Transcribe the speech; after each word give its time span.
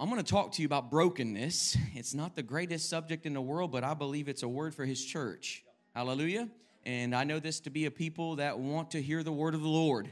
I'm 0.00 0.08
going 0.08 0.24
to 0.24 0.32
talk 0.32 0.52
to 0.52 0.62
you 0.62 0.66
about 0.66 0.90
brokenness. 0.90 1.76
It's 1.94 2.14
not 2.14 2.34
the 2.34 2.42
greatest 2.42 2.88
subject 2.88 3.26
in 3.26 3.34
the 3.34 3.40
world, 3.42 3.70
but 3.70 3.84
I 3.84 3.92
believe 3.92 4.28
it's 4.28 4.42
a 4.42 4.48
word 4.48 4.74
for 4.74 4.86
his 4.86 5.04
church. 5.04 5.62
Hallelujah. 5.94 6.48
And 6.86 7.14
I 7.14 7.24
know 7.24 7.38
this 7.38 7.60
to 7.60 7.70
be 7.70 7.84
a 7.84 7.90
people 7.90 8.36
that 8.36 8.58
want 8.58 8.92
to 8.92 9.02
hear 9.02 9.22
the 9.22 9.30
word 9.30 9.54
of 9.54 9.60
the 9.60 9.68
Lord. 9.68 10.10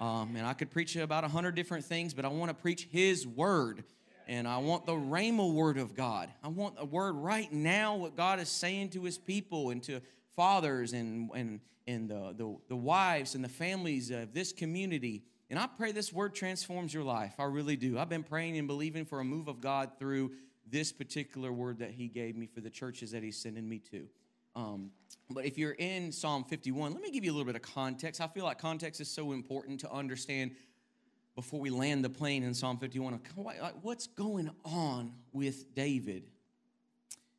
Um, 0.00 0.36
and 0.36 0.46
I 0.46 0.54
could 0.54 0.70
preach 0.70 0.96
about 0.96 1.22
a 1.22 1.28
hundred 1.28 1.54
different 1.54 1.84
things, 1.84 2.14
but 2.14 2.24
I 2.24 2.28
want 2.28 2.48
to 2.48 2.54
preach 2.54 2.88
his 2.90 3.26
word. 3.26 3.84
And 4.26 4.48
I 4.48 4.56
want 4.56 4.86
the 4.86 4.94
Rhema 4.94 5.52
word 5.52 5.76
of 5.76 5.94
God. 5.94 6.30
I 6.42 6.48
want 6.48 6.76
a 6.78 6.86
word 6.86 7.16
right 7.16 7.52
now, 7.52 7.94
what 7.94 8.16
God 8.16 8.40
is 8.40 8.48
saying 8.48 8.88
to 8.90 9.02
his 9.02 9.18
people 9.18 9.68
and 9.68 9.82
to 9.82 10.00
fathers 10.34 10.94
and, 10.94 11.28
and, 11.34 11.60
and 11.86 12.08
the, 12.08 12.34
the, 12.38 12.56
the 12.70 12.76
wives 12.76 13.34
and 13.34 13.44
the 13.44 13.50
families 13.50 14.10
of 14.10 14.32
this 14.32 14.50
community 14.50 15.24
and 15.48 15.58
I 15.58 15.66
pray 15.66 15.92
this 15.92 16.12
word 16.12 16.34
transforms 16.34 16.92
your 16.92 17.04
life. 17.04 17.34
I 17.38 17.44
really 17.44 17.76
do. 17.76 17.98
I've 17.98 18.08
been 18.08 18.24
praying 18.24 18.58
and 18.58 18.66
believing 18.66 19.04
for 19.04 19.20
a 19.20 19.24
move 19.24 19.48
of 19.48 19.60
God 19.60 19.92
through 19.98 20.32
this 20.68 20.92
particular 20.92 21.52
word 21.52 21.78
that 21.78 21.92
He 21.92 22.08
gave 22.08 22.36
me 22.36 22.46
for 22.46 22.60
the 22.60 22.70
churches 22.70 23.12
that 23.12 23.22
He's 23.22 23.36
sending 23.36 23.68
me 23.68 23.78
to. 23.90 24.08
Um, 24.56 24.90
but 25.30 25.44
if 25.44 25.58
you're 25.58 25.72
in 25.72 26.10
Psalm 26.10 26.42
51, 26.44 26.92
let 26.92 27.02
me 27.02 27.10
give 27.10 27.24
you 27.24 27.30
a 27.30 27.34
little 27.34 27.46
bit 27.46 27.56
of 27.56 27.62
context. 27.62 28.20
I 28.20 28.26
feel 28.26 28.44
like 28.44 28.58
context 28.58 29.00
is 29.00 29.08
so 29.08 29.32
important 29.32 29.80
to 29.80 29.92
understand 29.92 30.52
before 31.36 31.60
we 31.60 31.70
land 31.70 32.02
the 32.04 32.10
plane 32.10 32.42
in 32.42 32.54
Psalm 32.54 32.78
51. 32.78 33.20
What's 33.82 34.06
going 34.08 34.50
on 34.64 35.12
with 35.32 35.74
David? 35.74 36.24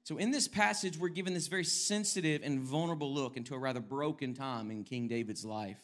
So, 0.03 0.17
in 0.17 0.31
this 0.31 0.47
passage, 0.47 0.97
we're 0.97 1.09
given 1.09 1.33
this 1.33 1.47
very 1.47 1.65
sensitive 1.65 2.41
and 2.43 2.61
vulnerable 2.61 3.13
look 3.13 3.35
into 3.35 3.55
a 3.55 3.59
rather 3.59 3.81
broken 3.81 4.33
time 4.33 4.71
in 4.71 4.85
King 4.85 5.09
David's 5.09 5.43
life. 5.43 5.81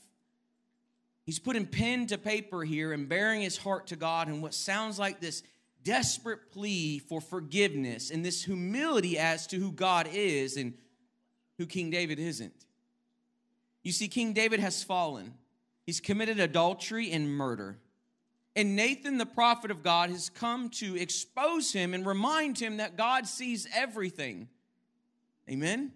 He's 1.26 1.40
putting 1.40 1.66
pen 1.66 2.08
to 2.08 2.18
paper 2.18 2.64
here 2.64 2.92
and 2.92 3.08
bearing 3.08 3.42
his 3.42 3.58
heart 3.58 3.88
to 3.88 3.96
God 3.96 4.28
in 4.28 4.42
what 4.42 4.54
sounds 4.54 5.00
like 5.00 5.20
this 5.20 5.44
desperate 5.84 6.52
plea 6.52 7.00
for 7.00 7.22
forgiveness 7.22 8.12
and 8.12 8.26
this 8.26 8.44
humility 8.44 9.18
as 9.18 9.48
to 9.48 9.58
who 9.58 9.72
God 9.72 10.08
is 10.12 10.58
and 10.58 10.74
who 11.58 11.66
King 11.66 11.90
David 11.90 12.20
isn't. 12.20 12.66
You 13.84 13.92
see, 13.92 14.08
King 14.08 14.34
David 14.34 14.60
has 14.60 14.84
fallen. 14.84 15.34
He's 15.86 16.00
committed 16.00 16.40
adultery 16.40 17.12
and 17.12 17.30
murder. 17.30 17.78
And 18.56 18.76
Nathan, 18.76 19.18
the 19.18 19.26
prophet 19.26 19.72
of 19.72 19.84
God, 19.84 20.10
has 20.10 20.30
come 20.30 20.70
to 20.72 20.96
expose 20.96 21.74
him 21.74 21.94
and 21.94 22.06
remind 22.06 22.60
him 22.60 22.78
that 22.78 22.96
God 22.96 23.28
sees 23.28 23.68
everything. 23.74 24.48
Amen? 25.50 25.92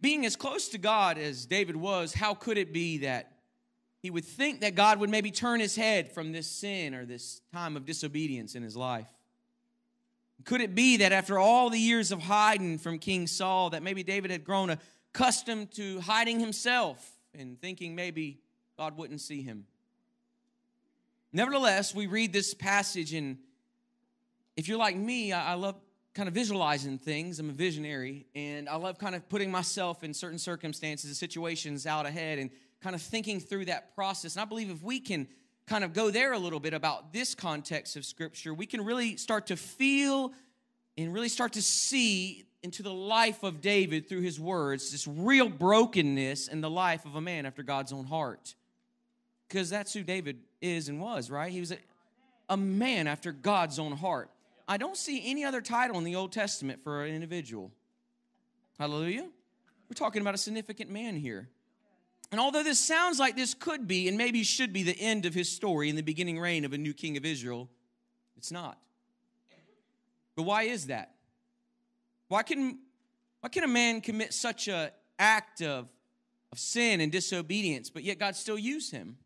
Being 0.00 0.26
as 0.26 0.34
close 0.34 0.68
to 0.70 0.78
God 0.78 1.18
as 1.18 1.46
David 1.46 1.76
was, 1.76 2.14
how 2.14 2.34
could 2.34 2.58
it 2.58 2.72
be 2.72 2.98
that 2.98 3.30
he 4.02 4.10
would 4.10 4.24
think 4.24 4.60
that 4.60 4.74
God 4.74 4.98
would 4.98 5.10
maybe 5.10 5.30
turn 5.30 5.60
his 5.60 5.76
head 5.76 6.10
from 6.10 6.32
this 6.32 6.48
sin 6.48 6.92
or 6.92 7.06
this 7.06 7.40
time 7.52 7.76
of 7.76 7.86
disobedience 7.86 8.56
in 8.56 8.62
his 8.62 8.76
life. 8.76 9.08
Could 10.44 10.60
it 10.60 10.74
be 10.74 10.96
that 10.98 11.12
after 11.12 11.38
all 11.38 11.70
the 11.70 11.78
years 11.78 12.10
of 12.10 12.20
hiding 12.20 12.78
from 12.78 12.98
King 12.98 13.28
Saul, 13.28 13.70
that 13.70 13.84
maybe 13.84 14.02
David 14.02 14.32
had 14.32 14.44
grown 14.44 14.76
accustomed 15.14 15.70
to 15.72 16.00
hiding 16.00 16.40
himself 16.40 17.08
and 17.32 17.60
thinking 17.60 17.94
maybe 17.94 18.40
God 18.76 18.96
wouldn't 18.96 19.20
see 19.20 19.40
him? 19.40 19.66
Nevertheless, 21.32 21.94
we 21.94 22.08
read 22.08 22.32
this 22.32 22.54
passage, 22.54 23.14
and 23.14 23.38
if 24.56 24.66
you're 24.66 24.78
like 24.78 24.96
me, 24.96 25.32
I 25.32 25.54
love 25.54 25.76
kind 26.12 26.28
of 26.28 26.34
visualizing 26.34 26.98
things. 26.98 27.38
I'm 27.38 27.50
a 27.50 27.52
visionary, 27.52 28.26
and 28.34 28.68
I 28.68 28.74
love 28.76 28.98
kind 28.98 29.14
of 29.14 29.28
putting 29.28 29.50
myself 29.50 30.02
in 30.02 30.12
certain 30.12 30.38
circumstances 30.38 31.08
and 31.08 31.16
situations 31.16 31.86
out 31.86 32.04
ahead 32.04 32.40
and 32.40 32.50
kind 32.82 32.94
of 32.94 33.02
thinking 33.02 33.40
through 33.40 33.66
that 33.66 33.94
process. 33.94 34.34
And 34.34 34.42
I 34.42 34.44
believe 34.44 34.70
if 34.70 34.82
we 34.82 35.00
can 35.00 35.28
kind 35.66 35.84
of 35.84 35.92
go 35.92 36.10
there 36.10 36.32
a 36.32 36.38
little 36.38 36.60
bit 36.60 36.74
about 36.74 37.12
this 37.12 37.34
context 37.34 37.96
of 37.96 38.04
Scripture, 38.04 38.52
we 38.52 38.66
can 38.66 38.84
really 38.84 39.16
start 39.16 39.46
to 39.46 39.56
feel 39.56 40.32
and 40.98 41.14
really 41.14 41.28
start 41.28 41.52
to 41.54 41.62
see 41.62 42.44
into 42.62 42.82
the 42.82 42.92
life 42.92 43.42
of 43.42 43.60
David 43.60 44.08
through 44.08 44.20
his 44.20 44.38
words 44.38 44.92
this 44.92 45.06
real 45.06 45.48
brokenness 45.48 46.48
in 46.48 46.60
the 46.60 46.70
life 46.70 47.04
of 47.04 47.16
a 47.16 47.20
man 47.20 47.46
after 47.46 47.62
God's 47.62 47.92
own 47.92 48.04
heart. 48.04 48.54
Because 49.48 49.68
that's 49.68 49.92
who 49.92 50.02
David 50.02 50.38
is 50.60 50.88
and 50.88 51.00
was, 51.00 51.30
right? 51.30 51.52
He 51.52 51.60
was 51.60 51.72
a, 51.72 51.78
a 52.48 52.56
man 52.56 53.06
after 53.06 53.32
God's 53.32 53.78
own 53.78 53.92
heart. 53.92 54.30
I 54.66 54.76
don't 54.76 54.96
see 54.96 55.22
any 55.24 55.44
other 55.44 55.60
title 55.60 55.98
in 55.98 56.04
the 56.04 56.14
Old 56.14 56.32
Testament 56.32 56.82
for 56.82 57.04
an 57.04 57.14
individual. 57.14 57.70
Hallelujah. 58.78 59.28
We're 59.88 59.94
talking 59.94 60.22
about 60.22 60.34
a 60.34 60.38
significant 60.38 60.90
man 60.90 61.16
here. 61.16 61.48
And 62.32 62.40
although 62.40 62.62
this 62.62 62.80
sounds 62.80 63.18
like 63.18 63.36
this 63.36 63.52
could 63.52 63.86
be 63.86 64.08
and 64.08 64.16
maybe 64.16 64.42
should 64.42 64.72
be 64.72 64.82
the 64.82 64.98
end 64.98 65.26
of 65.26 65.34
his 65.34 65.50
story 65.50 65.90
in 65.90 65.96
the 65.96 66.02
beginning 66.02 66.40
reign 66.40 66.64
of 66.64 66.72
a 66.72 66.78
new 66.78 66.94
king 66.94 67.18
of 67.18 67.26
Israel, 67.26 67.68
it's 68.38 68.50
not. 68.50 68.78
But 70.34 70.44
why 70.44 70.62
is 70.62 70.86
that? 70.86 71.14
Why 72.28 72.42
can, 72.42 72.78
why 73.40 73.50
can 73.50 73.64
a 73.64 73.68
man 73.68 74.00
commit 74.00 74.32
such 74.32 74.66
an 74.66 74.90
act 75.18 75.60
of, 75.60 75.90
of 76.50 76.58
sin 76.58 77.02
and 77.02 77.12
disobedience, 77.12 77.90
but 77.90 78.02
yet 78.02 78.18
God 78.18 78.34
still 78.34 78.58
use 78.58 78.90
him? 78.90 79.18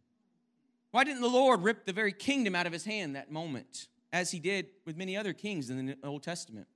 Why 0.91 1.05
didn't 1.05 1.22
the 1.22 1.28
Lord 1.28 1.62
rip 1.62 1.84
the 1.87 1.93
very 1.93 2.12
kingdom 2.12 2.56
out 2.56 2.66
of 2.66 2.72
his 2.72 2.84
hand 2.84 3.15
that 3.15 3.31
moment, 3.31 3.87
as 4.12 4.33
he 4.33 4.41
did 4.41 4.66
with 4.84 4.97
many 4.97 5.16
other 5.16 5.33
kings 5.33 5.71
in 5.71 5.87
the 5.87 5.97
Old 6.03 6.25
Testament? 6.25 6.66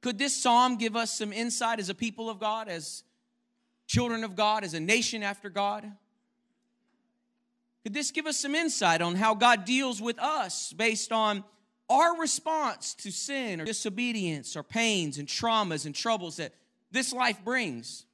Could 0.00 0.18
this 0.18 0.34
psalm 0.34 0.76
give 0.76 0.96
us 0.96 1.16
some 1.16 1.32
insight 1.32 1.78
as 1.78 1.90
a 1.90 1.94
people 1.94 2.28
of 2.28 2.40
God, 2.40 2.68
as 2.68 3.04
children 3.90 4.22
of 4.22 4.36
God, 4.36 4.62
as 4.62 4.72
a 4.72 4.78
nation 4.78 5.24
after 5.24 5.50
God? 5.50 5.90
Could 7.82 7.92
this 7.92 8.12
give 8.12 8.24
us 8.24 8.36
some 8.36 8.54
insight 8.54 9.02
on 9.02 9.16
how 9.16 9.34
God 9.34 9.64
deals 9.64 10.00
with 10.00 10.16
us 10.20 10.72
based 10.72 11.10
on 11.10 11.42
our 11.88 12.16
response 12.20 12.94
to 12.94 13.10
sin 13.10 13.60
or 13.60 13.64
disobedience 13.64 14.56
or 14.56 14.62
pains 14.62 15.18
and 15.18 15.26
traumas 15.26 15.86
and 15.86 15.94
troubles 15.94 16.36
that 16.36 16.52
this 16.92 17.12
life 17.12 17.44
brings? 17.44 18.06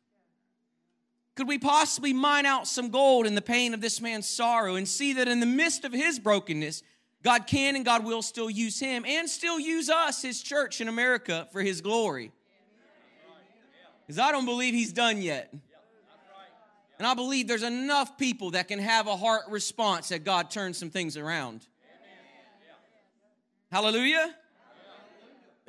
Could 1.35 1.47
we 1.47 1.59
possibly 1.59 2.15
mine 2.15 2.47
out 2.47 2.67
some 2.67 2.89
gold 2.89 3.27
in 3.27 3.35
the 3.35 3.43
pain 3.43 3.75
of 3.75 3.83
this 3.83 4.01
man's 4.01 4.27
sorrow 4.27 4.77
and 4.77 4.89
see 4.89 5.13
that 5.13 5.29
in 5.29 5.41
the 5.41 5.47
midst 5.47 5.85
of 5.85 5.93
his 5.93 6.19
brokenness, 6.19 6.83
God 7.23 7.47
can 7.47 7.77
and 7.77 7.85
God 7.85 8.03
will 8.03 8.23
still 8.23 8.49
use 8.49 8.81
him 8.81 9.05
and 9.05 9.29
still 9.29 9.61
use 9.61 9.91
us, 9.91 10.23
his 10.23 10.43
church 10.43 10.81
in 10.81 10.89
America, 10.89 11.47
for 11.53 11.61
his 11.61 11.83
glory? 11.83 12.33
Because 14.07 14.19
I 14.19 14.33
don't 14.33 14.47
believe 14.47 14.73
he's 14.73 14.93
done 14.93 15.21
yet. 15.21 15.53
And 16.99 17.07
I 17.07 17.15
believe 17.15 17.47
there's 17.47 17.63
enough 17.63 18.17
people 18.17 18.53
that 18.53 18.69
can 18.69 18.79
have 18.79 19.07
a 19.07 19.17
heart 19.17 19.43
response 19.51 20.09
that 20.09 20.25
God 20.25 20.51
turns 20.51 20.79
some 20.79 20.91
things 20.91 21.17
around. 21.17 21.67
Hallelujah. 23.71 24.35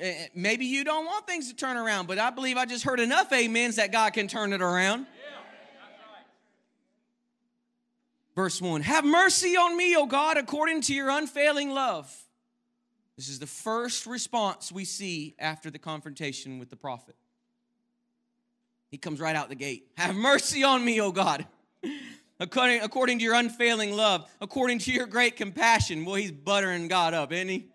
Eh, 0.00 0.06
eh, 0.06 0.26
maybe 0.34 0.64
you 0.64 0.84
don't 0.84 1.04
want 1.04 1.26
things 1.26 1.48
to 1.48 1.56
turn 1.56 1.76
around, 1.76 2.06
but 2.06 2.18
I 2.18 2.30
believe 2.30 2.56
I 2.56 2.64
just 2.64 2.84
heard 2.84 3.00
enough 3.00 3.32
amens 3.32 3.76
that 3.76 3.90
God 3.90 4.12
can 4.12 4.28
turn 4.28 4.52
it 4.52 4.62
around. 4.62 5.06
Verse 8.34 8.62
1 8.62 8.82
Have 8.82 9.04
mercy 9.04 9.56
on 9.56 9.76
me, 9.76 9.96
O 9.96 10.06
God, 10.06 10.36
according 10.36 10.82
to 10.82 10.94
your 10.94 11.10
unfailing 11.10 11.70
love. 11.70 12.14
This 13.16 13.28
is 13.28 13.40
the 13.40 13.48
first 13.48 14.06
response 14.06 14.70
we 14.70 14.84
see 14.84 15.34
after 15.40 15.72
the 15.72 15.78
confrontation 15.80 16.60
with 16.60 16.70
the 16.70 16.76
prophet. 16.76 17.16
He 18.90 18.98
comes 18.98 19.20
right 19.20 19.36
out 19.36 19.48
the 19.48 19.54
gate. 19.54 19.86
Have 19.96 20.14
mercy 20.14 20.64
on 20.64 20.84
me, 20.84 21.00
O 21.00 21.12
God. 21.12 21.46
According, 22.40 22.82
according 22.82 23.18
to 23.18 23.24
your 23.24 23.34
unfailing 23.34 23.96
love, 23.96 24.30
according 24.40 24.78
to 24.80 24.92
your 24.92 25.06
great 25.06 25.34
compassion. 25.34 26.04
Well, 26.04 26.14
he's 26.14 26.30
buttering 26.30 26.86
God 26.86 27.12
up, 27.12 27.32
isn't 27.32 27.48
he? 27.48 27.66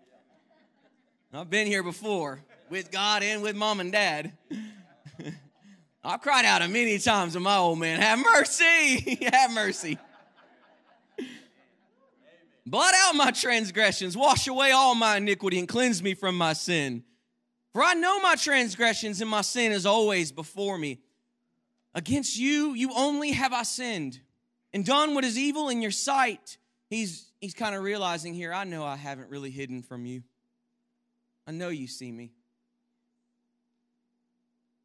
I've 1.34 1.50
been 1.50 1.66
here 1.66 1.82
before 1.82 2.40
with 2.70 2.90
God 2.90 3.22
and 3.22 3.42
with 3.42 3.56
mom 3.56 3.80
and 3.80 3.92
dad. 3.92 4.32
I've 6.04 6.22
cried 6.22 6.46
out 6.46 6.68
many 6.70 6.98
times 6.98 7.34
to 7.34 7.40
my 7.40 7.56
old 7.56 7.78
man, 7.78 8.00
Have 8.00 8.20
mercy, 8.20 9.18
have 9.32 9.52
mercy. 9.52 9.98
Blot 12.66 12.94
out 12.94 13.14
my 13.14 13.30
transgressions, 13.30 14.16
wash 14.16 14.48
away 14.48 14.70
all 14.70 14.94
my 14.94 15.18
iniquity, 15.18 15.58
and 15.58 15.68
cleanse 15.68 16.02
me 16.02 16.14
from 16.14 16.38
my 16.38 16.54
sin. 16.54 17.04
For 17.74 17.82
I 17.82 17.94
know 17.94 18.20
my 18.20 18.36
transgressions 18.36 19.20
and 19.20 19.28
my 19.28 19.42
sin 19.42 19.72
is 19.72 19.84
always 19.84 20.32
before 20.32 20.78
me. 20.78 21.00
Against 21.94 22.36
you, 22.36 22.74
you 22.74 22.92
only 22.94 23.32
have 23.32 23.52
I 23.52 23.62
sinned 23.62 24.20
and 24.72 24.84
done 24.84 25.14
what 25.14 25.24
is 25.24 25.38
evil 25.38 25.68
in 25.68 25.80
your 25.80 25.92
sight. 25.92 26.58
He's, 26.90 27.30
he's 27.40 27.54
kind 27.54 27.74
of 27.74 27.82
realizing 27.82 28.34
here, 28.34 28.52
I 28.52 28.64
know 28.64 28.84
I 28.84 28.96
haven't 28.96 29.30
really 29.30 29.50
hidden 29.50 29.82
from 29.82 30.04
you. 30.04 30.22
I 31.46 31.52
know 31.52 31.68
you 31.68 31.86
see 31.86 32.10
me. 32.10 32.32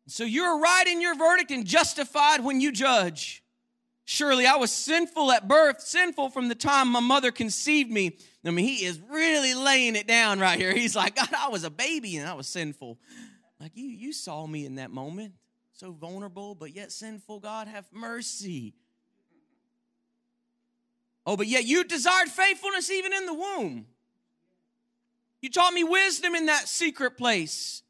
So 0.07 0.23
you're 0.23 0.59
right 0.59 0.87
in 0.87 1.01
your 1.01 1.15
verdict 1.15 1.51
and 1.51 1.65
justified 1.65 2.43
when 2.43 2.61
you 2.61 2.71
judge. 2.71 3.43
Surely 4.05 4.47
I 4.47 4.55
was 4.55 4.71
sinful 4.71 5.31
at 5.31 5.47
birth, 5.47 5.81
sinful 5.81 6.31
from 6.31 6.47
the 6.47 6.55
time 6.55 6.87
my 6.87 6.99
mother 6.99 7.31
conceived 7.31 7.91
me. 7.91 8.17
I 8.43 8.49
mean, 8.49 8.65
he 8.65 8.85
is 8.85 8.99
really 9.11 9.53
laying 9.53 9.95
it 9.95 10.07
down 10.07 10.39
right 10.39 10.57
here. 10.57 10.73
He's 10.73 10.95
like, 10.95 11.15
God, 11.15 11.29
I 11.37 11.49
was 11.49 11.63
a 11.63 11.69
baby 11.69 12.17
and 12.17 12.27
I 12.27 12.33
was 12.33 12.47
sinful. 12.47 12.97
Like 13.59 13.73
you, 13.75 13.85
you 13.85 14.11
saw 14.11 14.47
me 14.47 14.65
in 14.65 14.75
that 14.75 14.89
moment, 14.89 15.33
so 15.79 15.93
vulnerable, 15.93 16.55
but 16.55 16.75
yet 16.75 16.91
sinful. 16.91 17.39
God, 17.39 17.69
have 17.69 17.85
mercy. 17.93 18.73
Oh, 21.25 21.37
but 21.37 21.47
yet 21.47 21.63
you 21.63 21.85
desired 21.85 22.27
faithfulness 22.27 22.91
even 22.91 23.13
in 23.13 23.25
the 23.25 23.33
womb. 23.33 23.85
You 25.41 25.49
taught 25.49 25.73
me 25.73 25.85
wisdom 25.85 26.35
in 26.35 26.47
that 26.47 26.67
secret 26.67 27.17
place. 27.17 27.81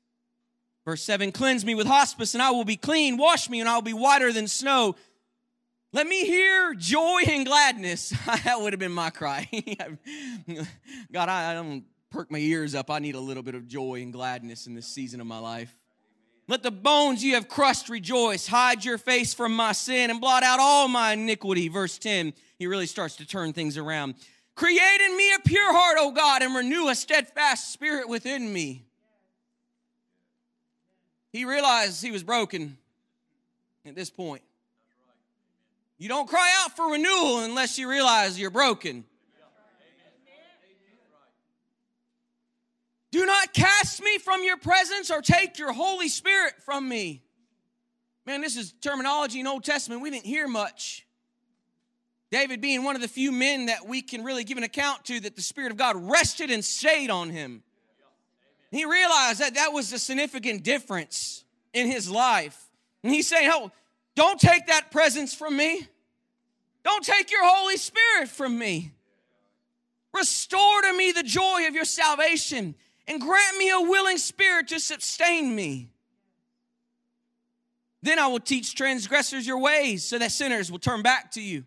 Verse 0.85 1.01
7 1.01 1.31
Cleanse 1.31 1.65
me 1.65 1.73
with 1.73 1.87
hyssop, 1.87 2.31
and 2.35 2.43
I 2.43 2.51
will 2.51 2.63
be 2.63 2.77
clean. 2.77 3.17
Wash 3.17 3.49
me, 3.49 3.59
and 3.59 3.67
I 3.67 3.73
will 3.73 3.81
be 3.81 3.93
whiter 3.93 4.31
than 4.31 4.47
snow. 4.47 4.95
Let 5.91 6.05
me 6.05 6.25
hear 6.25 6.75
joy 6.75 7.21
and 7.27 7.43
gladness. 7.43 8.09
that 8.27 8.61
would 8.61 8.73
have 8.73 8.79
been 8.79 8.91
my 8.91 9.09
cry. 9.09 9.49
God, 11.11 11.27
I, 11.27 11.51
I 11.51 11.53
don't 11.55 11.85
perk 12.11 12.29
my 12.29 12.37
ears 12.37 12.75
up. 12.75 12.91
I 12.91 12.99
need 12.99 13.15
a 13.15 13.19
little 13.19 13.41
bit 13.41 13.55
of 13.55 13.67
joy 13.67 14.03
and 14.03 14.13
gladness 14.13 14.67
in 14.67 14.75
this 14.75 14.85
season 14.85 15.21
of 15.21 15.25
my 15.25 15.39
life. 15.39 15.75
Let 16.49 16.63
the 16.63 16.71
bones 16.71 17.23
you 17.23 17.35
have 17.35 17.47
crushed 17.47 17.89
rejoice. 17.89 18.47
Hide 18.47 18.83
your 18.83 18.97
face 18.97 19.35
from 19.35 19.55
my 19.55 19.71
sin 19.71 20.09
and 20.09 20.19
blot 20.19 20.41
out 20.41 20.59
all 20.59 20.87
my 20.87 21.13
iniquity. 21.13 21.67
Verse 21.67 21.99
10, 21.99 22.33
he 22.57 22.65
really 22.65 22.87
starts 22.87 23.17
to 23.17 23.27
turn 23.27 23.53
things 23.53 23.77
around. 23.77 24.15
Create 24.55 24.99
in 25.05 25.15
me 25.15 25.31
a 25.35 25.47
pure 25.47 25.71
heart, 25.71 25.97
O 25.99 26.09
God, 26.09 26.41
and 26.41 26.55
renew 26.55 26.87
a 26.87 26.95
steadfast 26.95 27.71
spirit 27.71 28.09
within 28.09 28.51
me. 28.51 28.83
He 31.31 31.45
realized 31.45 32.01
he 32.01 32.09
was 32.09 32.23
broken 32.23 32.79
at 33.85 33.93
this 33.93 34.09
point. 34.09 34.41
You 35.99 36.09
don't 36.09 36.27
cry 36.27 36.51
out 36.63 36.75
for 36.75 36.91
renewal 36.91 37.41
unless 37.43 37.77
you 37.77 37.87
realize 37.87 38.39
you're 38.39 38.49
broken. 38.49 39.05
Do 43.11 43.25
not 43.25 43.53
cast 43.53 44.03
me 44.03 44.17
from 44.19 44.43
your 44.43 44.57
presence 44.57 45.09
or 45.09 45.21
take 45.21 45.57
your 45.57 45.73
Holy 45.73 46.09
Spirit 46.09 46.53
from 46.63 46.87
me. 46.87 47.23
Man, 48.25 48.41
this 48.41 48.55
is 48.55 48.73
terminology 48.73 49.39
in 49.39 49.47
Old 49.47 49.63
Testament 49.63 50.01
we 50.01 50.11
didn't 50.11 50.25
hear 50.25 50.47
much. 50.47 51.07
David 52.31 52.61
being 52.61 52.83
one 52.83 52.95
of 52.95 53.01
the 53.01 53.07
few 53.07 53.31
men 53.31 53.65
that 53.65 53.87
we 53.87 54.03
can 54.03 54.23
really 54.23 54.43
give 54.43 54.57
an 54.57 54.63
account 54.63 55.05
to 55.05 55.19
that 55.21 55.35
the 55.35 55.41
Spirit 55.41 55.71
of 55.71 55.77
God 55.77 55.95
rested 55.95 56.51
and 56.51 56.63
stayed 56.63 57.09
on 57.09 57.31
him. 57.31 57.63
He 58.69 58.85
realized 58.85 59.39
that 59.39 59.55
that 59.55 59.73
was 59.73 59.91
a 59.93 59.97
significant 59.97 60.63
difference 60.63 61.43
in 61.73 61.87
his 61.87 62.09
life. 62.09 62.69
And 63.03 63.11
he's 63.11 63.27
saying, 63.27 63.49
Oh, 63.51 63.71
don't 64.15 64.39
take 64.39 64.67
that 64.67 64.91
presence 64.91 65.33
from 65.33 65.57
me. 65.57 65.87
Don't 66.83 67.03
take 67.03 67.31
your 67.31 67.43
Holy 67.43 67.77
Spirit 67.77 68.29
from 68.29 68.59
me. 68.59 68.91
Restore 70.13 70.81
to 70.83 70.93
me 70.93 71.11
the 71.11 71.23
joy 71.23 71.67
of 71.67 71.73
your 71.73 71.85
salvation 71.85 72.75
and 73.09 73.19
grant 73.19 73.57
me 73.57 73.71
a 73.71 73.81
willing 73.81 74.19
spirit 74.19 74.67
to 74.67 74.79
sustain 74.79 75.53
me. 75.55 75.89
Then 78.03 78.19
I 78.19 78.27
will 78.27 78.39
teach 78.39 78.75
transgressors 78.75 79.45
your 79.45 79.57
ways 79.57 80.03
so 80.03 80.19
that 80.19 80.31
sinners 80.31 80.71
will 80.71 80.79
turn 80.79 81.01
back 81.01 81.31
to 81.31 81.41
you. 81.41 81.65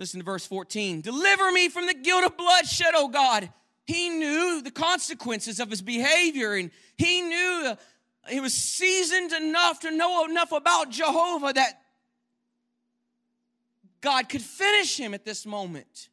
Listen 0.00 0.18
to 0.18 0.24
verse 0.24 0.46
14. 0.46 1.02
Deliver 1.02 1.52
me 1.52 1.68
from 1.68 1.86
the 1.86 1.94
guilt 1.94 2.24
of 2.24 2.36
bloodshed, 2.36 2.94
O 2.94 3.06
God. 3.08 3.52
He 3.84 4.08
knew 4.08 4.62
the 4.62 4.70
consequences 4.70 5.60
of 5.60 5.70
his 5.70 5.82
behavior 5.82 6.54
and 6.54 6.70
he 6.96 7.20
knew 7.20 7.62
uh, 7.66 7.76
he 8.28 8.40
was 8.40 8.54
seasoned 8.54 9.32
enough 9.32 9.80
to 9.80 9.90
know 9.90 10.24
enough 10.24 10.52
about 10.52 10.90
Jehovah 10.90 11.52
that 11.52 11.82
God 14.00 14.28
could 14.28 14.42
finish 14.42 14.98
him 14.98 15.14
at 15.14 15.24
this 15.24 15.44
moment. 15.44 16.08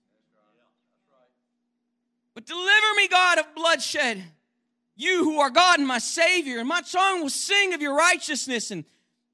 But 2.39 2.45
deliver 2.45 2.93
me, 2.95 3.09
God, 3.09 3.37
of 3.39 3.53
bloodshed. 3.53 4.23
You 4.95 5.25
who 5.25 5.41
are 5.41 5.49
God 5.49 5.77
and 5.79 5.85
my 5.85 5.97
Savior, 5.97 6.59
and 6.59 6.69
my 6.69 6.79
tongue 6.79 7.19
will 7.21 7.29
sing 7.29 7.73
of 7.73 7.81
your 7.81 7.93
righteousness, 7.93 8.71
and 8.71 8.85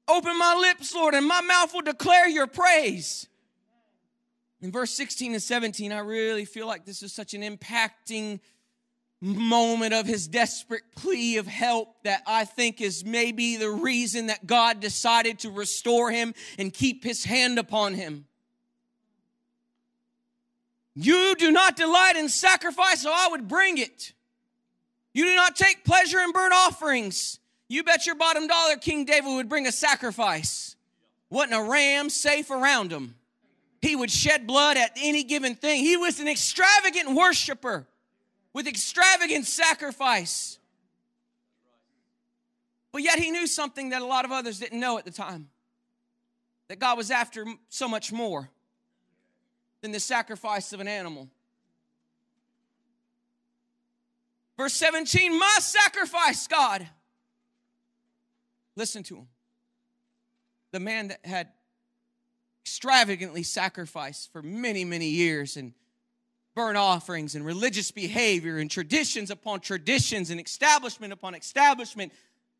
open 0.08 0.36
my 0.36 0.56
lips, 0.56 0.92
Lord, 0.92 1.14
and 1.14 1.24
my 1.24 1.40
mouth 1.40 1.72
will 1.72 1.82
declare 1.82 2.28
your 2.28 2.48
praise. 2.48 3.28
In 4.60 4.72
verse 4.72 4.90
16 4.90 5.34
and 5.34 5.40
17, 5.40 5.92
I 5.92 6.00
really 6.00 6.44
feel 6.44 6.66
like 6.66 6.84
this 6.84 7.00
is 7.04 7.12
such 7.12 7.32
an 7.32 7.42
impacting 7.42 8.40
moment 9.20 9.94
of 9.94 10.06
his 10.06 10.26
desperate 10.26 10.82
plea 10.96 11.36
of 11.36 11.46
help 11.46 12.02
that 12.02 12.22
I 12.26 12.44
think 12.44 12.80
is 12.80 13.04
maybe 13.04 13.56
the 13.56 13.70
reason 13.70 14.26
that 14.26 14.48
God 14.48 14.80
decided 14.80 15.38
to 15.40 15.52
restore 15.52 16.10
him 16.10 16.34
and 16.58 16.74
keep 16.74 17.04
his 17.04 17.22
hand 17.22 17.60
upon 17.60 17.94
him. 17.94 18.26
You 20.96 21.34
do 21.36 21.50
not 21.52 21.76
delight 21.76 22.16
in 22.16 22.30
sacrifice, 22.30 23.02
so 23.02 23.12
I 23.12 23.28
would 23.30 23.46
bring 23.46 23.76
it. 23.76 24.14
You 25.12 25.26
do 25.26 25.36
not 25.36 25.54
take 25.54 25.84
pleasure 25.84 26.18
in 26.20 26.32
burnt 26.32 26.54
offerings. 26.54 27.38
You 27.68 27.84
bet 27.84 28.06
your 28.06 28.14
bottom 28.14 28.46
dollar 28.46 28.76
King 28.76 29.04
David 29.04 29.34
would 29.36 29.48
bring 29.48 29.66
a 29.66 29.72
sacrifice. 29.72 30.74
Wasn't 31.28 31.54
a 31.54 31.62
ram 31.62 32.08
safe 32.08 32.50
around 32.50 32.92
him. 32.92 33.14
He 33.82 33.94
would 33.94 34.10
shed 34.10 34.46
blood 34.46 34.78
at 34.78 34.92
any 34.96 35.22
given 35.22 35.54
thing. 35.54 35.84
He 35.84 35.98
was 35.98 36.18
an 36.18 36.28
extravagant 36.28 37.14
worshiper 37.14 37.86
with 38.54 38.66
extravagant 38.66 39.44
sacrifice. 39.44 40.58
But 42.90 43.02
yet 43.02 43.18
he 43.18 43.30
knew 43.30 43.46
something 43.46 43.90
that 43.90 44.00
a 44.00 44.06
lot 44.06 44.24
of 44.24 44.32
others 44.32 44.58
didn't 44.58 44.80
know 44.80 44.96
at 44.96 45.04
the 45.04 45.10
time 45.10 45.50
that 46.68 46.78
God 46.78 46.96
was 46.96 47.10
after 47.10 47.44
so 47.68 47.86
much 47.86 48.12
more 48.12 48.48
than 49.86 49.92
the 49.92 50.00
sacrifice 50.00 50.72
of 50.72 50.80
an 50.80 50.88
animal. 50.88 51.28
Verse 54.56 54.74
17, 54.74 55.38
my 55.38 55.58
sacrifice, 55.60 56.48
God. 56.48 56.88
Listen 58.74 59.04
to 59.04 59.18
him. 59.18 59.28
The 60.72 60.80
man 60.80 61.08
that 61.08 61.24
had 61.24 61.50
extravagantly 62.64 63.44
sacrificed 63.44 64.32
for 64.32 64.42
many, 64.42 64.84
many 64.84 65.06
years 65.06 65.56
and 65.56 65.72
burnt 66.56 66.76
offerings 66.76 67.36
and 67.36 67.46
religious 67.46 67.92
behavior 67.92 68.58
and 68.58 68.68
traditions 68.68 69.30
upon 69.30 69.60
traditions 69.60 70.30
and 70.30 70.40
establishment 70.40 71.12
upon 71.12 71.36
establishment. 71.36 72.12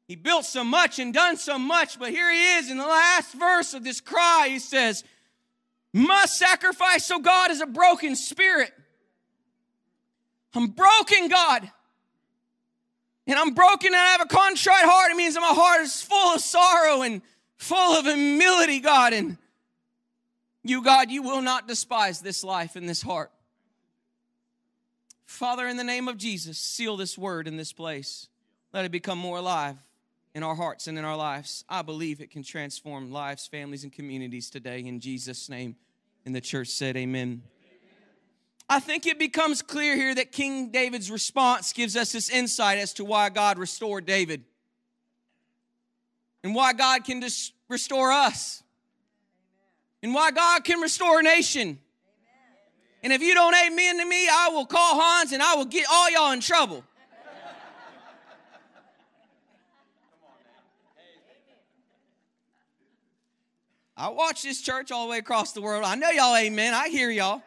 He 0.06 0.14
built 0.14 0.44
so 0.44 0.62
much 0.62 1.00
and 1.00 1.12
done 1.12 1.38
so 1.38 1.58
much, 1.58 1.98
but 1.98 2.10
here 2.10 2.30
he 2.32 2.52
is 2.58 2.70
in 2.70 2.78
the 2.78 2.86
last 2.86 3.34
verse 3.34 3.74
of 3.74 3.82
this 3.82 4.00
cry. 4.00 4.46
He 4.48 4.60
says, 4.60 5.02
Must 5.96 6.36
sacrifice, 6.36 7.06
so 7.06 7.20
God 7.20 7.50
is 7.50 7.62
a 7.62 7.66
broken 7.66 8.16
spirit. 8.16 8.70
I'm 10.54 10.66
broken, 10.66 11.28
God. 11.28 11.70
And 13.26 13.38
I'm 13.38 13.54
broken 13.54 13.86
and 13.86 13.96
I 13.96 14.08
have 14.08 14.20
a 14.20 14.26
contrite 14.26 14.84
heart. 14.84 15.10
It 15.10 15.16
means 15.16 15.36
that 15.36 15.40
my 15.40 15.54
heart 15.54 15.80
is 15.80 16.02
full 16.02 16.34
of 16.34 16.42
sorrow 16.42 17.00
and 17.00 17.22
full 17.56 17.98
of 17.98 18.04
humility, 18.04 18.80
God. 18.80 19.14
And 19.14 19.38
you, 20.62 20.82
God, 20.84 21.10
you 21.10 21.22
will 21.22 21.40
not 21.40 21.66
despise 21.66 22.20
this 22.20 22.44
life 22.44 22.76
and 22.76 22.86
this 22.86 23.00
heart. 23.00 23.32
Father, 25.24 25.66
in 25.66 25.78
the 25.78 25.82
name 25.82 26.08
of 26.08 26.18
Jesus, 26.18 26.58
seal 26.58 26.98
this 26.98 27.16
word 27.16 27.48
in 27.48 27.56
this 27.56 27.72
place. 27.72 28.28
Let 28.74 28.84
it 28.84 28.92
become 28.92 29.16
more 29.16 29.38
alive 29.38 29.78
in 30.34 30.42
our 30.42 30.56
hearts 30.56 30.88
and 30.88 30.98
in 30.98 31.06
our 31.06 31.16
lives. 31.16 31.64
I 31.70 31.80
believe 31.80 32.20
it 32.20 32.30
can 32.30 32.42
transform 32.42 33.10
lives, 33.10 33.46
families, 33.46 33.82
and 33.82 33.90
communities 33.90 34.50
today 34.50 34.80
in 34.80 35.00
Jesus' 35.00 35.48
name. 35.48 35.74
And 36.26 36.34
the 36.34 36.40
church 36.40 36.68
said, 36.68 36.96
Amen. 36.96 37.42
I 38.68 38.80
think 38.80 39.06
it 39.06 39.16
becomes 39.16 39.62
clear 39.62 39.94
here 39.94 40.12
that 40.16 40.32
King 40.32 40.72
David's 40.72 41.08
response 41.08 41.72
gives 41.72 41.96
us 41.96 42.10
this 42.10 42.28
insight 42.28 42.78
as 42.78 42.92
to 42.94 43.04
why 43.04 43.28
God 43.28 43.58
restored 43.58 44.06
David 44.06 44.42
and 46.42 46.52
why 46.52 46.72
God 46.72 47.04
can 47.04 47.20
just 47.20 47.52
restore 47.68 48.10
us 48.10 48.64
and 50.02 50.12
why 50.12 50.32
God 50.32 50.64
can 50.64 50.80
restore 50.80 51.20
a 51.20 51.22
nation. 51.22 51.78
And 53.04 53.12
if 53.12 53.22
you 53.22 53.32
don't 53.34 53.54
amen 53.54 53.98
to 53.98 54.04
me, 54.04 54.28
I 54.28 54.48
will 54.52 54.66
call 54.66 55.00
Hans 55.00 55.30
and 55.30 55.40
I 55.40 55.54
will 55.54 55.64
get 55.64 55.86
all 55.88 56.10
y'all 56.10 56.32
in 56.32 56.40
trouble. 56.40 56.82
I 63.96 64.10
watch 64.10 64.42
this 64.42 64.60
church 64.60 64.92
all 64.92 65.06
the 65.06 65.10
way 65.10 65.18
across 65.18 65.52
the 65.52 65.62
world. 65.62 65.84
I 65.84 65.94
know 65.94 66.10
y'all 66.10 66.36
amen. 66.36 66.74
I 66.74 66.88
hear 66.88 67.10
y'all. 67.10 67.42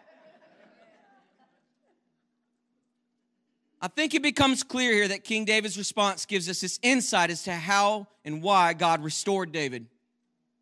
I 3.81 3.87
think 3.87 4.13
it 4.13 4.21
becomes 4.21 4.63
clear 4.63 4.91
here 4.91 5.07
that 5.09 5.23
King 5.23 5.45
David's 5.45 5.77
response 5.77 6.25
gives 6.25 6.49
us 6.49 6.59
this 6.59 6.79
insight 6.81 7.29
as 7.29 7.43
to 7.43 7.53
how 7.53 8.07
and 8.25 8.41
why 8.41 8.73
God 8.73 9.03
restored 9.03 9.51
David 9.51 9.85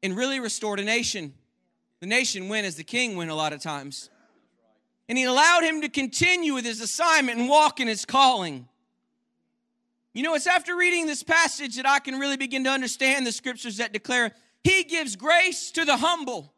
and 0.04 0.16
really 0.16 0.40
restored 0.40 0.80
a 0.80 0.84
nation. 0.84 1.34
The 2.00 2.06
nation 2.06 2.50
went 2.50 2.68
as 2.68 2.76
the 2.76 2.84
king 2.84 3.16
went 3.16 3.32
a 3.32 3.36
lot 3.36 3.54
of 3.54 3.62
times 3.62 4.10
and 5.10 5.18
he 5.18 5.24
allowed 5.24 5.64
him 5.64 5.82
to 5.82 5.90
continue 5.90 6.54
with 6.54 6.66
his 6.66 6.82
assignment 6.82 7.40
and 7.40 7.50
walk 7.50 7.80
in 7.80 7.88
his 7.88 8.06
calling. 8.06 8.68
You 10.14 10.24
know, 10.24 10.36
it's 10.36 10.48
after 10.48 10.76
reading 10.76 11.06
this 11.06 11.24
passage 11.24 11.78
that 11.78 11.88
I 11.88 12.00
can 12.00 12.20
really 12.20 12.38
begin 12.38 12.64
to 12.66 12.70
understand 12.70 13.26
the 13.26 13.32
scriptures 13.32 13.78
that 13.78 13.94
declare 13.94 14.34
he 14.64 14.84
gives 14.84 15.16
grace 15.16 15.72
to 15.72 15.86
the 15.86 15.98
humble. 15.98 16.54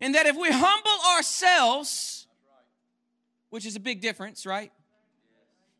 And 0.00 0.14
that 0.14 0.26
if 0.26 0.36
we 0.36 0.48
humble 0.50 1.16
ourselves, 1.16 2.26
which 3.50 3.66
is 3.66 3.76
a 3.76 3.80
big 3.80 4.00
difference, 4.00 4.46
right? 4.46 4.72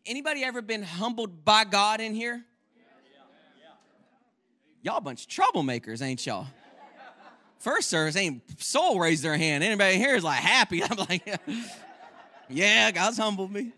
Anybody 0.06 0.42
ever 0.42 0.62
been 0.62 0.82
humbled 0.82 1.44
by 1.44 1.64
God 1.64 2.00
in 2.00 2.14
here? 2.14 2.44
Y'all 4.82 5.00
bunch 5.00 5.25
of 5.25 5.28
troublemakers, 5.28 6.02
ain't 6.02 6.25
y'all? 6.25 6.46
First 7.58 7.90
service 7.90 8.16
ain't 8.16 8.42
soul 8.62 9.00
raised 9.00 9.22
their 9.22 9.37
hand. 9.37 9.64
Anybody 9.64 9.96
here 9.96 10.14
is 10.14 10.22
like 10.22 10.38
happy. 10.38 10.82
I'm 10.84 10.96
like, 10.96 11.38
yeah, 12.48 12.90
God's 12.90 13.18
humbled 13.18 13.52
me. 13.52 13.72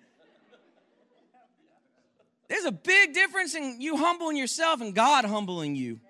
There's 2.48 2.64
a 2.64 2.72
big 2.72 3.14
difference 3.14 3.54
in 3.54 3.80
you 3.80 3.96
humbling 3.96 4.36
yourself 4.36 4.80
and 4.80 4.94
God 4.94 5.24
humbling 5.24 5.76
you. 5.76 6.00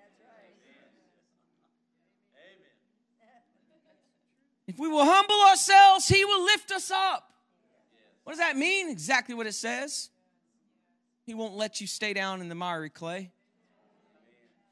If 4.71 4.79
we 4.79 4.87
will 4.87 5.03
humble 5.03 5.41
ourselves, 5.49 6.07
He 6.07 6.23
will 6.23 6.45
lift 6.45 6.71
us 6.71 6.91
up. 6.91 7.29
What 8.23 8.31
does 8.31 8.39
that 8.39 8.55
mean? 8.55 8.89
Exactly 8.89 9.35
what 9.35 9.45
it 9.45 9.53
says. 9.53 10.09
He 11.25 11.33
won't 11.33 11.55
let 11.55 11.81
you 11.81 11.87
stay 11.87 12.13
down 12.13 12.39
in 12.39 12.47
the 12.47 12.55
miry 12.55 12.89
clay. 12.89 13.31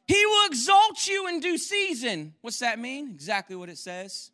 He 0.07 0.25
will 0.25 0.47
exalt 0.47 1.05
you 1.05 1.27
in 1.27 1.41
due 1.41 1.57
season. 1.57 2.33
What's 2.39 2.59
that 2.59 2.79
mean? 2.79 3.09
Exactly 3.09 3.57
what 3.57 3.67
it 3.67 3.77
says. 3.77 4.31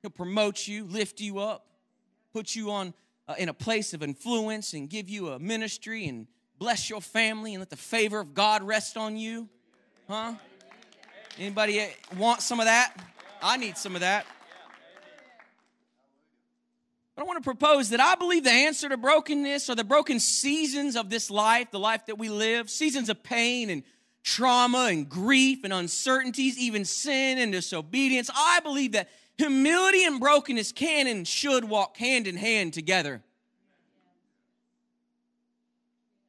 He'll 0.00 0.10
promote 0.10 0.66
you, 0.66 0.84
lift 0.84 1.20
you 1.20 1.38
up, 1.38 1.66
put 2.32 2.56
you 2.56 2.70
on 2.70 2.94
uh, 3.28 3.34
in 3.36 3.50
a 3.50 3.54
place 3.54 3.92
of 3.92 4.02
influence 4.02 4.72
and 4.72 4.88
give 4.88 5.10
you 5.10 5.28
a 5.28 5.38
ministry 5.38 6.06
and 6.06 6.26
bless 6.58 6.88
your 6.88 7.02
family 7.02 7.52
and 7.52 7.60
let 7.60 7.68
the 7.68 7.76
favor 7.76 8.20
of 8.20 8.32
God 8.32 8.62
rest 8.62 8.96
on 8.96 9.18
you. 9.18 9.50
Huh? 10.08 10.32
Anybody 11.38 11.86
want 12.16 12.40
some 12.40 12.58
of 12.58 12.64
that? 12.64 12.94
I 13.42 13.58
need 13.58 13.76
some 13.76 13.94
of 13.94 14.00
that. 14.00 14.24
I 17.16 17.24
want 17.24 17.42
to 17.42 17.44
propose 17.44 17.90
that 17.90 18.00
I 18.00 18.14
believe 18.14 18.44
the 18.44 18.50
answer 18.50 18.88
to 18.88 18.96
brokenness 18.96 19.68
or 19.68 19.74
the 19.74 19.84
broken 19.84 20.18
seasons 20.18 20.96
of 20.96 21.10
this 21.10 21.30
life, 21.30 21.70
the 21.70 21.78
life 21.78 22.06
that 22.06 22.18
we 22.18 22.30
live, 22.30 22.70
seasons 22.70 23.08
of 23.08 23.22
pain 23.22 23.68
and 23.68 23.82
trauma 24.22 24.88
and 24.90 25.08
grief 25.08 25.64
and 25.64 25.72
uncertainties, 25.72 26.58
even 26.58 26.84
sin 26.84 27.38
and 27.38 27.52
disobedience. 27.52 28.30
I 28.34 28.60
believe 28.60 28.92
that 28.92 29.10
humility 29.36 30.04
and 30.04 30.20
brokenness 30.20 30.72
can 30.72 31.06
and 31.06 31.28
should 31.28 31.64
walk 31.64 31.98
hand 31.98 32.26
in 32.26 32.36
hand 32.36 32.72
together. 32.72 33.22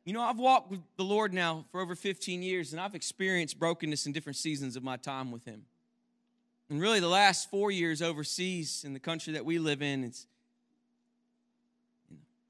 You 0.04 0.12
know, 0.12 0.22
I've 0.22 0.40
walked 0.40 0.70
with 0.70 0.82
the 0.98 1.04
Lord 1.04 1.34
now 1.34 1.63
for 1.72 1.80
over 1.80 1.96
15 1.96 2.44
years, 2.44 2.74
and 2.74 2.82
I've 2.82 2.94
experienced 2.94 3.58
brokenness 3.58 4.06
in 4.06 4.12
different 4.12 4.36
seasons 4.36 4.75
of 4.75 4.84
my 4.84 4.98
time 4.98 5.32
with 5.32 5.46
Him. 5.46 5.63
And 6.70 6.82
really, 6.82 7.00
the 7.00 7.08
last 7.08 7.50
four 7.50 7.72
years 7.72 8.02
overseas 8.02 8.84
in 8.86 8.94
the 8.94 9.00
country 9.00 9.34
that 9.34 9.46
we 9.46 9.60
live 9.60 9.82
in, 9.82 10.04
it's 10.04 10.28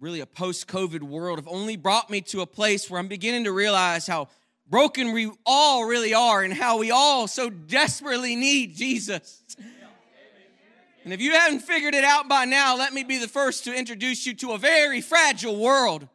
really 0.04 0.20
a 0.20 0.26
post 0.26 0.68
COVID 0.68 1.02
world, 1.02 1.40
have 1.40 1.48
only 1.48 1.78
brought 1.78 2.10
me 2.10 2.20
to 2.20 2.42
a 2.42 2.46
place 2.46 2.90
where 2.90 3.00
I'm 3.00 3.08
beginning 3.08 3.46
to 3.46 3.54
realize 3.54 4.06
how 4.06 4.28
broken 4.70 5.14
we 5.14 5.32
all 5.46 5.86
really 5.86 6.14
are 6.14 6.44
and 6.44 6.54
how 6.54 6.78
we 6.78 6.92
all 6.92 7.26
so 7.26 7.50
desperately 7.50 8.36
need 8.36 8.76
Jesus. 8.76 9.42
And 11.06 11.14
if 11.14 11.22
you 11.22 11.32
haven't 11.32 11.62
figured 11.62 11.96
it 11.96 12.04
out 12.04 12.28
by 12.28 12.44
now, 12.44 12.76
let 12.76 12.92
me 12.92 13.06
be 13.06 13.18
the 13.18 13.30
first 13.30 13.64
to 13.64 13.74
introduce 13.74 14.26
you 14.26 14.34
to 14.36 14.52
a 14.52 14.58
very 14.58 15.00
fragile 15.00 15.56
world 15.56 16.06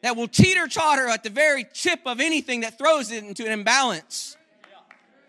that 0.00 0.16
will 0.16 0.28
teeter 0.28 0.66
totter 0.66 1.06
at 1.06 1.22
the 1.22 1.30
very 1.30 1.66
tip 1.74 2.00
of 2.06 2.18
anything 2.18 2.60
that 2.60 2.78
throws 2.78 3.12
it 3.12 3.24
into 3.24 3.44
an 3.44 3.52
imbalance. 3.52 4.38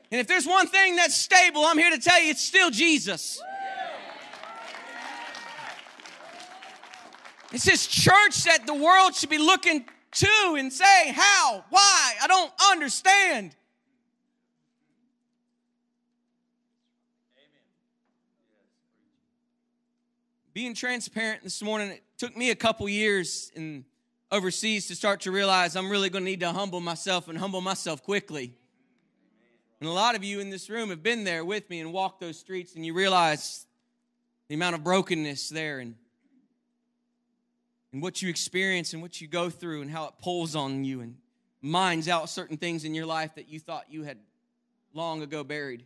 And 0.09 0.21
if 0.21 0.27
there's 0.27 0.47
one 0.47 0.67
thing 0.67 0.95
that's 0.95 1.15
stable, 1.15 1.65
I'm 1.65 1.77
here 1.77 1.91
to 1.91 1.99
tell 1.99 2.21
you 2.21 2.29
it's 2.29 2.41
still 2.41 2.69
Jesus. 2.69 3.41
It's 7.53 7.65
this 7.65 7.85
church 7.85 8.45
that 8.45 8.65
the 8.65 8.73
world 8.73 9.13
should 9.13 9.29
be 9.29 9.37
looking 9.37 9.85
to 10.13 10.55
and 10.57 10.73
saying, 10.73 11.13
How? 11.13 11.63
Why? 11.69 12.13
I 12.21 12.25
don't 12.25 12.51
understand. 12.71 13.55
Being 20.51 20.73
transparent 20.73 21.43
this 21.43 21.61
morning, 21.61 21.91
it 21.91 22.03
took 22.17 22.35
me 22.35 22.49
a 22.49 22.55
couple 22.55 22.89
years 22.89 23.51
in 23.55 23.85
overseas 24.31 24.87
to 24.87 24.95
start 24.95 25.21
to 25.21 25.31
realize 25.31 25.75
I'm 25.75 25.91
really 25.91 26.09
going 26.09 26.23
to 26.23 26.29
need 26.29 26.39
to 26.39 26.51
humble 26.51 26.79
myself 26.79 27.27
and 27.27 27.37
humble 27.37 27.61
myself 27.61 28.03
quickly. 28.03 28.55
And 29.79 29.87
a 29.87 29.91
lot 29.93 30.15
of 30.15 30.23
you 30.23 30.39
in 30.39 30.49
this 30.49 30.71
room 30.71 30.89
have 30.89 31.03
been 31.03 31.23
there 31.23 31.45
with 31.45 31.69
me 31.69 31.81
and 31.81 31.93
walked 31.93 32.19
those 32.19 32.37
streets, 32.39 32.75
and 32.75 32.83
you 32.83 32.95
realize 32.95 33.67
the 34.47 34.55
amount 34.55 34.75
of 34.75 34.83
brokenness 34.83 35.49
there 35.49 35.79
and, 35.79 35.95
and 37.93 38.01
what 38.01 38.21
you 38.21 38.29
experience 38.29 38.91
and 38.91 39.01
what 39.01 39.21
you 39.21 39.27
go 39.27 39.49
through 39.49 39.81
and 39.81 39.89
how 39.89 40.05
it 40.05 40.13
pulls 40.21 40.55
on 40.55 40.83
you 40.83 40.99
and 40.99 41.15
mines 41.61 42.09
out 42.09 42.27
certain 42.29 42.57
things 42.57 42.83
in 42.83 42.93
your 42.93 43.05
life 43.05 43.35
that 43.35 43.47
you 43.47 43.59
thought 43.59 43.85
you 43.89 44.03
had 44.03 44.17
long 44.93 45.21
ago 45.21 45.43
buried. 45.43 45.85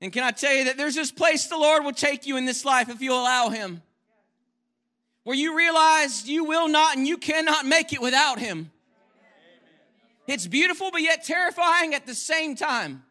And 0.00 0.12
can 0.12 0.22
I 0.22 0.30
tell 0.30 0.54
you 0.54 0.64
that 0.64 0.76
there's 0.76 0.94
this 0.94 1.10
place 1.10 1.46
the 1.46 1.58
Lord 1.58 1.84
will 1.84 1.92
take 1.92 2.26
you 2.26 2.36
in 2.36 2.44
this 2.44 2.64
life 2.64 2.88
if 2.88 3.00
you 3.00 3.12
allow 3.12 3.48
Him 3.48 3.82
where 5.24 5.36
you 5.36 5.56
realize 5.56 6.28
you 6.28 6.44
will 6.44 6.68
not 6.68 6.96
and 6.96 7.06
you 7.06 7.16
cannot 7.16 7.64
make 7.64 7.92
it 7.92 8.00
without 8.00 8.38
Him. 8.38 8.70
It's 10.26 10.46
beautiful, 10.46 10.90
but 10.90 11.00
yet 11.02 11.24
terrifying 11.24 11.94
at 11.94 12.06
the 12.06 12.14
same 12.14 12.54
time. 12.54 13.02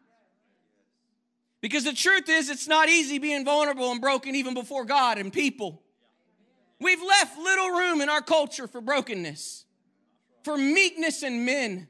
Because 1.60 1.84
the 1.84 1.92
truth 1.92 2.28
is, 2.28 2.50
it's 2.50 2.66
not 2.66 2.88
easy 2.88 3.18
being 3.18 3.44
vulnerable 3.44 3.92
and 3.92 4.00
broken 4.00 4.34
even 4.34 4.54
before 4.54 4.84
God 4.84 5.18
and 5.18 5.32
people. 5.32 5.82
We've 6.82 7.02
left 7.02 7.38
little 7.38 7.70
room 7.70 8.00
in 8.00 8.08
our 8.08 8.20
culture 8.20 8.66
for 8.66 8.80
brokenness, 8.80 9.64
for 10.42 10.58
meekness 10.58 11.22
in 11.22 11.44
men 11.44 11.86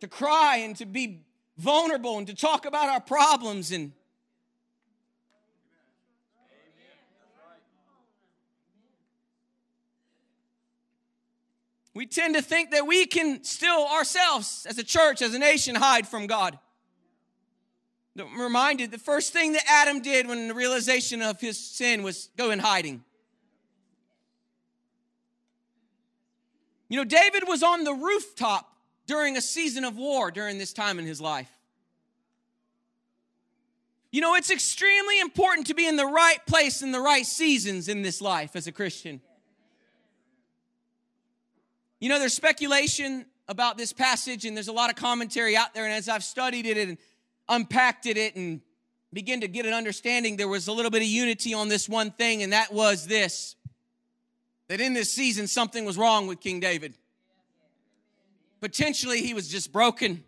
to 0.00 0.08
cry 0.08 0.58
and 0.58 0.76
to 0.76 0.86
be 0.86 1.22
vulnerable 1.56 2.18
and 2.18 2.26
to 2.26 2.34
talk 2.34 2.66
about 2.66 2.88
our 2.88 3.00
problems 3.00 3.72
and 3.72 3.92
we 11.94 12.06
tend 12.06 12.34
to 12.34 12.42
think 12.42 12.70
that 12.70 12.86
we 12.86 13.06
can 13.06 13.44
still 13.44 13.86
ourselves, 13.86 14.66
as 14.68 14.78
a 14.78 14.84
church, 14.84 15.22
as 15.22 15.34
a 15.34 15.38
nation, 15.38 15.74
hide 15.74 16.08
from 16.08 16.26
God. 16.26 16.58
I'm 18.18 18.40
reminded 18.40 18.90
the 18.90 18.98
first 18.98 19.32
thing 19.32 19.52
that 19.52 19.62
Adam 19.68 20.02
did 20.02 20.26
when 20.26 20.48
the 20.48 20.54
realization 20.54 21.22
of 21.22 21.40
his 21.40 21.58
sin 21.58 22.02
was 22.02 22.28
go 22.36 22.50
in 22.50 22.58
hiding. 22.58 23.04
You 26.92 26.98
know, 26.98 27.04
David 27.04 27.44
was 27.48 27.62
on 27.62 27.84
the 27.84 27.94
rooftop 27.94 28.70
during 29.06 29.38
a 29.38 29.40
season 29.40 29.82
of 29.82 29.96
war 29.96 30.30
during 30.30 30.58
this 30.58 30.74
time 30.74 30.98
in 30.98 31.06
his 31.06 31.22
life. 31.22 31.48
You 34.10 34.20
know, 34.20 34.34
it's 34.34 34.50
extremely 34.50 35.18
important 35.18 35.68
to 35.68 35.74
be 35.74 35.88
in 35.88 35.96
the 35.96 36.04
right 36.04 36.36
place 36.46 36.82
in 36.82 36.92
the 36.92 37.00
right 37.00 37.24
seasons 37.24 37.88
in 37.88 38.02
this 38.02 38.20
life 38.20 38.54
as 38.56 38.66
a 38.66 38.72
Christian. 38.72 39.22
You 41.98 42.10
know, 42.10 42.18
there's 42.18 42.34
speculation 42.34 43.24
about 43.48 43.78
this 43.78 43.94
passage, 43.94 44.44
and 44.44 44.54
there's 44.54 44.68
a 44.68 44.72
lot 44.72 44.90
of 44.90 44.96
commentary 44.96 45.56
out 45.56 45.72
there. 45.72 45.86
And 45.86 45.94
as 45.94 46.10
I've 46.10 46.22
studied 46.22 46.66
it 46.66 46.76
and 46.76 46.98
unpacked 47.48 48.04
it 48.04 48.36
and 48.36 48.60
begin 49.14 49.40
to 49.40 49.48
get 49.48 49.64
an 49.64 49.72
understanding, 49.72 50.36
there 50.36 50.46
was 50.46 50.68
a 50.68 50.72
little 50.72 50.90
bit 50.90 51.00
of 51.00 51.08
unity 51.08 51.54
on 51.54 51.68
this 51.68 51.88
one 51.88 52.10
thing, 52.10 52.42
and 52.42 52.52
that 52.52 52.70
was 52.70 53.06
this 53.06 53.56
that 54.72 54.80
in 54.80 54.94
this 54.94 55.12
season, 55.12 55.46
something 55.46 55.84
was 55.84 55.98
wrong 55.98 56.26
with 56.26 56.40
King 56.40 56.58
David. 56.58 56.94
Potentially, 58.62 59.20
he 59.20 59.34
was 59.34 59.46
just 59.46 59.70
broken. 59.70 60.24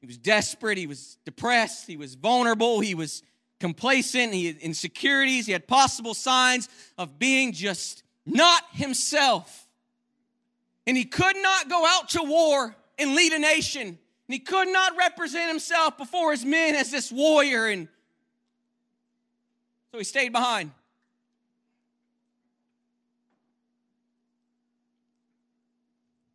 He 0.00 0.06
was 0.06 0.16
desperate. 0.16 0.78
He 0.78 0.86
was 0.86 1.18
depressed. 1.26 1.86
He 1.86 1.98
was 1.98 2.14
vulnerable. 2.14 2.80
He 2.80 2.94
was 2.94 3.22
complacent. 3.60 4.32
He 4.32 4.46
had 4.46 4.56
insecurities. 4.56 5.44
He 5.44 5.52
had 5.52 5.68
possible 5.68 6.14
signs 6.14 6.70
of 6.96 7.18
being 7.18 7.52
just 7.52 8.02
not 8.24 8.62
himself. 8.72 9.68
And 10.86 10.96
he 10.96 11.04
could 11.04 11.36
not 11.36 11.68
go 11.68 11.84
out 11.86 12.08
to 12.12 12.22
war 12.22 12.74
and 12.98 13.14
lead 13.14 13.34
a 13.34 13.38
nation. 13.38 13.88
And 13.88 13.98
he 14.26 14.38
could 14.38 14.68
not 14.68 14.96
represent 14.96 15.50
himself 15.50 15.98
before 15.98 16.30
his 16.30 16.46
men 16.46 16.74
as 16.74 16.90
this 16.90 17.12
warrior. 17.12 17.66
And 17.66 17.88
so 19.92 19.98
he 19.98 20.04
stayed 20.04 20.32
behind. 20.32 20.70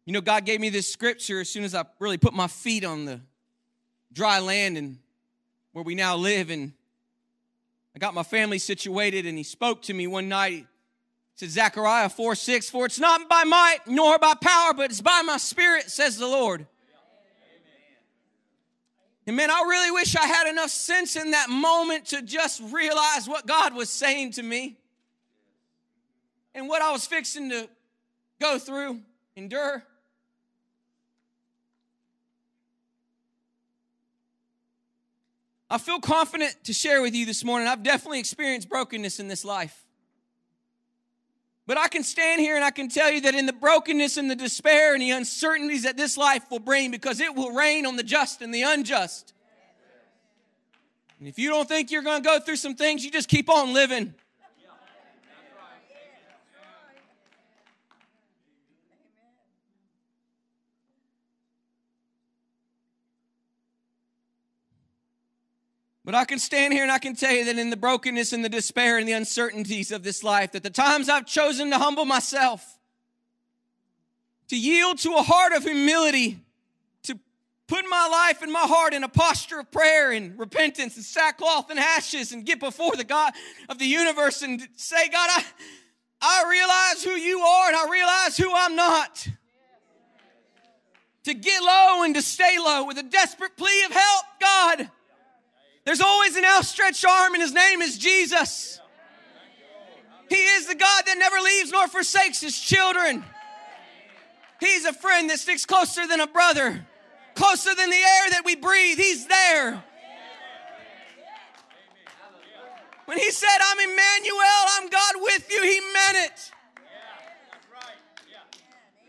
You 0.09 0.13
know, 0.13 0.21
God 0.21 0.43
gave 0.43 0.59
me 0.59 0.69
this 0.69 0.91
scripture 0.91 1.39
as 1.39 1.49
soon 1.49 1.63
as 1.63 1.75
I 1.75 1.85
really 1.99 2.17
put 2.17 2.33
my 2.33 2.47
feet 2.47 2.83
on 2.83 3.05
the 3.05 3.21
dry 4.11 4.39
land 4.39 4.75
and 4.75 4.97
where 5.71 5.83
we 5.83 5.93
now 5.93 6.15
live. 6.15 6.49
And 6.49 6.73
I 7.95 7.99
got 7.99 8.15
my 8.15 8.23
family 8.23 8.57
situated, 8.57 9.27
and 9.27 9.37
He 9.37 9.43
spoke 9.43 9.83
to 9.83 9.93
me 9.93 10.07
one 10.07 10.27
night 10.27 10.51
He 10.55 10.65
said 11.35 11.51
Zechariah 11.51 12.09
4 12.09 12.33
6, 12.33 12.71
for 12.71 12.87
it's 12.87 12.97
not 12.97 13.29
by 13.29 13.43
might 13.43 13.81
nor 13.85 14.17
by 14.17 14.33
power, 14.33 14.73
but 14.73 14.89
it's 14.89 14.99
by 14.99 15.21
my 15.23 15.37
spirit, 15.37 15.91
says 15.91 16.17
the 16.17 16.25
Lord. 16.25 16.65
And 19.27 19.35
man, 19.35 19.51
I 19.51 19.61
really 19.61 19.91
wish 19.91 20.15
I 20.15 20.25
had 20.25 20.49
enough 20.49 20.71
sense 20.71 21.17
in 21.17 21.29
that 21.29 21.51
moment 21.51 22.07
to 22.07 22.23
just 22.23 22.63
realize 22.71 23.27
what 23.27 23.45
God 23.45 23.75
was 23.75 23.91
saying 23.91 24.31
to 24.31 24.41
me 24.41 24.79
and 26.55 26.67
what 26.67 26.81
I 26.81 26.91
was 26.91 27.05
fixing 27.05 27.51
to 27.51 27.69
go 28.41 28.57
through, 28.57 29.01
endure. 29.35 29.83
I 35.69 35.77
feel 35.77 35.99
confident 35.99 36.55
to 36.63 36.73
share 36.73 37.01
with 37.01 37.13
you 37.13 37.25
this 37.25 37.43
morning. 37.43 37.67
I've 37.67 37.83
definitely 37.83 38.19
experienced 38.19 38.69
brokenness 38.69 39.19
in 39.19 39.27
this 39.27 39.45
life. 39.45 39.85
But 41.67 41.77
I 41.77 41.87
can 41.87 42.03
stand 42.03 42.41
here 42.41 42.55
and 42.55 42.65
I 42.65 42.71
can 42.71 42.89
tell 42.89 43.11
you 43.11 43.21
that 43.21 43.35
in 43.35 43.45
the 43.45 43.53
brokenness 43.53 44.17
and 44.17 44.31
the 44.31 44.35
despair 44.35 44.93
and 44.93 45.01
the 45.03 45.11
uncertainties 45.11 45.83
that 45.83 45.97
this 45.97 46.17
life 46.17 46.49
will 46.49 46.59
bring, 46.59 46.89
because 46.89 47.19
it 47.19 47.35
will 47.35 47.51
rain 47.51 47.85
on 47.85 47.95
the 47.95 48.01
just 48.01 48.41
and 48.41 48.51
the 48.51 48.63
unjust. 48.63 49.33
And 51.19 51.27
if 51.27 51.37
you 51.37 51.49
don't 51.49 51.67
think 51.67 51.91
you're 51.91 52.01
going 52.01 52.23
to 52.23 52.27
go 52.27 52.39
through 52.39 52.55
some 52.55 52.73
things, 52.73 53.05
you 53.05 53.11
just 53.11 53.29
keep 53.29 53.49
on 53.49 53.71
living. 53.71 54.15
But 66.09 66.15
I 66.15 66.25
can 66.25 66.39
stand 66.39 66.73
here 66.73 66.81
and 66.81 66.91
I 66.91 66.97
can 66.97 67.15
tell 67.15 67.31
you 67.31 67.45
that 67.45 67.59
in 67.59 67.69
the 67.69 67.77
brokenness 67.77 68.33
and 68.33 68.43
the 68.43 68.49
despair 68.49 68.97
and 68.97 69.07
the 69.07 69.11
uncertainties 69.11 69.91
of 69.91 70.01
this 70.01 70.23
life, 70.23 70.53
that 70.53 70.63
the 70.63 70.71
times 70.71 71.07
I've 71.07 71.27
chosen 71.27 71.69
to 71.69 71.77
humble 71.77 72.03
myself, 72.03 72.79
to 74.47 74.57
yield 74.57 74.97
to 75.01 75.11
a 75.11 75.21
heart 75.21 75.53
of 75.53 75.61
humility, 75.61 76.39
to 77.03 77.19
put 77.67 77.85
my 77.87 78.07
life 78.07 78.41
and 78.41 78.51
my 78.51 78.63
heart 78.63 78.95
in 78.95 79.03
a 79.03 79.07
posture 79.07 79.59
of 79.59 79.69
prayer 79.69 80.11
and 80.11 80.39
repentance 80.39 80.95
and 80.95 81.05
sackcloth 81.05 81.69
and 81.69 81.77
ashes 81.77 82.31
and 82.31 82.43
get 82.43 82.59
before 82.59 82.95
the 82.95 83.03
God 83.03 83.31
of 83.69 83.77
the 83.77 83.85
universe 83.85 84.41
and 84.41 84.67
say, 84.77 85.09
God, 85.09 85.29
I, 85.31 85.43
I 86.23 86.49
realize 86.49 87.03
who 87.03 87.21
you 87.21 87.39
are 87.39 87.67
and 87.67 87.75
I 87.75 87.87
realize 87.87 88.35
who 88.35 88.51
I'm 88.51 88.75
not. 88.75 89.27
To 91.25 91.35
get 91.35 91.61
low 91.61 92.01
and 92.01 92.15
to 92.15 92.23
stay 92.23 92.57
low 92.57 92.85
with 92.85 92.97
a 92.97 93.03
desperate 93.03 93.55
plea 93.55 93.83
of 93.85 93.91
help, 93.91 94.25
God. 94.41 94.89
There's 95.89 96.01
always 96.01 96.35
an 96.35 96.45
outstretched 96.45 97.03
arm, 97.03 97.33
and 97.33 97.41
his 97.41 97.51
name 97.51 97.81
is 97.81 97.97
Jesus. 97.97 98.79
He 100.29 100.35
is 100.35 100.67
the 100.67 100.75
God 100.75 101.03
that 101.07 101.17
never 101.17 101.37
leaves 101.37 101.71
nor 101.71 101.87
forsakes 101.87 102.39
his 102.41 102.59
children. 102.59 103.25
He's 104.59 104.85
a 104.85 104.93
friend 104.93 105.31
that 105.31 105.39
sticks 105.39 105.65
closer 105.65 106.05
than 106.05 106.19
a 106.19 106.27
brother, 106.27 106.85
closer 107.33 107.73
than 107.73 107.89
the 107.89 107.95
air 107.95 108.29
that 108.29 108.43
we 108.45 108.55
breathe. 108.55 108.99
He's 108.99 109.25
there. 109.25 109.83
When 113.05 113.17
he 113.17 113.31
said, 113.31 113.57
I'm 113.59 113.79
Emmanuel, 113.79 114.61
I'm 114.73 114.89
God 114.89 115.15
with 115.15 115.51
you, 115.51 115.63
he 115.63 115.81
meant 115.91 116.17
it. 116.17 116.51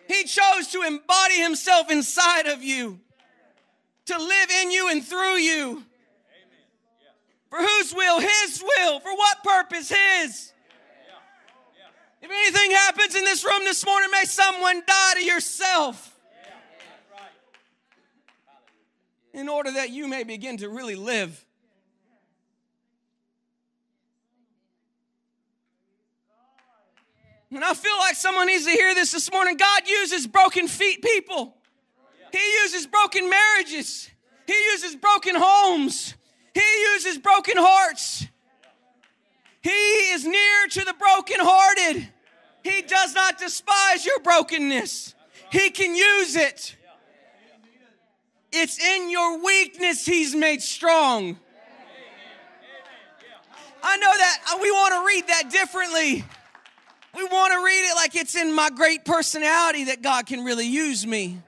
He 0.09 0.25
chose 0.25 0.69
to 0.69 0.81
embody 0.81 1.43
himself 1.43 1.91
inside 1.91 2.47
of 2.47 2.63
you, 2.63 3.01
to 4.07 4.17
live 4.17 4.51
in 4.63 4.71
you 4.71 4.89
and 4.89 5.05
through 5.05 5.37
you. 5.37 5.85
For 7.51 7.59
whose 7.59 7.93
will? 7.93 8.21
His 8.21 8.63
will. 8.63 9.01
For 9.01 9.15
what 9.15 9.43
purpose? 9.43 9.89
His. 9.91 10.53
If 12.23 12.31
anything 12.31 12.71
happens 12.73 13.15
in 13.15 13.25
this 13.25 13.45
room 13.45 13.65
this 13.65 13.85
morning, 13.85 14.11
may 14.13 14.25
someone 14.25 14.83
die 14.87 15.15
to 15.17 15.25
yourself. 15.25 16.07
In 19.33 19.49
order 19.49 19.73
that 19.73 19.91
you 19.91 20.09
may 20.09 20.25
begin 20.25 20.57
to 20.59 20.69
really 20.69 20.97
live. 20.97 21.45
And 27.53 27.65
I 27.65 27.75
feel 27.75 27.97
like 27.99 28.15
someone 28.15 28.47
needs 28.47 28.65
to 28.65 28.71
hear 28.71 28.95
this 28.95 29.11
this 29.13 29.31
morning. 29.33 29.57
God 29.57 29.83
uses 29.89 30.27
broken 30.27 30.69
feet 30.69 31.03
people. 31.03 31.57
He 32.33 32.53
uses 32.63 32.87
broken 32.87 33.29
marriages. 33.29 34.09
He 34.47 34.55
uses 34.73 34.95
broken 34.95 35.35
homes. 35.37 36.15
He 36.55 36.83
uses 36.95 37.19
broken 37.19 37.57
hearts. 37.57 38.27
He 39.63 39.71
is 39.71 40.25
near 40.25 40.67
to 40.71 40.85
the 40.85 40.95
brokenhearted. 40.95 42.09
He 42.63 42.83
does 42.83 43.15
not 43.15 43.39
despise 43.39 44.05
your 44.05 44.21
brokenness. 44.21 45.15
He 45.51 45.71
can 45.71 45.95
use 45.95 46.37
it. 46.37 46.77
It's 48.53 48.83
in 48.83 49.11
your 49.11 49.45
weakness 49.45 50.05
He's 50.05 50.35
made 50.35 50.63
strong. 50.63 51.39
I 53.83 53.97
know 53.97 54.13
that 54.15 54.39
uh, 54.53 54.59
we 54.61 54.71
want 54.71 54.95
to 54.95 55.07
read 55.07 55.29
that 55.29 55.51
differently. 55.51 56.25
We 57.17 57.25
want 57.25 57.53
to 57.53 57.65
read 57.65 57.91
it 57.91 57.95
like 57.95 58.15
it's 58.15 58.35
in 58.35 58.53
my 58.53 58.71
great 58.71 59.05
personality 59.05 59.85
that 59.85 60.03
God 60.03 60.27
can 60.27 60.45
really 60.45 60.67
use 60.67 61.07
me. 61.07 61.41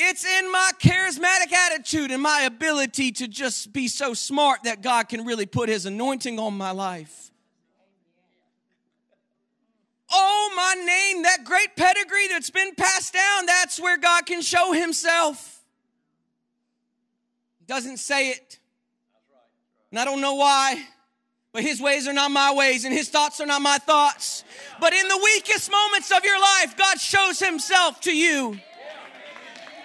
It's 0.00 0.24
in 0.24 0.52
my 0.52 0.70
charismatic 0.78 1.52
attitude 1.52 2.12
and 2.12 2.22
my 2.22 2.42
ability 2.42 3.10
to 3.12 3.26
just 3.26 3.72
be 3.72 3.88
so 3.88 4.14
smart 4.14 4.62
that 4.62 4.80
God 4.80 5.08
can 5.08 5.24
really 5.24 5.44
put 5.44 5.68
His 5.68 5.86
anointing 5.86 6.38
on 6.38 6.56
my 6.56 6.70
life. 6.70 7.32
Oh, 10.12 10.52
my 10.54 10.74
name, 10.84 11.24
that 11.24 11.38
great 11.44 11.74
pedigree 11.74 12.28
that's 12.28 12.48
been 12.48 12.76
passed 12.76 13.12
down, 13.12 13.46
that's 13.46 13.80
where 13.80 13.98
God 13.98 14.24
can 14.24 14.40
show 14.40 14.72
Himself. 14.72 15.64
Doesn't 17.66 17.96
say 17.96 18.30
it. 18.30 18.60
And 19.90 19.98
I 19.98 20.04
don't 20.04 20.20
know 20.20 20.34
why, 20.34 20.80
but 21.52 21.64
His 21.64 21.80
ways 21.80 22.06
are 22.06 22.12
not 22.12 22.30
my 22.30 22.54
ways 22.54 22.84
and 22.84 22.94
His 22.94 23.08
thoughts 23.08 23.40
are 23.40 23.46
not 23.46 23.62
my 23.62 23.78
thoughts. 23.78 24.44
But 24.80 24.92
in 24.92 25.08
the 25.08 25.20
weakest 25.24 25.72
moments 25.72 26.12
of 26.12 26.24
your 26.24 26.40
life, 26.40 26.76
God 26.76 27.00
shows 27.00 27.40
Himself 27.40 28.00
to 28.02 28.16
you 28.16 28.60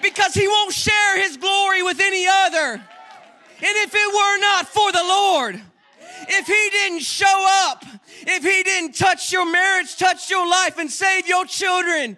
because 0.03 0.33
he 0.33 0.47
won't 0.47 0.73
share 0.73 1.19
his 1.19 1.37
glory 1.37 1.81
with 1.81 1.99
any 1.99 2.27
other. 2.27 2.73
And 2.73 3.77
if 3.77 3.95
it 3.95 4.13
were 4.13 4.37
not 4.39 4.67
for 4.67 4.91
the 4.91 5.01
Lord, 5.01 5.61
if 6.27 6.45
he 6.45 6.69
didn't 6.71 7.01
show 7.01 7.47
up, 7.65 7.83
if 8.21 8.43
he 8.43 8.63
didn't 8.63 8.95
touch 8.95 9.31
your 9.31 9.49
marriage, 9.49 9.97
touch 9.97 10.29
your 10.29 10.47
life, 10.47 10.77
and 10.77 10.91
save 10.91 11.27
your 11.27 11.45
children, 11.45 12.17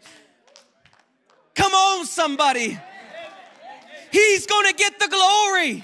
come 1.54 1.74
on, 1.74 2.06
somebody. 2.06 2.78
He's 4.12 4.46
gonna 4.48 4.74
get 4.74 5.00
the 5.00 5.08
glory. 5.08 5.84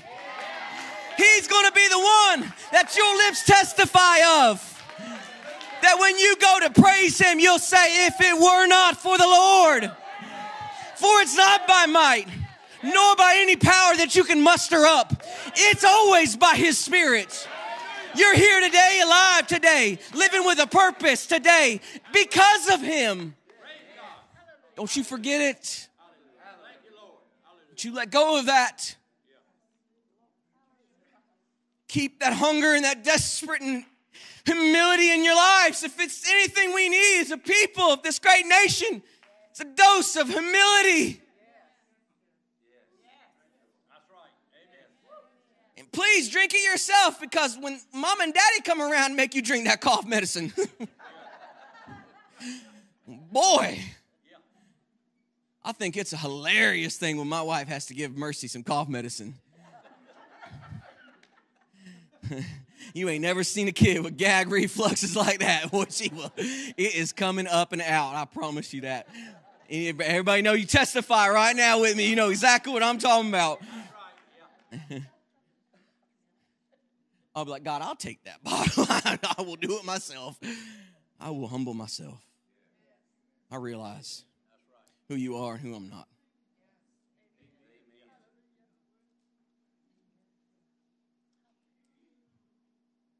He's 1.17 1.47
gonna 1.47 1.71
be 1.71 1.87
the 1.87 1.99
one 1.99 2.53
that 2.71 2.95
your 2.97 3.17
lips 3.17 3.45
testify 3.45 4.49
of. 4.49 4.67
That 5.81 5.99
when 5.99 6.17
you 6.17 6.35
go 6.37 6.59
to 6.61 6.81
praise 6.81 7.19
him, 7.19 7.39
you'll 7.39 7.59
say, 7.59 8.07
If 8.07 8.15
it 8.21 8.39
were 8.39 8.67
not 8.67 8.97
for 8.97 9.17
the 9.17 9.27
Lord, 9.27 9.91
for 11.01 11.19
it's 11.21 11.35
not 11.35 11.67
by 11.67 11.87
might, 11.87 12.27
nor 12.83 13.15
by 13.15 13.33
any 13.37 13.55
power 13.55 13.95
that 13.97 14.15
you 14.15 14.23
can 14.23 14.39
muster 14.39 14.85
up. 14.85 15.23
It's 15.55 15.83
always 15.83 16.37
by 16.37 16.53
His 16.53 16.77
Spirit. 16.77 17.47
You're 18.15 18.35
here 18.35 18.61
today, 18.61 19.01
alive 19.03 19.47
today, 19.47 19.97
living 20.13 20.45
with 20.45 20.59
a 20.59 20.67
purpose 20.67 21.25
today 21.25 21.81
because 22.13 22.69
of 22.69 22.81
Him. 22.81 23.35
Don't 24.75 24.95
you 24.95 25.03
forget 25.03 25.41
it. 25.41 25.89
Don't 27.69 27.83
you 27.83 27.95
let 27.95 28.11
go 28.11 28.37
of 28.37 28.45
that. 28.45 28.95
Keep 31.87 32.19
that 32.19 32.33
hunger 32.33 32.73
and 32.73 32.85
that 32.85 33.03
desperate 33.03 33.61
and 33.61 33.85
humility 34.45 35.11
in 35.11 35.23
your 35.23 35.35
lives. 35.35 35.83
If 35.83 35.99
it's 35.99 36.29
anything 36.29 36.73
we 36.73 36.89
need 36.89 37.21
as 37.21 37.31
a 37.31 37.37
people 37.37 37.85
of 37.85 38.03
this 38.03 38.19
great 38.19 38.45
nation, 38.45 39.01
a 39.61 39.65
dose 39.65 40.15
of 40.15 40.27
humility. 40.27 41.21
And 45.77 45.91
please 45.91 46.29
drink 46.29 46.53
it 46.53 46.63
yourself 46.63 47.19
because 47.19 47.57
when 47.59 47.79
mom 47.93 48.21
and 48.21 48.33
daddy 48.33 48.61
come 48.63 48.81
around, 48.81 49.15
make 49.15 49.35
you 49.35 49.41
drink 49.41 49.65
that 49.65 49.81
cough 49.81 50.05
medicine. 50.05 50.53
Boy, 53.31 53.79
I 55.63 55.71
think 55.73 55.95
it's 55.97 56.13
a 56.13 56.17
hilarious 56.17 56.97
thing 56.97 57.17
when 57.17 57.27
my 57.27 57.41
wife 57.41 57.67
has 57.67 57.85
to 57.87 57.93
give 57.93 58.15
Mercy 58.17 58.47
some 58.47 58.63
cough 58.63 58.89
medicine. 58.89 59.35
you 62.93 63.09
ain't 63.09 63.21
never 63.21 63.43
seen 63.43 63.67
a 63.67 63.71
kid 63.71 64.03
with 64.03 64.17
gag 64.17 64.49
refluxes 64.49 65.15
like 65.15 65.39
that. 65.39 65.71
Boy, 65.71 65.85
she 65.89 66.09
will. 66.09 66.31
It 66.37 66.95
is 66.95 67.13
coming 67.13 67.47
up 67.47 67.73
and 67.73 67.81
out. 67.81 68.15
I 68.15 68.25
promise 68.25 68.73
you 68.73 68.81
that. 68.81 69.07
Everybody 69.71 70.41
know 70.41 70.51
you 70.51 70.65
testify 70.65 71.29
right 71.29 71.55
now 71.55 71.79
with 71.79 71.95
me. 71.95 72.09
You 72.09 72.17
know 72.17 72.29
exactly 72.29 72.73
what 72.73 72.83
I'm 72.83 72.97
talking 72.97 73.29
about. 73.29 73.61
I'll 77.33 77.45
be 77.45 77.51
like, 77.51 77.63
God, 77.63 77.81
I'll 77.81 77.95
take 77.95 78.21
that 78.25 78.43
bottle. 78.43 78.85
I 78.89 79.41
will 79.41 79.55
do 79.55 79.77
it 79.77 79.85
myself. 79.85 80.37
I 81.19 81.29
will 81.29 81.47
humble 81.47 81.73
myself. 81.73 82.19
I 83.49 83.55
realize 83.55 84.25
who 85.07 85.15
you 85.15 85.37
are 85.37 85.53
and 85.53 85.61
who 85.61 85.73
I'm 85.73 85.89
not. 85.89 86.07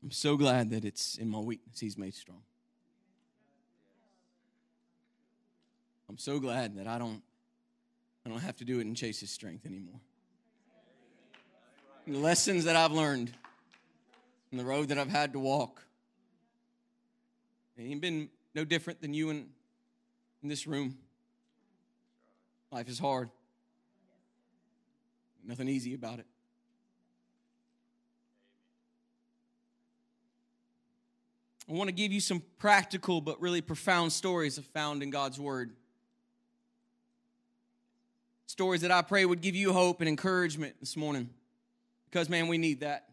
I'm 0.03 0.11
so 0.11 0.35
glad 0.35 0.71
that 0.71 0.83
it's 0.83 1.17
in 1.17 1.29
my 1.29 1.39
weakness 1.39 1.79
He's 1.79 1.97
made 1.97 2.15
strong. 2.15 2.41
I'm 6.11 6.17
so 6.17 6.41
glad 6.41 6.75
that 6.75 6.87
I 6.87 6.97
don't 6.97 7.21
I 8.25 8.29
don't 8.29 8.41
have 8.41 8.57
to 8.57 8.65
do 8.65 8.79
it 8.79 8.85
and 8.85 8.97
chase 8.97 9.21
his 9.21 9.31
strength 9.31 9.65
anymore. 9.65 10.01
The 12.05 12.17
lessons 12.17 12.65
that 12.65 12.75
I've 12.75 12.91
learned 12.91 13.31
and 14.51 14.59
the 14.59 14.65
road 14.65 14.89
that 14.89 14.97
I've 14.97 15.09
had 15.09 15.31
to 15.31 15.39
walk. 15.39 15.81
It 17.77 17.83
ain't 17.83 18.01
been 18.01 18.29
no 18.53 18.65
different 18.65 19.01
than 19.01 19.13
you 19.13 19.29
in, 19.29 19.47
in 20.43 20.49
this 20.49 20.67
room. 20.67 20.97
Life 22.71 22.89
is 22.89 22.99
hard. 22.99 23.29
Nothing 25.45 25.69
easy 25.69 25.93
about 25.93 26.19
it. 26.19 26.25
I 31.69 31.71
want 31.71 31.87
to 31.87 31.93
give 31.93 32.11
you 32.11 32.19
some 32.19 32.43
practical 32.59 33.21
but 33.21 33.39
really 33.39 33.61
profound 33.61 34.11
stories 34.11 34.59
I 34.59 34.61
found 34.61 35.03
in 35.03 35.09
God's 35.09 35.39
Word. 35.39 35.71
Stories 38.51 38.81
that 38.81 38.91
I 38.91 39.01
pray 39.01 39.23
would 39.23 39.39
give 39.39 39.55
you 39.55 39.71
hope 39.71 40.01
and 40.01 40.09
encouragement 40.09 40.75
this 40.81 40.97
morning. 40.97 41.29
Because, 42.09 42.27
man, 42.27 42.49
we 42.49 42.57
need 42.57 42.81
that. 42.81 43.07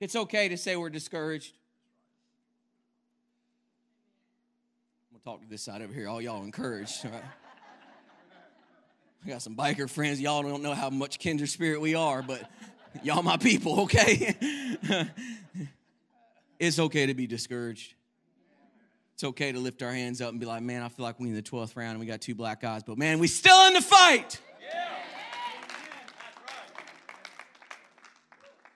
It's 0.00 0.16
okay 0.16 0.48
to 0.48 0.56
say 0.56 0.74
we're 0.74 0.88
discouraged. 0.88 1.52
I'm 5.12 5.18
to 5.18 5.22
talk 5.22 5.42
to 5.42 5.46
this 5.46 5.60
side 5.60 5.82
over 5.82 5.92
here. 5.92 6.08
All 6.08 6.22
y'all 6.22 6.44
encouraged. 6.44 7.04
Right? 7.04 7.22
I 9.26 9.28
got 9.28 9.42
some 9.42 9.54
biker 9.54 9.90
friends. 9.90 10.18
Y'all 10.18 10.42
don't 10.42 10.62
know 10.62 10.72
how 10.72 10.88
much 10.88 11.18
kindred 11.18 11.50
spirit 11.50 11.82
we 11.82 11.94
are, 11.94 12.22
but 12.22 12.50
y'all 13.02 13.22
my 13.22 13.36
people, 13.36 13.80
okay? 13.80 14.34
it's 16.58 16.78
okay 16.78 17.04
to 17.04 17.12
be 17.12 17.26
discouraged. 17.26 17.92
It's 19.18 19.24
okay 19.24 19.50
to 19.50 19.58
lift 19.58 19.82
our 19.82 19.90
hands 19.90 20.20
up 20.20 20.30
and 20.30 20.38
be 20.38 20.46
like, 20.46 20.62
man, 20.62 20.80
I 20.80 20.88
feel 20.88 21.04
like 21.04 21.18
we 21.18 21.26
in 21.26 21.34
the 21.34 21.42
12th 21.42 21.74
round 21.74 21.90
and 21.90 21.98
we 21.98 22.06
got 22.06 22.20
two 22.20 22.36
black 22.36 22.62
eyes, 22.62 22.84
but 22.84 22.96
man, 22.96 23.18
we 23.18 23.26
still 23.26 23.66
in 23.66 23.72
the 23.72 23.80
fight. 23.80 24.40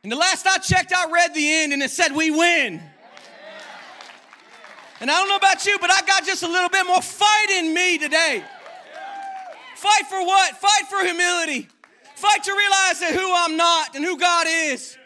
And 0.03 0.11
the 0.11 0.17
last 0.17 0.45
I 0.45 0.59
checked, 0.59 0.93
I 0.93 1.09
read 1.13 1.33
the 1.33 1.49
end 1.49 1.73
and 1.73 1.81
it 1.81 1.93
said 1.93 2.11
we 2.11 2.33
win. 2.33 2.83
And 4.99 5.09
I 5.09 5.15
don't 5.15 5.29
know 5.29 5.37
about 5.37 5.65
you, 5.65 5.79
but 5.81 5.93
I 5.93 6.03
got 6.03 6.27
just 6.27 6.43
a 6.43 6.49
little 6.49 6.71
bit 6.71 6.89
more 6.89 7.01
fight 7.01 7.51
in 7.59 7.73
me 7.73 7.99
today. 7.99 8.43
Fight 9.77 10.07
for 10.09 10.27
what? 10.27 10.57
Fight 10.57 10.89
for 10.91 11.05
humility. 11.05 11.69
Fight 12.17 12.43
to 12.43 12.51
realize 12.51 12.99
that 12.99 13.15
who 13.15 13.33
I'm 13.33 13.57
not 13.57 13.95
and 13.95 14.05
who 14.05 14.19
God 14.19 14.49
is. 14.49 14.99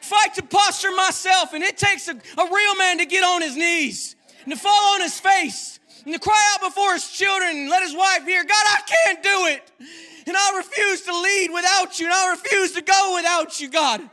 Fight 0.00 0.34
to 0.34 0.42
posture 0.42 0.90
myself. 0.90 1.52
And 1.52 1.62
it 1.62 1.78
takes 1.78 2.08
a, 2.08 2.14
a 2.14 2.52
real 2.52 2.74
man 2.74 2.98
to 2.98 3.06
get 3.06 3.22
on 3.22 3.40
his 3.40 3.56
knees 3.56 4.16
and 4.44 4.52
to 4.52 4.58
fall 4.58 4.94
on 4.94 5.00
his 5.02 5.18
face 5.20 5.78
and 6.04 6.14
to 6.14 6.20
cry 6.20 6.54
out 6.54 6.68
before 6.68 6.92
his 6.94 7.08
children 7.10 7.50
and 7.50 7.68
let 7.68 7.82
his 7.82 7.94
wife 7.94 8.24
hear, 8.24 8.42
God, 8.42 8.64
I 8.66 8.80
can't 8.86 9.22
do 9.22 9.46
it. 9.46 9.70
And 10.26 10.36
I 10.36 10.56
refuse 10.56 11.02
to 11.02 11.18
lead 11.18 11.50
without 11.52 11.98
you. 11.98 12.06
And 12.06 12.14
I 12.14 12.30
refuse 12.30 12.72
to 12.72 12.82
go 12.82 13.14
without 13.16 13.60
you, 13.60 13.68
God. 13.68 14.08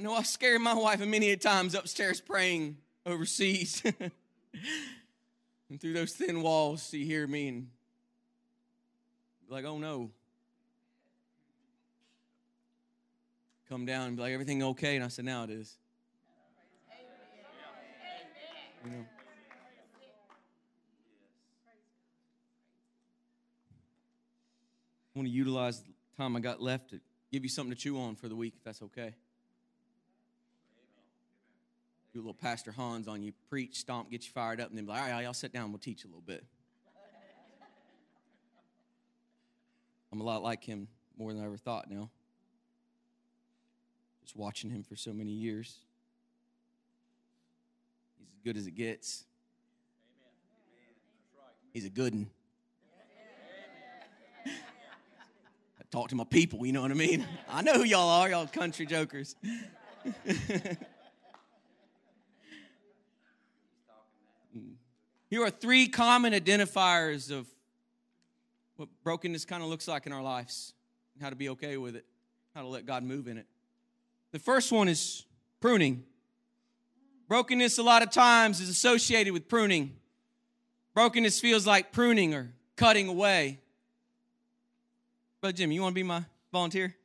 I 0.00 0.02
know 0.02 0.14
I 0.14 0.22
scared 0.22 0.62
my 0.62 0.72
wife 0.72 1.00
many 1.00 1.30
a 1.30 1.36
times 1.36 1.74
upstairs 1.74 2.22
praying 2.22 2.78
overseas. 3.04 3.82
and 5.68 5.78
through 5.78 5.92
those 5.92 6.12
thin 6.12 6.40
walls, 6.40 6.88
she 6.90 7.04
hear 7.04 7.26
me 7.26 7.48
and 7.48 7.68
like, 9.50 9.64
oh 9.64 9.78
no. 9.78 10.10
Come 13.68 13.86
down 13.86 14.08
and 14.08 14.16
be 14.16 14.22
like, 14.22 14.32
everything 14.32 14.62
okay? 14.62 14.96
And 14.96 15.04
I 15.04 15.08
said, 15.08 15.24
now 15.24 15.44
it 15.44 15.50
is. 15.50 15.76
You 18.84 18.90
know. 18.90 19.04
I 25.14 25.18
want 25.18 25.28
to 25.28 25.32
utilize 25.32 25.80
the 25.80 25.92
time 26.16 26.36
I 26.36 26.40
got 26.40 26.62
left 26.62 26.90
to 26.90 27.00
give 27.30 27.42
you 27.42 27.48
something 27.48 27.74
to 27.74 27.80
chew 27.80 28.00
on 28.00 28.16
for 28.16 28.28
the 28.28 28.36
week, 28.36 28.54
if 28.56 28.64
that's 28.64 28.82
okay 28.82 29.14
do 32.12 32.18
a 32.18 32.22
little 32.22 32.34
Pastor 32.34 32.72
Hans 32.72 33.06
on 33.08 33.22
you, 33.22 33.32
preach, 33.48 33.78
stomp, 33.78 34.10
get 34.10 34.24
you 34.24 34.32
fired 34.32 34.60
up, 34.60 34.68
and 34.68 34.78
then 34.78 34.84
be 34.84 34.90
like, 34.90 35.02
all 35.02 35.10
right, 35.10 35.22
y'all 35.22 35.32
sit 35.32 35.52
down, 35.52 35.70
we'll 35.70 35.78
teach 35.78 36.04
a 36.04 36.06
little 36.06 36.22
bit. 36.22 36.44
I'm 40.12 40.20
a 40.20 40.24
lot 40.24 40.42
like 40.42 40.64
him 40.64 40.88
more 41.16 41.32
than 41.32 41.42
I 41.42 41.46
ever 41.46 41.56
thought 41.56 41.90
now. 41.90 42.10
Just 44.22 44.36
watching 44.36 44.70
him 44.70 44.82
for 44.82 44.96
so 44.96 45.12
many 45.12 45.30
years. 45.30 45.76
He's 48.18 48.28
as 48.28 48.40
good 48.44 48.56
as 48.56 48.66
it 48.66 48.72
gets. 48.72 49.24
He's 51.72 51.84
a 51.86 51.90
good 51.90 52.14
one. 52.14 52.30
I 54.46 55.82
talk 55.90 56.08
to 56.08 56.16
my 56.16 56.24
people, 56.24 56.66
you 56.66 56.72
know 56.72 56.82
what 56.82 56.90
I 56.90 56.94
mean? 56.94 57.26
I 57.48 57.62
know 57.62 57.74
who 57.74 57.84
y'all 57.84 58.08
are, 58.08 58.28
y'all 58.30 58.46
country 58.46 58.86
jokers. 58.86 59.36
Hmm. 64.52 64.72
Here 65.28 65.44
are 65.44 65.50
three 65.50 65.86
common 65.86 66.32
identifiers 66.32 67.30
of 67.30 67.46
what 68.80 68.88
brokenness 69.04 69.44
kind 69.44 69.62
of 69.62 69.68
looks 69.68 69.86
like 69.86 70.06
in 70.06 70.12
our 70.12 70.22
lives, 70.22 70.72
and 71.14 71.22
how 71.22 71.28
to 71.28 71.36
be 71.36 71.50
okay 71.50 71.76
with 71.76 71.96
it, 71.96 72.04
how 72.54 72.62
to 72.62 72.66
let 72.66 72.86
God 72.86 73.02
move 73.02 73.28
in 73.28 73.36
it. 73.36 73.46
The 74.32 74.38
first 74.38 74.72
one 74.72 74.88
is 74.88 75.26
pruning. 75.60 76.04
Brokenness, 77.28 77.78
a 77.78 77.82
lot 77.82 78.02
of 78.02 78.10
times, 78.10 78.60
is 78.60 78.70
associated 78.70 79.32
with 79.34 79.48
pruning. 79.48 79.94
Brokenness 80.94 81.40
feels 81.40 81.66
like 81.66 81.92
pruning 81.92 82.34
or 82.34 82.52
cutting 82.76 83.08
away. 83.08 83.60
Brother 85.40 85.56
Jimmy, 85.56 85.74
you 85.74 85.82
want 85.82 85.92
to 85.92 85.98
be 85.98 86.02
my 86.02 86.24
volunteer? 86.50 86.96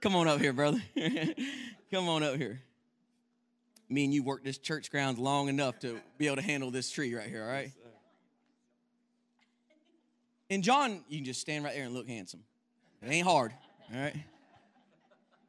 Come 0.00 0.14
on 0.14 0.28
up 0.28 0.40
here, 0.40 0.52
brother. 0.52 0.82
Come 1.90 2.08
on 2.08 2.22
up 2.22 2.36
here 2.36 2.60
me 3.92 4.04
and 4.04 4.14
you 4.14 4.22
worked 4.22 4.44
this 4.44 4.58
church 4.58 4.90
grounds 4.90 5.18
long 5.18 5.48
enough 5.48 5.78
to 5.80 6.00
be 6.18 6.26
able 6.26 6.36
to 6.36 6.42
handle 6.42 6.70
this 6.70 6.90
tree 6.90 7.14
right 7.14 7.28
here, 7.28 7.42
all 7.42 7.50
right? 7.50 7.70
In 10.52 10.60
John, 10.60 11.02
you 11.08 11.16
can 11.16 11.24
just 11.24 11.40
stand 11.40 11.64
right 11.64 11.72
there 11.74 11.84
and 11.84 11.94
look 11.94 12.06
handsome. 12.06 12.40
It 13.00 13.10
ain't 13.10 13.26
hard, 13.26 13.54
all 13.90 13.98
right? 13.98 14.14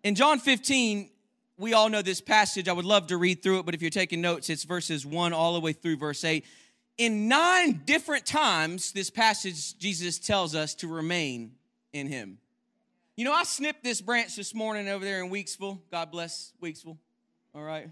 In 0.02 0.16
John 0.16 0.40
15, 0.40 1.10
we 1.58 1.74
all 1.74 1.90
know 1.90 2.02
this 2.02 2.22
passage. 2.22 2.70
I 2.70 2.72
would 2.72 2.86
love 2.86 3.08
to 3.08 3.18
read 3.18 3.44
through 3.44 3.60
it, 3.60 3.66
but 3.66 3.76
if 3.76 3.82
you're 3.82 3.92
taking 3.92 4.22
notes, 4.22 4.50
it's 4.50 4.64
verses 4.64 5.06
1 5.06 5.34
all 5.34 5.56
the 5.56 5.60
way 5.60 5.74
through 5.74 5.98
verse 5.98 6.24
8. 6.24 6.46
In 6.98 7.28
nine 7.28 7.82
different 7.84 8.26
times, 8.26 8.94
this 8.94 9.10
passage, 9.10 9.78
Jesus 9.78 10.20
tells 10.20 10.56
us 10.56 10.74
to 10.76 10.88
remain 10.88 11.52
in 11.92 12.08
him. 12.08 12.38
You 13.18 13.26
know, 13.26 13.34
I 13.34 13.44
snipped 13.44 13.84
this 13.84 14.00
branch 14.00 14.38
this 14.38 14.56
morning 14.56 14.88
over 14.88 15.04
there 15.04 15.22
in 15.22 15.30
Weeksville. 15.30 15.80
God 15.92 16.12
bless 16.12 16.54
Weeksville. 16.64 16.98
All 17.54 17.62
right. 17.62 17.90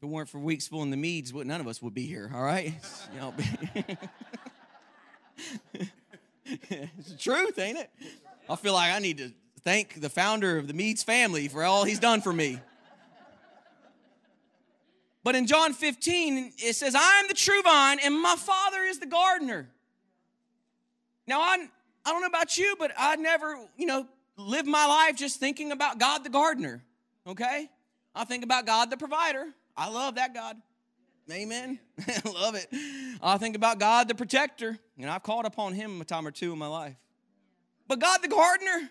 If 0.00 0.02
it 0.02 0.06
weren't 0.06 0.28
for 0.28 0.38
Weeksville 0.38 0.82
and 0.82 0.92
the 0.92 0.96
Meads, 0.96 1.32
none 1.32 1.60
of 1.60 1.68
us 1.68 1.80
would 1.80 1.94
be 1.94 2.06
here, 2.06 2.28
all 2.34 2.42
right? 2.42 2.74
You 3.14 3.20
know, 3.20 3.34
it's 6.44 7.10
the 7.10 7.18
truth, 7.18 7.58
ain't 7.58 7.78
it? 7.78 7.90
I 8.48 8.56
feel 8.56 8.72
like 8.72 8.92
I 8.92 8.98
need 8.98 9.18
to 9.18 9.32
thank 9.62 10.00
the 10.00 10.08
founder 10.08 10.58
of 10.58 10.66
the 10.66 10.74
Meads 10.74 11.02
family 11.02 11.48
for 11.48 11.64
all 11.64 11.84
he's 11.84 12.00
done 12.00 12.20
for 12.20 12.32
me. 12.32 12.58
But 15.22 15.34
in 15.34 15.46
John 15.46 15.74
15, 15.74 16.54
it 16.58 16.74
says, 16.74 16.94
I 16.94 17.20
am 17.20 17.28
the 17.28 17.34
true 17.34 17.60
vine 17.62 17.98
and 18.02 18.18
my 18.20 18.36
father 18.36 18.82
is 18.82 18.98
the 18.98 19.06
gardener. 19.06 19.68
Now, 21.26 21.40
I, 21.40 21.68
I 22.04 22.10
don't 22.10 22.22
know 22.22 22.26
about 22.26 22.56
you, 22.56 22.74
but 22.78 22.92
I 22.96 23.16
never, 23.16 23.58
you 23.76 23.86
know, 23.86 24.06
live 24.36 24.66
my 24.66 24.86
life 24.86 25.16
just 25.16 25.38
thinking 25.38 25.72
about 25.72 25.98
God 25.98 26.24
the 26.24 26.30
gardener, 26.30 26.82
okay? 27.26 27.68
I 28.14 28.24
think 28.24 28.44
about 28.44 28.66
God 28.66 28.90
the 28.90 28.96
provider. 28.96 29.46
I 29.76 29.90
love 29.90 30.14
that 30.14 30.34
God. 30.34 30.56
Amen. 31.32 31.78
I 32.08 32.28
love 32.28 32.54
it. 32.54 32.68
I 33.22 33.38
think 33.38 33.56
about 33.56 33.78
God 33.78 34.08
the 34.08 34.14
protector, 34.14 34.78
and 34.98 35.10
I've 35.10 35.22
called 35.22 35.44
upon 35.44 35.74
him 35.74 36.00
a 36.00 36.04
time 36.04 36.26
or 36.26 36.30
two 36.30 36.52
in 36.52 36.58
my 36.58 36.66
life. 36.66 36.96
But 37.86 37.98
God 37.98 38.20
the 38.22 38.28
gardener, 38.28 38.90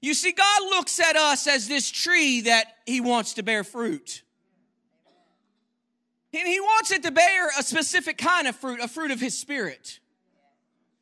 you 0.00 0.14
see, 0.14 0.32
God 0.32 0.62
looks 0.62 0.98
at 1.00 1.16
us 1.16 1.46
as 1.46 1.68
this 1.68 1.90
tree 1.90 2.42
that 2.42 2.66
he 2.86 3.00
wants 3.00 3.34
to 3.34 3.42
bear 3.42 3.64
fruit. 3.64 4.22
And 6.34 6.48
he 6.48 6.60
wants 6.60 6.90
it 6.90 7.02
to 7.02 7.10
bear 7.10 7.48
a 7.58 7.62
specific 7.62 8.16
kind 8.16 8.48
of 8.48 8.56
fruit, 8.56 8.80
a 8.80 8.88
fruit 8.88 9.10
of 9.10 9.20
his 9.20 9.36
spirit. 9.38 10.00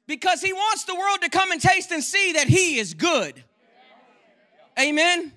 Because 0.06 0.42
he 0.42 0.52
wants 0.52 0.84
the 0.84 0.94
world 0.94 1.22
to 1.22 1.30
come 1.30 1.52
and 1.52 1.60
taste 1.60 1.92
and 1.92 2.02
see 2.02 2.32
that 2.32 2.48
he 2.48 2.78
is 2.78 2.94
good. 2.94 3.44
Amen. 4.78 5.32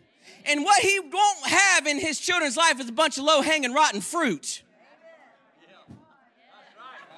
And 0.46 0.64
what 0.64 0.82
he 0.82 1.00
won't 1.00 1.46
have 1.46 1.86
in 1.86 2.00
his 2.00 2.20
children's 2.20 2.58
life 2.58 2.80
is 2.80 2.90
a 2.90 2.92
bunch 2.92 3.18
of 3.18 3.24
low 3.24 3.42
hanging 3.42 3.72
rotten 3.74 4.02
fruit. 4.02 4.63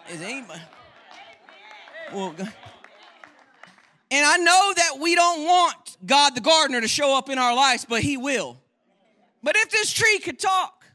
Is 0.09 0.21
anybody? 0.21 0.61
Well, 2.13 2.35
and 2.37 4.25
I 4.25 4.37
know 4.37 4.73
that 4.75 4.99
we 4.99 5.15
don't 5.15 5.43
want 5.45 5.97
God 6.05 6.35
the 6.35 6.41
gardener 6.41 6.79
to 6.81 6.87
show 6.87 7.17
up 7.17 7.29
in 7.29 7.39
our 7.39 7.55
lives, 7.55 7.85
but 7.89 8.01
he 8.01 8.17
will. 8.17 8.57
But 9.41 9.55
if 9.55 9.71
this 9.71 9.91
tree 9.91 10.19
could 10.19 10.39
talk, 10.39 10.85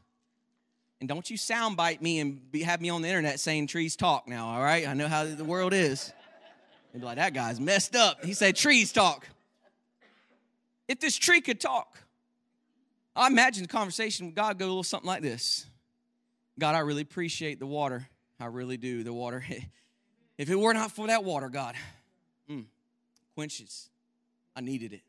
And 1.01 1.09
don't 1.09 1.27
you 1.27 1.37
soundbite 1.37 1.99
me 2.01 2.19
and 2.19 2.51
be, 2.51 2.61
have 2.61 2.79
me 2.79 2.89
on 2.89 3.01
the 3.01 3.07
internet 3.07 3.39
saying 3.39 3.67
trees 3.67 3.95
talk 3.95 4.27
now, 4.27 4.49
all 4.49 4.61
right? 4.61 4.87
I 4.87 4.93
know 4.93 5.07
how 5.07 5.25
the 5.25 5.43
world 5.43 5.73
is. 5.73 6.13
They'd 6.93 6.99
be 6.99 7.05
like, 7.05 7.15
that 7.15 7.33
guy's 7.33 7.59
messed 7.59 7.95
up. 7.95 8.23
He 8.23 8.33
said 8.33 8.55
trees 8.55 8.91
talk. 8.91 9.27
If 10.87 10.99
this 10.99 11.17
tree 11.17 11.41
could 11.41 11.59
talk, 11.59 11.97
I 13.15 13.27
imagine 13.27 13.63
the 13.63 13.67
conversation 13.67 14.27
with 14.27 14.35
God 14.35 14.59
go 14.59 14.65
a 14.65 14.67
little 14.67 14.83
something 14.83 15.07
like 15.07 15.23
this 15.23 15.65
God, 16.59 16.75
I 16.75 16.79
really 16.79 17.01
appreciate 17.01 17.59
the 17.59 17.65
water. 17.65 18.07
I 18.41 18.45
really 18.45 18.77
do. 18.77 19.03
The 19.03 19.13
water. 19.13 19.43
If 20.37 20.49
it 20.49 20.55
were 20.55 20.73
not 20.73 20.91
for 20.91 21.05
that 21.05 21.23
water, 21.23 21.49
God, 21.49 21.75
mm, 22.49 22.65
quenches. 23.35 23.91
I 24.55 24.61
needed 24.61 24.91
it. 24.91 25.01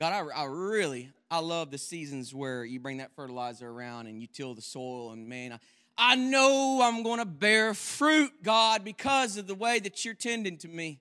God, 0.00 0.12
I, 0.12 0.40
I 0.42 0.44
really, 0.46 1.12
I 1.30 1.38
love 1.38 1.70
the 1.70 1.78
seasons 1.78 2.34
where 2.34 2.64
you 2.64 2.80
bring 2.80 2.96
that 2.96 3.14
fertilizer 3.14 3.68
around 3.68 4.08
and 4.08 4.20
you 4.20 4.26
till 4.26 4.54
the 4.54 4.60
soil, 4.60 5.12
and 5.12 5.28
man, 5.28 5.52
I, 5.52 5.58
I 5.96 6.16
know 6.16 6.80
I'm 6.82 7.04
going 7.04 7.20
to 7.20 7.24
bear 7.24 7.74
fruit, 7.74 8.32
God, 8.42 8.82
because 8.82 9.36
of 9.36 9.46
the 9.46 9.54
way 9.54 9.78
that 9.78 10.04
you're 10.04 10.14
tending 10.14 10.58
to 10.58 10.68
me, 10.68 10.98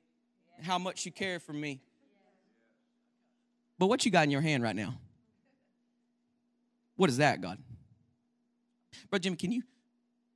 and 0.58 0.66
how 0.68 0.78
much 0.78 1.04
you 1.04 1.12
care 1.12 1.40
for 1.40 1.54
me. 1.54 1.82
But 3.80 3.88
what 3.88 4.06
you 4.06 4.12
got 4.12 4.26
in 4.26 4.32
your 4.32 4.42
hand 4.42 4.62
right 4.62 4.76
now? 4.76 4.94
What 6.98 7.10
is 7.10 7.18
that, 7.18 7.42
God? 7.42 7.58
Brother 9.10 9.24
Jim, 9.24 9.36
can 9.36 9.52
you? 9.52 9.64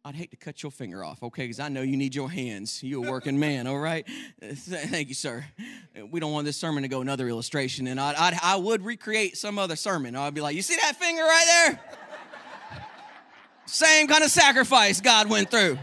I'd 0.08 0.16
hate 0.16 0.32
to 0.32 0.38
cut 0.38 0.64
your 0.64 0.72
finger 0.72 1.04
off, 1.04 1.22
okay? 1.22 1.44
Because 1.44 1.60
I 1.60 1.68
know 1.68 1.82
you 1.82 1.98
need 1.98 2.16
your 2.16 2.32
hands. 2.32 2.82
You're 2.82 3.06
a 3.06 3.12
working 3.12 3.38
man, 3.38 3.68
all 3.68 3.78
right? 3.78 4.08
Uh, 4.42 4.54
thank 4.56 5.10
you, 5.10 5.14
sir. 5.14 5.44
Uh, 6.00 6.06
we 6.06 6.22
don't 6.22 6.32
want 6.32 6.46
this 6.46 6.56
sermon 6.56 6.84
to 6.84 6.88
go 6.88 7.02
another 7.02 7.28
illustration, 7.28 7.88
and 7.88 8.00
I'd, 8.00 8.16
I'd 8.16 8.40
I 8.42 8.56
would 8.56 8.86
recreate 8.86 9.36
some 9.36 9.60
other 9.60 9.76
sermon. 9.76 10.16
I'd 10.16 10.34
be 10.34 10.40
like, 10.40 10.56
you 10.56 10.62
see 10.62 10.78
that 10.78 10.96
finger 10.96 11.24
right 11.24 11.46
there? 11.46 11.82
Same 13.66 14.08
kind 14.08 14.24
of 14.24 14.32
sacrifice 14.32 15.02
God 15.02 15.30
went 15.30 15.52
through. 15.52 15.78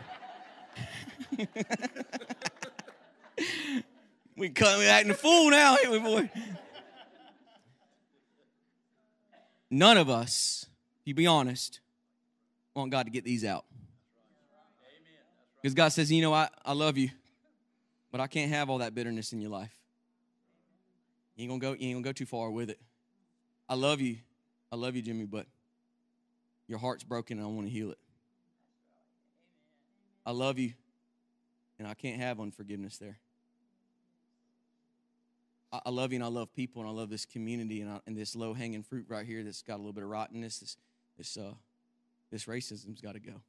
we 4.39 4.49
come 4.49 4.79
we 4.79 4.87
acting 4.87 5.11
a 5.11 5.15
fool 5.15 5.51
now, 5.51 5.77
ain't 5.77 5.91
we, 5.91 5.99
boy? 5.99 6.31
None 9.71 9.99
of 9.99 10.09
us, 10.09 10.65
you 11.05 11.13
be 11.13 11.27
honest, 11.27 11.81
want 12.75 12.91
God 12.91 13.03
to 13.03 13.11
get 13.11 13.25
these 13.25 13.45
out. 13.45 13.67
Because 15.65 15.73
God 15.73 15.89
says, 15.89 16.13
you 16.13 16.21
know, 16.21 16.35
I, 16.35 16.51
I 16.63 16.75
love 16.75 16.99
you, 16.99 17.09
but 18.13 18.21
I 18.21 18.27
can't 18.27 18.51
have 18.51 18.69
all 18.69 18.77
that 18.79 18.95
bitterness 18.95 19.33
in 19.33 19.41
your 19.41 19.51
life. 19.51 19.75
You 21.35 21.45
ain't 21.45 21.51
gonna 21.53 21.59
go, 21.59 21.73
you 21.73 21.89
ain't 21.89 21.95
gonna 21.95 22.05
go 22.05 22.13
too 22.13 22.27
far 22.27 22.51
with 22.51 22.69
it. 22.69 22.79
I 23.67 23.75
love 23.75 24.03
you. 24.03 24.19
I 24.71 24.77
love 24.77 24.95
you, 24.95 25.01
Jimmy, 25.01 25.25
but 25.25 25.47
your 26.69 26.79
heart's 26.79 27.03
broken 27.03 27.39
and 27.39 27.47
I 27.47 27.51
want 27.51 27.67
to 27.67 27.73
heal 27.73 27.91
it. 27.93 27.99
I 30.27 30.33
love 30.33 30.59
you, 30.59 30.75
and 31.79 31.89
I 31.89 31.95
can't 31.95 32.21
have 32.21 32.41
unforgiveness 32.41 32.99
there. 32.99 33.17
I, 35.73 35.81
I 35.87 35.89
love 35.89 36.13
you 36.13 36.17
and 36.17 36.25
I 36.25 36.29
love 36.29 36.53
people 36.53 36.83
and 36.83 36.91
I 36.91 36.93
love 36.93 37.09
this 37.09 37.25
community 37.25 37.81
and, 37.81 37.91
I, 37.91 38.01
and 38.07 38.15
this 38.15 38.37
low 38.37 38.53
hanging 38.53 38.83
fruit 38.83 39.07
right 39.09 39.25
here 39.25 39.43
that's 39.43 39.63
got 39.63 39.77
a 39.77 39.79
little 39.79 39.95
bit 39.95 40.05
of 40.05 40.11
rottenness. 40.11 40.59
This, 40.59 40.77
this, 41.17 41.39
uh, 41.39 41.55
this 42.31 42.45
racism's 42.45 43.01
got 43.01 43.15
to 43.15 43.21
go. 43.21 43.41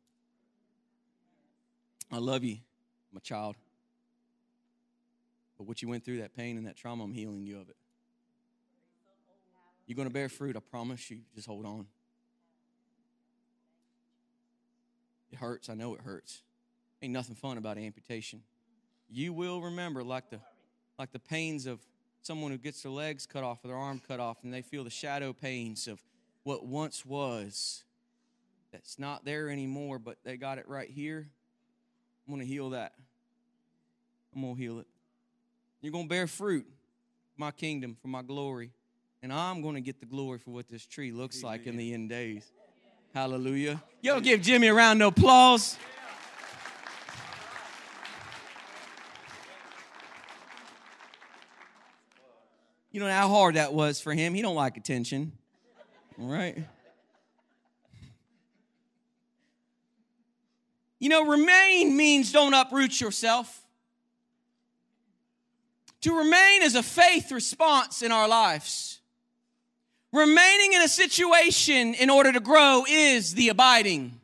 I 2.12 2.18
love 2.18 2.44
you, 2.44 2.58
my 3.12 3.20
child. 3.20 3.56
But 5.58 5.68
what 5.68 5.82
you 5.82 5.88
went 5.88 6.04
through, 6.04 6.20
that 6.20 6.36
pain 6.36 6.58
and 6.58 6.68
that 6.68 6.76
trauma, 6.76 7.04
I'm 7.04 7.14
healing 7.14 7.46
you 7.46 7.60
of 7.60 7.70
it. 7.70 7.78
You're 9.86 9.96
going 9.96 10.08
to 10.08 10.14
bear 10.14 10.30
fruit, 10.30 10.56
I 10.56 10.60
promise 10.60 11.10
you. 11.12 11.20
Just 11.36 11.48
hold 11.48 11.66
on. 11.66 11.86
It 15.32 15.38
hurts. 15.38 15.70
I 15.70 15.74
know 15.74 15.94
it 15.94 16.02
hurts. 16.02 16.42
Ain't 17.02 17.14
nothing 17.14 17.36
fun 17.36 17.58
about 17.58 17.78
amputation. 17.78 18.42
You 19.10 19.34
will 19.34 19.62
remember 19.62 20.04
like 20.04 20.30
the 20.30 20.40
like 20.98 21.12
the 21.12 21.20
pains 21.20 21.66
of 21.66 21.80
someone 22.22 22.52
who 22.52 22.58
gets 22.58 22.82
their 22.82 22.92
legs 22.92 23.26
cut 23.26 23.44
off 23.44 23.64
or 23.64 23.68
their 23.68 23.78
arm 23.78 24.02
cut 24.08 24.20
off 24.20 24.38
and 24.44 24.54
they 24.54 24.62
feel 24.62 24.84
the 24.84 24.90
shadow 24.90 25.34
pains 25.34 25.88
of 25.88 26.02
what 26.44 26.66
once 26.66 27.06
was 27.06 27.84
that's 28.72 28.98
not 28.98 29.26
there 29.26 29.50
anymore, 29.50 30.00
but 30.00 30.18
they 30.24 30.38
got 30.38 30.58
it 30.58 30.68
right 30.68 30.90
here. 30.90 31.30
I'm 32.28 32.34
going 32.34 32.46
to 32.46 32.52
heal 32.52 32.72
that. 32.72 32.94
I'm 34.36 34.42
going 34.42 34.56
to 34.56 34.62
heal 34.62 34.80
it. 34.80 34.88
You're 35.82 35.92
going 35.92 36.06
to 36.06 36.10
bear 36.10 36.28
fruit, 36.28 36.66
my 37.38 37.52
kingdom, 37.52 37.96
for 38.02 38.08
my 38.08 38.22
glory. 38.22 38.72
And 39.22 39.32
I'm 39.32 39.62
going 39.62 39.76
to 39.76 39.82
get 39.82 40.00
the 40.00 40.06
glory 40.06 40.40
for 40.40 40.52
what 40.52 40.68
this 40.68 40.86
tree 40.86 41.12
looks 41.12 41.44
Amen. 41.44 41.52
like 41.52 41.68
in 41.68 41.78
the 41.78 41.94
end 41.94 42.10
days. 42.10 42.52
Hallelujah. 43.14 43.82
Yo, 44.02 44.20
give 44.20 44.42
Jimmy 44.42 44.68
a 44.68 44.74
round 44.74 45.02
of 45.02 45.18
applause. 45.18 45.78
You 52.92 53.02
know 53.02 53.10
how 53.10 53.28
hard 53.28 53.56
that 53.56 53.74
was 53.74 54.00
for 54.00 54.14
him. 54.14 54.34
He 54.34 54.42
don't 54.42 54.56
like 54.56 54.78
attention. 54.78 55.34
All 56.20 56.28
right? 56.28 56.66
You 61.00 61.10
know, 61.10 61.26
remain 61.26 61.96
means 61.96 62.32
don't 62.32 62.54
uproot 62.54 63.00
yourself. 63.00 63.62
To 66.02 66.18
remain 66.18 66.62
is 66.62 66.76
a 66.76 66.84
faith 66.84 67.32
response 67.32 68.02
in 68.02 68.12
our 68.12 68.28
lives. 68.28 69.00
Remaining 70.12 70.74
in 70.74 70.82
a 70.82 70.88
situation 70.88 71.94
in 71.96 72.10
order 72.10 72.32
to 72.32 72.40
grow 72.40 72.86
is 72.88 73.34
the 73.34 73.50
abiding. 73.50 74.20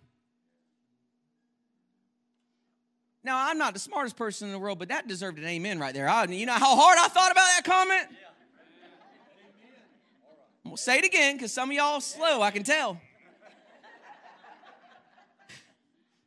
Now, 3.24 3.50
I'm 3.50 3.58
not 3.58 3.74
the 3.74 3.80
smartest 3.80 4.16
person 4.16 4.48
in 4.48 4.54
the 4.54 4.60
world, 4.60 4.80
but 4.80 4.90
that 4.90 5.08
deserved 5.08 5.38
an 5.38 5.46
amen 5.46 5.80
right 5.80 5.94
there. 5.94 6.10
I, 6.10 6.26
you 6.26 6.46
know 6.46 6.54
how 6.54 6.76
hard 6.76 6.98
I 6.98 7.08
thought 7.08 7.32
about 7.32 7.48
that 7.56 7.64
comment? 7.66 8.08
I'm 10.64 10.70
going 10.70 10.78
to 10.78 10.82
say 10.82 11.00
it 11.00 11.06
again 11.06 11.36
because 11.36 11.52
some 11.52 11.70
of 11.70 11.76
y'all 11.76 12.02
slow, 12.02 12.42
I 12.42 12.52
can 12.52 12.64
tell. 12.64 13.00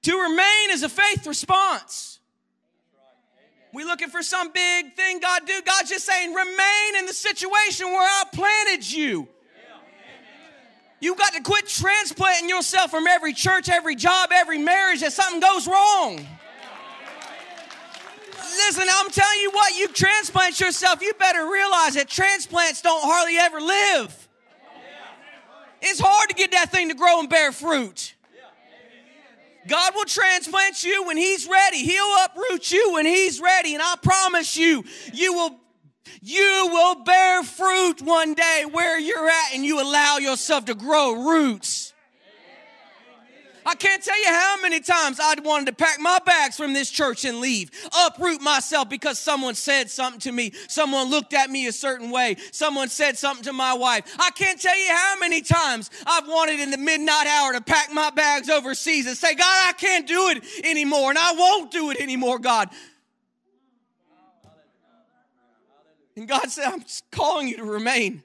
To 0.04 0.20
remain 0.20 0.70
is 0.70 0.82
a 0.82 0.88
faith 0.88 1.26
response. 1.26 2.20
We 3.72 3.84
looking 3.84 4.08
for 4.08 4.22
some 4.22 4.52
big 4.52 4.94
thing 4.94 5.18
God 5.18 5.42
do. 5.46 5.60
God's 5.64 5.90
just 5.90 6.06
saying, 6.06 6.32
remain 6.32 6.96
in 6.98 7.06
the 7.06 7.12
situation 7.12 7.86
where 7.88 8.06
I 8.06 8.24
planted 8.32 8.90
you. 8.90 9.28
You 11.00 11.16
got 11.16 11.34
to 11.34 11.42
quit 11.42 11.66
transplanting 11.66 12.48
yourself 12.48 12.90
from 12.90 13.06
every 13.06 13.32
church, 13.32 13.68
every 13.68 13.96
job, 13.96 14.30
every 14.32 14.58
marriage 14.58 15.00
that 15.00 15.12
something 15.12 15.40
goes 15.40 15.66
wrong. 15.66 16.24
Listen, 18.38 18.84
I'm 18.90 19.10
telling 19.10 19.40
you 19.40 19.50
what, 19.50 19.76
you 19.76 19.88
transplant 19.88 20.60
yourself, 20.60 21.02
you 21.02 21.12
better 21.18 21.50
realize 21.50 21.94
that 21.94 22.08
transplants 22.08 22.80
don't 22.80 23.02
hardly 23.02 23.36
ever 23.36 23.60
live. 23.60 24.28
It's 25.82 26.00
hard 26.00 26.30
to 26.30 26.34
get 26.34 26.52
that 26.52 26.70
thing 26.70 26.88
to 26.88 26.94
grow 26.94 27.20
and 27.20 27.28
bear 27.28 27.52
fruit. 27.52 28.13
God 29.68 29.92
will 29.94 30.05
transplant 30.05 30.83
you 30.85 31.05
when 31.05 31.16
He's 31.16 31.46
ready. 31.48 31.79
He'll 31.79 32.16
uproot 32.24 32.70
you 32.70 32.92
when 32.92 33.07
He's 33.07 33.40
ready. 33.40 33.74
And 33.74 33.83
I 33.83 33.94
promise 34.03 34.57
you, 34.57 34.85
you 35.12 35.33
will 35.33 35.61
you 36.20 36.68
will 36.72 37.05
bear 37.05 37.42
fruit 37.42 38.00
one 38.00 38.35
day 38.35 38.64
where 38.70 38.98
you're 38.98 39.29
at 39.29 39.55
and 39.55 39.64
you 39.64 39.81
allow 39.81 40.16
yourself 40.16 40.64
to 40.66 40.74
grow 40.74 41.27
roots. 41.29 41.83
I 43.66 43.74
can't 43.74 44.03
tell 44.03 44.18
you 44.18 44.29
how 44.29 44.61
many 44.61 44.81
times 44.81 45.18
I'd 45.22 45.44
wanted 45.44 45.66
to 45.66 45.72
pack 45.72 46.00
my 46.00 46.18
bags 46.24 46.57
from 46.57 46.72
this 46.72 46.90
church 46.90 47.24
and 47.24 47.40
leave, 47.40 47.70
uproot 48.07 48.40
myself 48.40 48.88
because 48.88 49.18
someone 49.18 49.55
said 49.55 49.90
something 49.90 50.20
to 50.20 50.33
me. 50.33 50.53
Someone 50.68 51.11
looked 51.11 51.33
at 51.35 51.50
me 51.50 51.66
a 51.66 51.72
certain 51.72 52.11
way. 52.11 52.37
Someone 52.53 52.88
said 52.88 53.16
something 53.16 53.44
to 53.44 53.53
my 53.53 53.74
wife. 53.74 54.16
I 54.18 54.31
can't 54.33 54.61
tell 54.61 54.79
you 54.79 54.90
how 54.90 55.16
many 55.18 55.40
times 55.40 55.90
I've 56.07 56.29
wanted 56.29 56.61
in 56.61 56.70
the 56.70 56.79
midnight 56.79 57.27
hour 57.27 57.53
to 57.53 57.61
pack 57.61 57.92
my 57.92 58.11
bags 58.11 58.50
overseas 58.50 59.07
and 59.07 59.16
say, 59.16 59.35
God, 59.35 59.68
I 59.68 59.72
can't 59.72 60.07
do 60.07 60.29
it 60.29 60.44
anymore 60.64 61.11
and 61.11 61.18
I 61.18 61.33
won't 61.33 61.70
do 61.70 61.90
it 61.90 62.00
anymore, 62.00 62.38
God. 62.38 62.68
And 66.16 66.29
God 66.29 66.50
said, 66.50 66.66
I'm 66.66 66.85
calling 67.11 67.48
you 67.48 67.57
to 67.57 67.64
remain. 67.64 68.22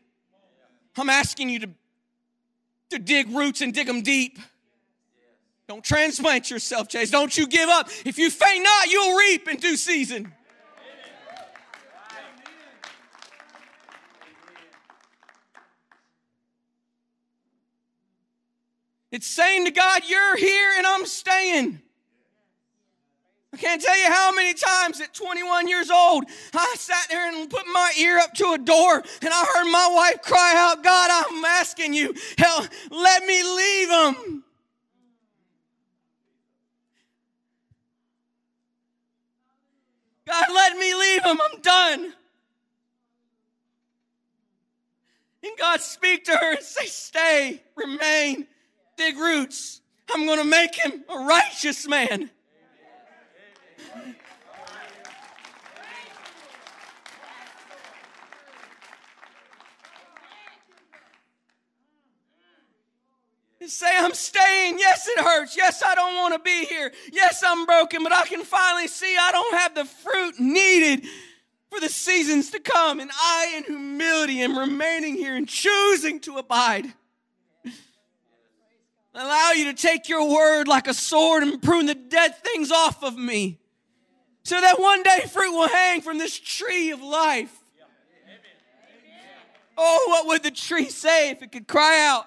I'm 0.97 1.09
asking 1.09 1.49
you 1.49 1.59
to, 1.59 1.69
to 2.91 2.99
dig 2.99 3.29
roots 3.29 3.61
and 3.61 3.73
dig 3.73 3.87
them 3.87 4.01
deep. 4.01 4.37
Don't 5.69 5.83
transplant 5.83 6.49
yourself, 6.49 6.87
Chase. 6.87 7.11
Don't 7.11 7.37
you 7.37 7.45
give 7.45 7.69
up. 7.69 7.89
If 8.03 8.17
you 8.17 8.31
faint 8.31 8.63
not, 8.63 8.87
you'll 8.87 9.15
reap 9.15 9.47
in 9.47 9.57
due 9.57 9.77
season. 9.77 10.33
It's 19.11 19.27
saying 19.27 19.65
to 19.65 19.71
God, 19.71 20.01
You're 20.07 20.37
here 20.37 20.71
and 20.75 20.87
I'm 20.87 21.05
staying. 21.05 21.79
I 23.53 23.57
can't 23.57 23.79
tell 23.79 23.95
you 23.95 24.11
how 24.11 24.31
many 24.33 24.55
times 24.55 24.99
at 25.01 25.13
21 25.13 25.67
years 25.67 25.91
old, 25.91 26.23
I 26.51 26.75
sat 26.79 27.09
there 27.11 27.31
and 27.31 27.47
put 27.47 27.67
my 27.67 27.91
ear 27.99 28.17
up 28.17 28.33
to 28.33 28.53
a 28.53 28.57
door 28.57 28.95
and 28.95 29.29
I 29.31 29.45
heard 29.53 29.71
my 29.71 29.89
wife 29.93 30.23
cry 30.23 30.53
out, 30.55 30.83
God, 30.83 31.11
I'm 31.11 31.45
asking 31.45 31.93
you, 31.93 32.15
help, 32.39 32.65
let 32.89 33.23
me 33.27 33.43
leave 33.43 33.89
them. 33.89 34.43
Him, 41.29 41.39
I'm 41.41 41.61
done. 41.61 42.13
And 45.43 45.57
God 45.57 45.81
speak 45.81 46.25
to 46.25 46.31
her 46.31 46.51
and 46.51 46.63
say, 46.63 46.85
Stay, 46.85 47.63
remain, 47.75 48.47
dig 48.97 49.17
roots. 49.17 49.81
I'm 50.13 50.25
going 50.25 50.39
to 50.39 50.45
make 50.45 50.75
him 50.75 51.03
a 51.07 51.19
righteous 51.19 51.87
man. 51.87 52.31
And 63.61 63.69
say, 63.69 63.91
I'm 63.93 64.13
staying. 64.13 64.79
Yes, 64.79 65.07
it 65.07 65.19
hurts. 65.19 65.57
Yes, 65.57 65.83
I 65.85 65.93
don't 65.93 66.15
want 66.15 66.33
to 66.33 66.39
be 66.39 66.65
here. 66.65 66.93
Yes, 67.11 67.43
I'm 67.45 67.65
broken, 67.65 68.03
but 68.03 68.13
I 68.13 68.25
can 68.25 68.43
finally 68.43 68.87
see 68.87 69.17
I 69.17 69.31
don't 69.31 69.55
have 69.55 69.75
the 69.75 69.85
fruit 69.85 70.39
needed 70.39 71.05
for 71.69 71.81
the 71.81 71.89
seasons 71.89 72.51
to 72.51 72.59
come. 72.59 73.01
And 73.01 73.11
I, 73.13 73.55
in 73.57 73.63
humility, 73.65 74.41
am 74.41 74.57
remaining 74.57 75.15
here 75.15 75.35
and 75.35 75.47
choosing 75.47 76.21
to 76.21 76.37
abide. 76.37 76.93
Allow 79.13 79.51
you 79.51 79.65
to 79.65 79.73
take 79.73 80.07
your 80.07 80.29
word 80.29 80.69
like 80.69 80.87
a 80.87 80.93
sword 80.93 81.43
and 81.43 81.61
prune 81.61 81.87
the 81.87 81.95
dead 81.95 82.41
things 82.41 82.71
off 82.71 83.03
of 83.03 83.17
me. 83.17 83.59
So 84.43 84.59
that 84.59 84.79
one 84.79 85.03
day 85.03 85.25
fruit 85.29 85.51
will 85.51 85.67
hang 85.67 85.99
from 86.01 86.17
this 86.17 86.39
tree 86.39 86.91
of 86.91 87.01
life. 87.01 87.53
Oh, 89.77 90.05
what 90.09 90.27
would 90.27 90.43
the 90.43 90.51
tree 90.51 90.89
say 90.89 91.31
if 91.31 91.41
it 91.41 91.51
could 91.51 91.67
cry 91.67 92.05
out? 92.07 92.25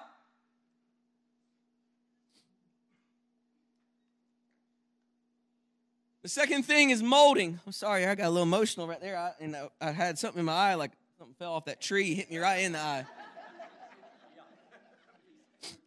The 6.23 6.29
second 6.29 6.63
thing 6.63 6.89
is 6.89 7.03
molding. 7.03 7.59
I'm 7.65 7.73
sorry, 7.73 8.05
I 8.05 8.15
got 8.15 8.27
a 8.27 8.29
little 8.29 8.43
emotional 8.43 8.87
right 8.87 8.99
there. 9.01 9.17
I, 9.17 9.33
and 9.41 9.55
I, 9.57 9.67
I 9.81 9.91
had 9.91 10.17
something 10.17 10.39
in 10.39 10.45
my 10.45 10.53
eye, 10.53 10.75
like 10.75 10.91
something 11.17 11.35
fell 11.35 11.51
off 11.51 11.65
that 11.65 11.81
tree, 11.81 12.15
hit 12.15 12.31
me 12.31 12.37
right 12.37 12.63
in 12.63 12.71
the 12.71 12.79
eye. 12.79 13.05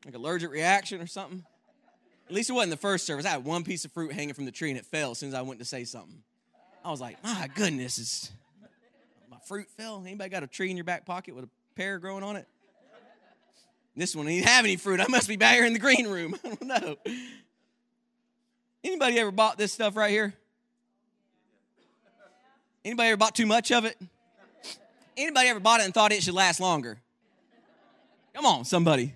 Like 0.05 0.15
allergic 0.15 0.51
reaction 0.51 1.01
or 1.01 1.07
something. 1.07 1.43
At 2.29 2.35
least 2.35 2.51
it 2.51 2.53
wasn't 2.53 2.73
the 2.73 2.77
first 2.77 3.07
service. 3.07 3.25
I 3.25 3.31
had 3.31 3.45
one 3.45 3.65
piece 3.65 3.87
of 3.87 3.93
fruit 3.93 4.13
hanging 4.13 4.35
from 4.35 4.45
the 4.45 4.53
tree 4.53 4.69
and 4.69 4.79
it 4.79 4.85
fell 4.85 5.13
as 5.13 5.19
soon 5.19 5.31
as 5.31 5.35
I 5.35 5.41
went 5.41 5.59
to 5.61 5.65
say 5.65 5.85
something. 5.85 6.23
I 6.85 6.91
was 6.91 7.01
like, 7.01 7.23
my 7.25 7.49
goodness, 7.55 7.99
is 7.99 8.31
my 9.31 9.39
fruit 9.47 9.69
fell. 9.79 10.03
Anybody 10.05 10.29
got 10.29 10.43
a 10.43 10.47
tree 10.47 10.71
in 10.71 10.77
your 10.77 10.85
back 10.85 11.07
pocket 11.07 11.35
with 11.35 11.45
a 11.45 11.49
pear 11.77 11.99
growing 11.99 12.23
on 12.23 12.37
it? 12.37 12.47
This 13.97 14.15
one 14.15 14.27
didn't 14.27 14.47
have 14.47 14.67
any 14.67 14.77
fruit. 14.77 15.01
I 15.01 15.07
must 15.09 15.27
be 15.27 15.37
back 15.37 15.55
here 15.55 15.65
in 15.65 15.73
the 15.73 15.79
green 15.79 16.07
room. 16.07 16.37
I 16.45 16.49
don't 16.49 16.63
know. 16.63 16.97
Anybody 18.87 19.19
ever 19.19 19.33
bought 19.33 19.59
this 19.59 19.73
stuff 19.73 19.97
right 19.97 20.13
here? 20.13 20.33
Anybody 22.85 23.09
ever 23.09 23.17
bought 23.17 23.35
too 23.35 23.45
much 23.45 23.73
of 23.73 23.85
it? 23.85 23.99
Anybody 25.17 25.49
ever 25.49 25.59
bought 25.59 25.81
it 25.81 25.87
and 25.87 25.93
thought 25.93 26.13
it 26.13 26.23
should 26.23 26.35
last 26.35 26.61
longer? 26.61 26.97
Come 28.33 28.47
on, 28.47 28.65
somebody. 28.65 29.15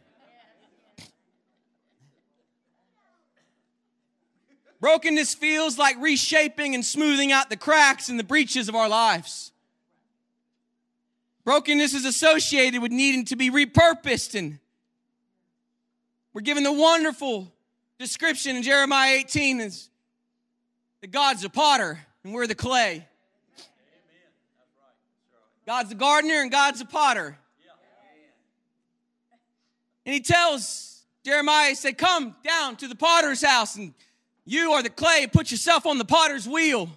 Brokenness 4.80 5.34
feels 5.34 5.78
like 5.78 5.96
reshaping 6.00 6.74
and 6.74 6.84
smoothing 6.84 7.30
out 7.30 7.48
the 7.48 7.56
cracks 7.56 8.08
and 8.08 8.18
the 8.18 8.24
breaches 8.24 8.68
of 8.68 8.74
our 8.74 8.88
lives. 8.88 9.52
Brokenness 11.44 11.94
is 11.94 12.04
associated 12.04 12.82
with 12.82 12.90
needing 12.90 13.24
to 13.26 13.36
be 13.36 13.50
repurposed, 13.50 14.36
and 14.36 14.58
we're 16.32 16.40
given 16.40 16.64
the 16.64 16.72
wonderful 16.72 17.52
description 18.00 18.56
in 18.56 18.62
Jeremiah 18.62 19.16
18 19.16 19.60
is 19.60 19.90
that 21.02 21.10
God's 21.10 21.44
a 21.44 21.50
potter 21.50 22.00
and 22.24 22.32
we're 22.32 22.46
the 22.46 22.54
clay. 22.54 23.06
God's 25.66 25.90
the 25.90 25.94
gardener 25.94 26.40
and 26.40 26.50
God's 26.50 26.78
the 26.78 26.86
potter. 26.86 27.36
And 30.06 30.14
he 30.14 30.20
tells 30.20 31.02
Jeremiah, 31.24 31.68
he 31.68 31.74
said, 31.74 31.98
Come 31.98 32.34
down 32.42 32.76
to 32.76 32.88
the 32.88 32.94
potter's 32.94 33.44
house, 33.44 33.76
and 33.76 33.92
you 34.46 34.72
are 34.72 34.82
the 34.82 34.90
clay, 34.90 35.28
put 35.30 35.50
yourself 35.50 35.84
on 35.84 35.98
the 35.98 36.04
potter's 36.06 36.48
wheel. 36.48 36.88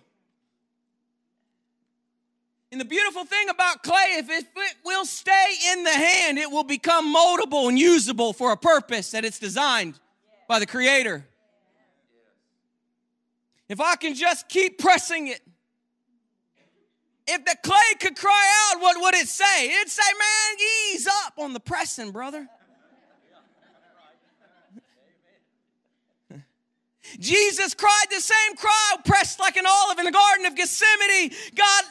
And 2.71 2.79
the 2.79 2.85
beautiful 2.85 3.25
thing 3.25 3.49
about 3.49 3.83
clay, 3.83 4.15
if 4.17 4.29
it 4.29 4.45
will 4.85 5.05
stay 5.05 5.53
in 5.73 5.83
the 5.83 5.91
hand, 5.91 6.39
it 6.39 6.49
will 6.49 6.63
become 6.63 7.13
moldable 7.13 7.67
and 7.67 7.77
usable 7.77 8.31
for 8.31 8.53
a 8.53 8.57
purpose 8.57 9.11
that 9.11 9.25
it's 9.25 9.37
designed 9.37 9.99
by 10.47 10.59
the 10.59 10.65
Creator. 10.65 11.25
If 13.69 13.79
I 13.81 13.95
can 13.95 14.13
just 14.13 14.49
keep 14.49 14.77
pressing 14.77 15.27
it, 15.27 15.41
if 17.25 17.45
the 17.45 17.55
clay 17.63 17.93
could 17.99 18.15
cry 18.17 18.71
out, 18.71 18.81
what 18.81 19.01
would 19.01 19.15
it 19.15 19.27
say? 19.27 19.73
It'd 19.73 19.89
say, 19.89 20.03
Man, 20.03 20.57
ease 20.93 21.07
up 21.07 21.33
on 21.37 21.53
the 21.53 21.59
pressing, 21.59 22.11
brother. 22.11 22.47
Jesus 27.19 27.73
cried 27.73 28.05
the 28.11 28.19
same 28.19 28.55
cry, 28.57 28.95
pressed 29.05 29.39
like 29.39 29.55
an 29.55 29.65
olive 29.67 29.99
in 29.99 30.05
the 30.05 30.11
Garden 30.11 30.45
of 30.45 30.55
Gethsemane. 30.55 31.31
God, 31.55 31.83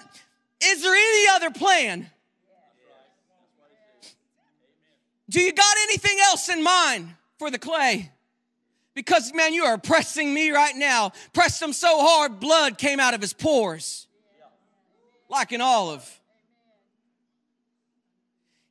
is 0.63 0.83
there 0.83 0.95
any 0.95 1.29
other 1.29 1.51
plan? 1.51 2.11
Do 5.31 5.41
you 5.41 5.53
got 5.53 5.77
anything 5.85 6.19
else 6.25 6.51
in 6.51 6.63
mind 6.63 7.15
for 7.39 7.51
the 7.51 7.59
clay? 7.59 8.11
Because, 8.95 9.33
man, 9.33 9.55
you 9.55 9.65
are 9.65 9.79
pressing 9.79 10.33
me 10.33 10.51
right 10.51 10.77
now. 10.77 11.13
Pressed 11.33 11.63
him 11.63 11.73
so 11.73 11.99
hard, 12.01 12.41
blood 12.41 12.79
came 12.79 13.01
out 13.01 13.15
of 13.15 13.21
his 13.21 13.33
pores 13.33 14.07
like 15.33 15.51
an 15.51 15.63
olive. 15.63 16.21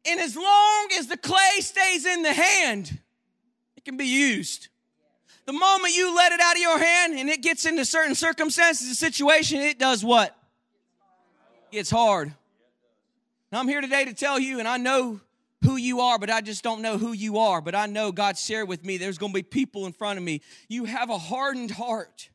And 0.06 0.20
as 0.20 0.36
long 0.36 0.90
as 0.98 1.08
the 1.08 1.18
clay 1.18 1.60
stays 1.60 2.06
in 2.06 2.22
the 2.22 2.34
hand, 2.34 3.00
it 3.76 3.84
can 3.84 3.98
be 3.98 4.06
used. 4.06 4.68
The 5.46 5.54
moment 5.54 5.96
you 5.96 6.16
let 6.16 6.32
it 6.32 6.40
out 6.40 6.54
of 6.54 6.62
your 6.62 6.78
hand 6.78 7.14
and 7.14 7.30
it 7.30 7.42
gets 7.42 7.66
into 7.66 7.84
certain 7.84 8.16
circumstances 8.16 8.88
and 8.88 8.96
situation, 8.96 9.60
it 9.60 9.80
does 9.80 10.06
what? 10.06 10.36
It's 11.72 11.90
hard. 11.90 12.34
Now, 13.52 13.60
I'm 13.60 13.68
here 13.68 13.82
today 13.82 14.06
to 14.06 14.14
tell 14.14 14.40
you, 14.40 14.60
and 14.60 14.68
I 14.68 14.78
know 14.78 15.20
who 15.64 15.76
you 15.76 16.02
are, 16.02 16.18
but 16.18 16.30
I 16.30 16.42
just 16.42 16.64
don't 16.64 16.82
know 16.82 16.98
who 16.98 17.14
you 17.14 17.38
are. 17.38 17.62
But 17.62 17.76
I 17.76 17.86
know 17.86 18.12
God 18.12 18.38
shared 18.38 18.68
with 18.68 18.84
me 18.84 18.98
there's 18.98 19.18
going 19.18 19.32
to 19.32 19.38
be 19.38 19.44
people 19.44 19.86
in 19.86 19.94
front 19.94 20.18
of 20.18 20.24
me. 20.24 20.42
You 20.68 20.86
have 20.86 21.10
a 21.10 21.18
hardened 21.18 21.72
heart. 21.72 22.30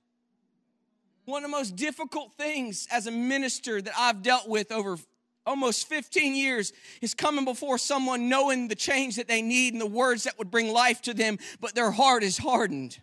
One 1.24 1.44
of 1.44 1.50
the 1.50 1.56
most 1.56 1.74
difficult 1.74 2.34
things 2.36 2.86
as 2.90 3.06
a 3.06 3.10
minister 3.10 3.82
that 3.82 3.94
I've 3.98 4.22
dealt 4.22 4.48
with 4.48 4.70
over 4.70 4.96
almost 5.44 5.88
15 5.88 6.34
years 6.34 6.72
is 7.00 7.14
coming 7.14 7.44
before 7.44 7.78
someone 7.78 8.28
knowing 8.28 8.68
the 8.68 8.74
change 8.74 9.16
that 9.16 9.28
they 9.28 9.42
need 9.42 9.72
and 9.72 9.80
the 9.80 9.86
words 9.86 10.24
that 10.24 10.38
would 10.38 10.50
bring 10.50 10.72
life 10.72 11.02
to 11.02 11.14
them, 11.14 11.38
but 11.60 11.74
their 11.74 11.90
heart 11.90 12.22
is 12.22 12.38
hardened. 12.38 12.98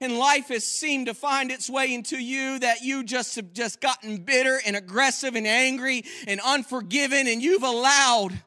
And 0.00 0.16
life 0.16 0.48
has 0.48 0.64
seemed 0.64 1.06
to 1.06 1.14
find 1.14 1.50
its 1.50 1.68
way 1.68 1.92
into 1.92 2.16
you 2.16 2.60
that 2.60 2.82
you 2.82 3.02
just 3.02 3.36
have 3.36 3.52
just 3.52 3.80
gotten 3.80 4.18
bitter 4.18 4.60
and 4.64 4.76
aggressive 4.76 5.34
and 5.34 5.46
angry 5.46 6.04
and 6.26 6.40
unforgiving, 6.44 7.28
and 7.28 7.42
you've 7.42 7.64
allowed 7.64 8.42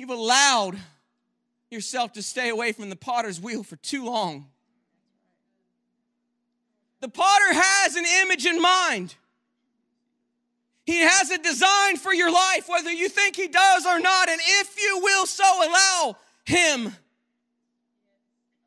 You've 0.00 0.08
allowed 0.08 0.78
yourself 1.70 2.14
to 2.14 2.22
stay 2.22 2.48
away 2.48 2.72
from 2.72 2.88
the 2.88 2.96
potter's 2.96 3.38
wheel 3.38 3.62
for 3.62 3.76
too 3.76 4.06
long. 4.06 4.46
The 7.00 7.10
potter 7.10 7.52
has 7.52 7.96
an 7.96 8.06
image 8.22 8.46
in 8.46 8.62
mind. 8.62 9.14
He 10.86 11.00
has 11.00 11.30
a 11.30 11.36
design 11.36 11.98
for 11.98 12.14
your 12.14 12.32
life, 12.32 12.66
whether 12.66 12.90
you 12.90 13.10
think 13.10 13.36
he 13.36 13.46
does 13.46 13.84
or 13.84 14.00
not. 14.00 14.30
And 14.30 14.40
if 14.42 14.80
you 14.80 15.00
will 15.02 15.26
so 15.26 15.44
allow 15.44 16.16
him, 16.46 16.94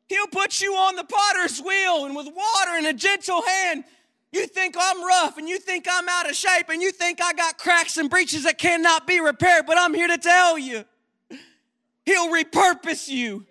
he'll 0.06 0.28
put 0.28 0.60
you 0.60 0.74
on 0.76 0.94
the 0.94 1.02
potter's 1.02 1.60
wheel 1.60 2.04
and 2.04 2.14
with 2.14 2.26
water 2.26 2.76
and 2.76 2.86
a 2.86 2.92
gentle 2.92 3.42
hand. 3.42 3.82
You 4.30 4.46
think 4.46 4.76
I'm 4.78 5.04
rough 5.04 5.36
and 5.36 5.48
you 5.48 5.58
think 5.58 5.88
I'm 5.90 6.08
out 6.08 6.30
of 6.30 6.36
shape 6.36 6.68
and 6.68 6.80
you 6.80 6.92
think 6.92 7.20
I 7.20 7.32
got 7.32 7.58
cracks 7.58 7.96
and 7.96 8.08
breaches 8.08 8.44
that 8.44 8.56
cannot 8.56 9.08
be 9.08 9.18
repaired, 9.18 9.66
but 9.66 9.76
I'm 9.76 9.94
here 9.94 10.06
to 10.06 10.18
tell 10.18 10.56
you 10.56 10.84
He'll 12.04 12.28
repurpose 12.28 13.08
you. 13.08 13.46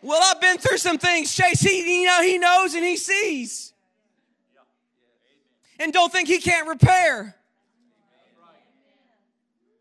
Well, 0.00 0.20
I've 0.22 0.40
been 0.40 0.58
through 0.58 0.78
some 0.78 0.98
things, 0.98 1.34
Chase. 1.34 1.60
He, 1.60 2.02
you 2.02 2.06
know, 2.06 2.22
he 2.22 2.38
knows 2.38 2.74
and 2.74 2.84
he 2.84 2.96
sees. 2.96 3.72
And 5.80 5.92
don't 5.92 6.12
think 6.12 6.28
he 6.28 6.38
can't 6.38 6.68
repair. 6.68 7.34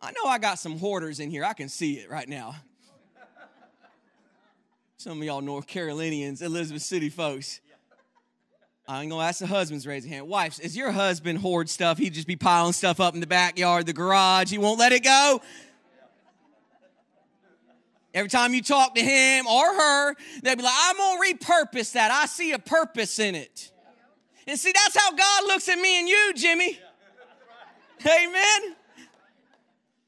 I 0.02 0.12
know 0.12 0.30
I 0.30 0.38
got 0.38 0.60
some 0.60 0.78
hoarders 0.78 1.20
in 1.20 1.30
here. 1.30 1.44
I 1.44 1.54
can 1.54 1.70
see 1.70 1.96
it 1.96 2.10
right 2.10 2.28
now. 2.28 2.56
Some 4.98 5.20
of 5.20 5.24
y'all 5.24 5.42
North 5.42 5.68
Carolinians, 5.68 6.42
Elizabeth 6.42 6.82
City 6.82 7.10
folks. 7.10 7.62
I 8.88 9.02
ain't 9.02 9.12
gonna 9.12 9.24
ask 9.24 9.40
the 9.40 9.48
husbands 9.48 9.86
raise 9.86 10.06
a 10.06 10.10
hand. 10.10 10.28
Wives, 10.28 10.60
is 10.60 10.78
your 10.78 10.92
husband 10.92 11.40
hoard 11.40 11.70
stuff? 11.70 11.98
He'd 11.98 12.14
just 12.14 12.28
be 12.28 12.38
piling 12.38 12.74
stuff 12.74 13.00
up 13.00 13.14
in 13.14 13.20
the 13.20 13.28
backyard, 13.28 13.86
the 13.86 13.94
garage. 13.94 14.50
He 14.50 14.58
won't 14.58 14.80
let 14.80 14.94
it 14.94 15.04
go. 15.04 15.42
Every 18.18 18.30
time 18.32 18.56
you 18.56 18.64
talk 18.64 18.96
to 18.96 19.02
him 19.02 19.46
or 19.46 19.64
her, 19.64 20.16
they'll 20.42 20.56
be 20.56 20.64
like, 20.64 20.74
I'm 20.76 20.98
going 20.98 21.22
to 21.22 21.36
repurpose 21.36 21.92
that. 21.92 22.10
I 22.10 22.26
see 22.26 22.52
a 22.52 22.58
purpose 22.58 23.20
in 23.20 23.36
it. 23.36 23.72
And 24.48 24.58
see, 24.58 24.72
that's 24.74 24.98
how 24.98 25.12
God 25.12 25.44
looks 25.46 25.70
at 25.70 25.78
me 25.78 26.00
and 26.00 26.10
you, 26.10 26.34
Jimmy. 26.36 26.80
Amen. 28.02 28.76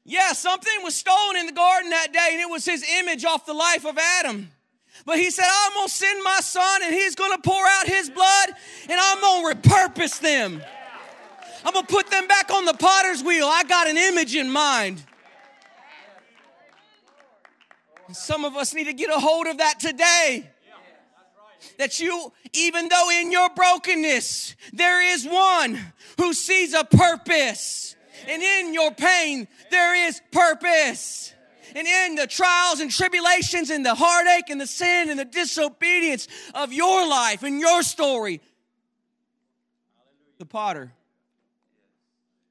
Yeah, 0.04 0.32
something 0.32 0.72
was 0.82 0.96
stolen 0.96 1.36
in 1.36 1.46
the 1.46 1.52
garden 1.52 1.90
that 1.90 2.12
day, 2.12 2.30
and 2.32 2.40
it 2.40 2.50
was 2.50 2.64
his 2.64 2.84
image 2.98 3.24
off 3.24 3.46
the 3.46 3.54
life 3.54 3.86
of 3.86 3.96
Adam. 4.18 4.50
But 5.06 5.18
he 5.18 5.30
said, 5.30 5.46
I'm 5.48 5.74
gonna 5.74 5.88
send 5.88 6.24
my 6.24 6.40
son, 6.40 6.82
and 6.82 6.92
he's 6.92 7.14
gonna 7.14 7.38
pour 7.38 7.64
out 7.64 7.86
his 7.86 8.10
blood, 8.10 8.48
and 8.88 8.98
I'm 9.00 9.20
gonna 9.20 9.54
repurpose 9.54 10.20
them. 10.20 10.60
I'm 11.64 11.72
gonna 11.72 11.86
put 11.86 12.10
them 12.10 12.26
back 12.26 12.50
on 12.50 12.64
the 12.64 12.74
potter's 12.74 13.22
wheel. 13.22 13.46
I 13.46 13.62
got 13.62 13.86
an 13.86 13.96
image 13.96 14.34
in 14.34 14.50
mind. 14.50 15.04
Some 18.12 18.44
of 18.44 18.56
us 18.56 18.74
need 18.74 18.84
to 18.84 18.92
get 18.92 19.10
a 19.10 19.18
hold 19.18 19.46
of 19.46 19.58
that 19.58 19.80
today. 19.80 20.50
That 21.78 22.00
you, 22.00 22.32
even 22.54 22.88
though 22.88 23.10
in 23.10 23.30
your 23.30 23.50
brokenness, 23.50 24.56
there 24.72 25.14
is 25.14 25.26
one 25.26 25.78
who 26.18 26.32
sees 26.32 26.72
a 26.72 26.84
purpose. 26.84 27.96
And 28.28 28.42
in 28.42 28.74
your 28.74 28.92
pain, 28.92 29.46
there 29.70 30.08
is 30.08 30.20
purpose. 30.30 31.34
And 31.74 31.86
in 31.86 32.16
the 32.16 32.26
trials 32.26 32.80
and 32.80 32.90
tribulations 32.90 33.70
and 33.70 33.84
the 33.84 33.94
heartache 33.94 34.50
and 34.50 34.60
the 34.60 34.66
sin 34.66 35.10
and 35.10 35.18
the 35.18 35.24
disobedience 35.24 36.26
of 36.54 36.72
your 36.72 37.06
life 37.06 37.42
and 37.42 37.60
your 37.60 37.82
story, 37.82 38.40
the 40.38 40.46
potter 40.46 40.92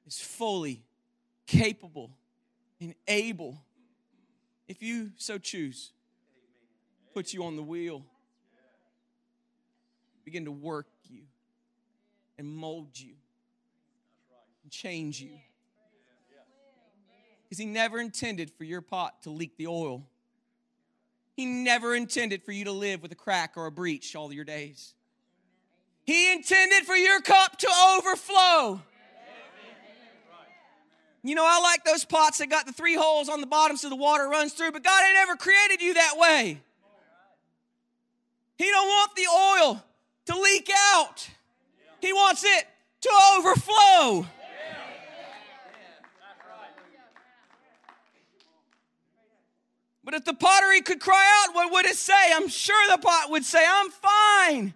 is 0.06 0.18
fully 0.18 0.82
capable 1.46 2.10
and 2.80 2.94
able, 3.06 3.58
if 4.70 4.84
you 4.84 5.10
so 5.16 5.36
choose, 5.36 5.90
put 7.12 7.32
you 7.32 7.42
on 7.42 7.56
the 7.56 7.62
wheel, 7.62 8.04
begin 10.24 10.44
to 10.44 10.52
work 10.52 10.86
you 11.08 11.22
and 12.38 12.46
mold 12.46 12.90
you 12.94 13.14
and 14.62 14.70
change 14.70 15.20
you. 15.20 15.32
Because 17.42 17.58
he 17.58 17.66
never 17.66 17.98
intended 17.98 18.48
for 18.52 18.62
your 18.62 18.80
pot 18.80 19.24
to 19.24 19.30
leak 19.30 19.56
the 19.56 19.66
oil. 19.66 20.06
He 21.34 21.46
never 21.46 21.96
intended 21.96 22.44
for 22.44 22.52
you 22.52 22.66
to 22.66 22.72
live 22.72 23.02
with 23.02 23.10
a 23.10 23.16
crack 23.16 23.54
or 23.56 23.66
a 23.66 23.72
breach 23.72 24.14
all 24.14 24.32
your 24.32 24.44
days. 24.44 24.94
He 26.04 26.32
intended 26.32 26.84
for 26.84 26.94
your 26.94 27.20
cup 27.20 27.58
to 27.58 27.68
overflow. 27.96 28.82
You 31.22 31.34
know, 31.34 31.44
I 31.46 31.60
like 31.60 31.84
those 31.84 32.04
pots 32.04 32.38
that 32.38 32.48
got 32.48 32.66
the 32.66 32.72
three 32.72 32.94
holes 32.94 33.28
on 33.28 33.40
the 33.40 33.46
bottom 33.46 33.76
so 33.76 33.88
the 33.90 33.96
water 33.96 34.28
runs 34.28 34.54
through, 34.54 34.72
but 34.72 34.82
God 34.82 35.04
ain't 35.06 35.18
ever 35.18 35.36
created 35.36 35.82
you 35.82 35.94
that 35.94 36.14
way. 36.16 36.60
He 38.56 38.64
don't 38.66 38.88
want 38.88 39.16
the 39.16 39.26
oil 39.26 39.84
to 40.26 40.40
leak 40.40 40.70
out. 40.94 41.28
He 42.00 42.12
wants 42.12 42.44
it 42.44 42.66
to 43.02 43.10
overflow. 43.36 44.26
But 50.02 50.14
if 50.14 50.24
the 50.24 50.34
pottery 50.34 50.80
could 50.80 51.00
cry 51.00 51.44
out, 51.44 51.54
what 51.54 51.70
would 51.70 51.86
it 51.86 51.96
say? 51.96 52.32
I'm 52.32 52.48
sure 52.48 52.90
the 52.90 52.98
pot 52.98 53.30
would 53.30 53.44
say, 53.44 53.64
I'm 53.64 53.90
fine. 53.90 54.74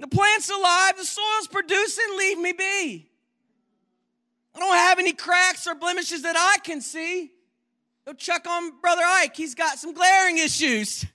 The 0.00 0.08
plant's 0.08 0.50
alive, 0.50 0.96
the 0.96 1.04
soil's 1.04 1.46
producing, 1.46 2.06
leave 2.18 2.38
me 2.38 2.52
be. 2.52 3.10
I 4.54 4.60
don't 4.60 4.76
have 4.76 4.98
any 4.98 5.12
cracks 5.12 5.66
or 5.66 5.74
blemishes 5.74 6.22
that 6.22 6.36
I 6.36 6.58
can 6.62 6.80
see. 6.80 7.32
Go 8.06 8.12
check 8.12 8.46
on 8.46 8.80
Brother 8.80 9.02
Ike, 9.04 9.36
he's 9.36 9.54
got 9.54 9.78
some 9.78 9.94
glaring 9.94 10.38
issues. 10.38 11.06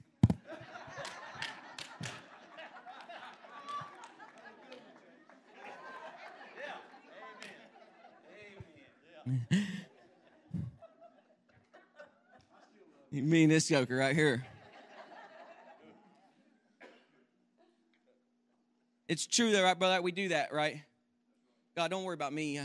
You 13.12 13.24
mean 13.24 13.50
this 13.50 13.68
joker 13.68 13.96
right 13.96 14.16
here? 14.16 14.46
It's 19.08 19.26
true 19.26 19.52
though, 19.52 19.64
right, 19.64 19.78
brother? 19.78 20.00
We 20.04 20.12
do 20.12 20.30
that, 20.30 20.54
right? 20.54 20.84
God, 21.76 21.90
don't 21.90 22.04
worry 22.04 22.14
about 22.14 22.34
me. 22.34 22.60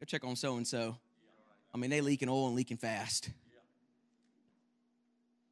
Go 0.00 0.06
check 0.06 0.24
on 0.24 0.34
so 0.34 0.56
and 0.56 0.66
so. 0.66 0.96
I 1.74 1.78
mean, 1.78 1.90
they 1.90 2.00
leaking 2.00 2.28
oil 2.28 2.46
and 2.46 2.56
leaking 2.56 2.78
fast. 2.78 3.30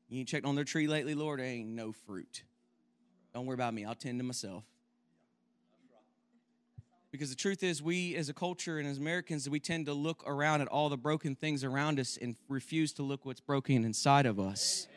You 0.08 0.20
ain't 0.20 0.28
checked 0.28 0.46
on 0.46 0.54
their 0.54 0.64
tree 0.64 0.86
lately, 0.86 1.14
Lord? 1.14 1.38
There 1.38 1.46
ain't 1.46 1.68
no 1.68 1.92
fruit. 1.92 2.42
Don't 3.34 3.44
worry 3.44 3.54
about 3.54 3.74
me. 3.74 3.84
I'll 3.84 3.94
tend 3.94 4.18
to 4.18 4.24
myself. 4.24 4.64
Because 7.10 7.30
the 7.30 7.36
truth 7.36 7.62
is, 7.62 7.82
we 7.82 8.16
as 8.16 8.28
a 8.28 8.34
culture 8.34 8.78
and 8.78 8.88
as 8.88 8.98
Americans, 8.98 9.48
we 9.48 9.60
tend 9.60 9.86
to 9.86 9.94
look 9.94 10.22
around 10.26 10.60
at 10.60 10.68
all 10.68 10.88
the 10.88 10.96
broken 10.96 11.34
things 11.34 11.62
around 11.62 12.00
us 12.00 12.18
and 12.20 12.36
refuse 12.48 12.92
to 12.94 13.02
look 13.02 13.24
what's 13.24 13.40
broken 13.40 13.84
inside 13.84 14.26
of 14.26 14.40
us. 14.40 14.88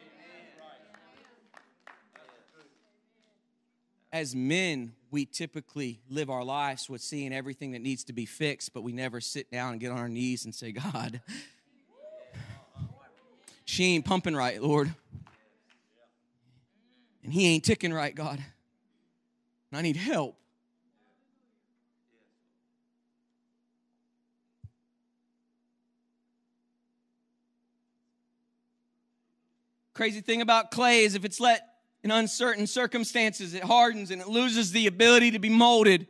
As 4.14 4.36
men, 4.36 4.93
we 5.12 5.26
typically 5.26 5.99
live 6.09 6.30
our 6.30 6.43
lives 6.43 6.89
with 6.89 7.01
seeing 7.01 7.34
everything 7.34 7.74
that 7.74 7.82
needs 7.82 8.05
to 8.05 8.14
be 8.14 8.26
fixed, 8.26 8.74
but 8.74 8.82
we 8.82 8.93
never 8.93 9.20
sit 9.20 9.51
down 9.51 9.74
and 9.74 9.82
get 9.82 9.91
on 9.91 9.97
our 9.97 10.09
knees 10.09 10.45
and 10.45 10.55
say, 10.55 10.72
God, 10.72 11.22
she 13.66 13.84
ain't 13.95 14.05
pumping 14.05 14.36
right, 14.36 14.62
Lord. 14.62 14.93
And 17.24 17.34
he 17.34 17.47
ain't 17.47 17.66
ticking 17.66 17.93
right, 17.93 18.16
God. 18.16 18.39
And 19.72 19.78
I 19.78 19.82
need 19.82 19.97
help. 19.97 20.38
Crazy 29.93 30.22
thing 30.22 30.41
about 30.41 30.72
clay 30.72 31.03
is 31.03 31.16
if 31.16 31.26
it's 31.26 31.39
let 31.39 31.71
in 32.04 32.12
uncertain 32.12 32.68
circumstances, 32.68 33.54
it 33.54 33.64
hardens 33.64 34.12
and 34.12 34.22
it 34.22 34.28
loses 34.28 34.72
the 34.72 34.88
ability 34.88 35.32
to 35.32 35.39
be 35.39 35.49
molded. 35.49 36.08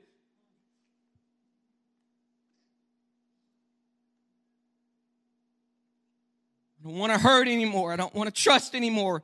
I 6.80 6.88
don't 6.88 6.98
want 6.98 7.14
to 7.14 7.20
hurt 7.20 7.48
anymore. 7.48 7.94
I 7.94 7.96
don't 7.96 8.14
want 8.16 8.34
to 8.34 8.42
trust 8.42 8.74
anymore. 8.74 9.22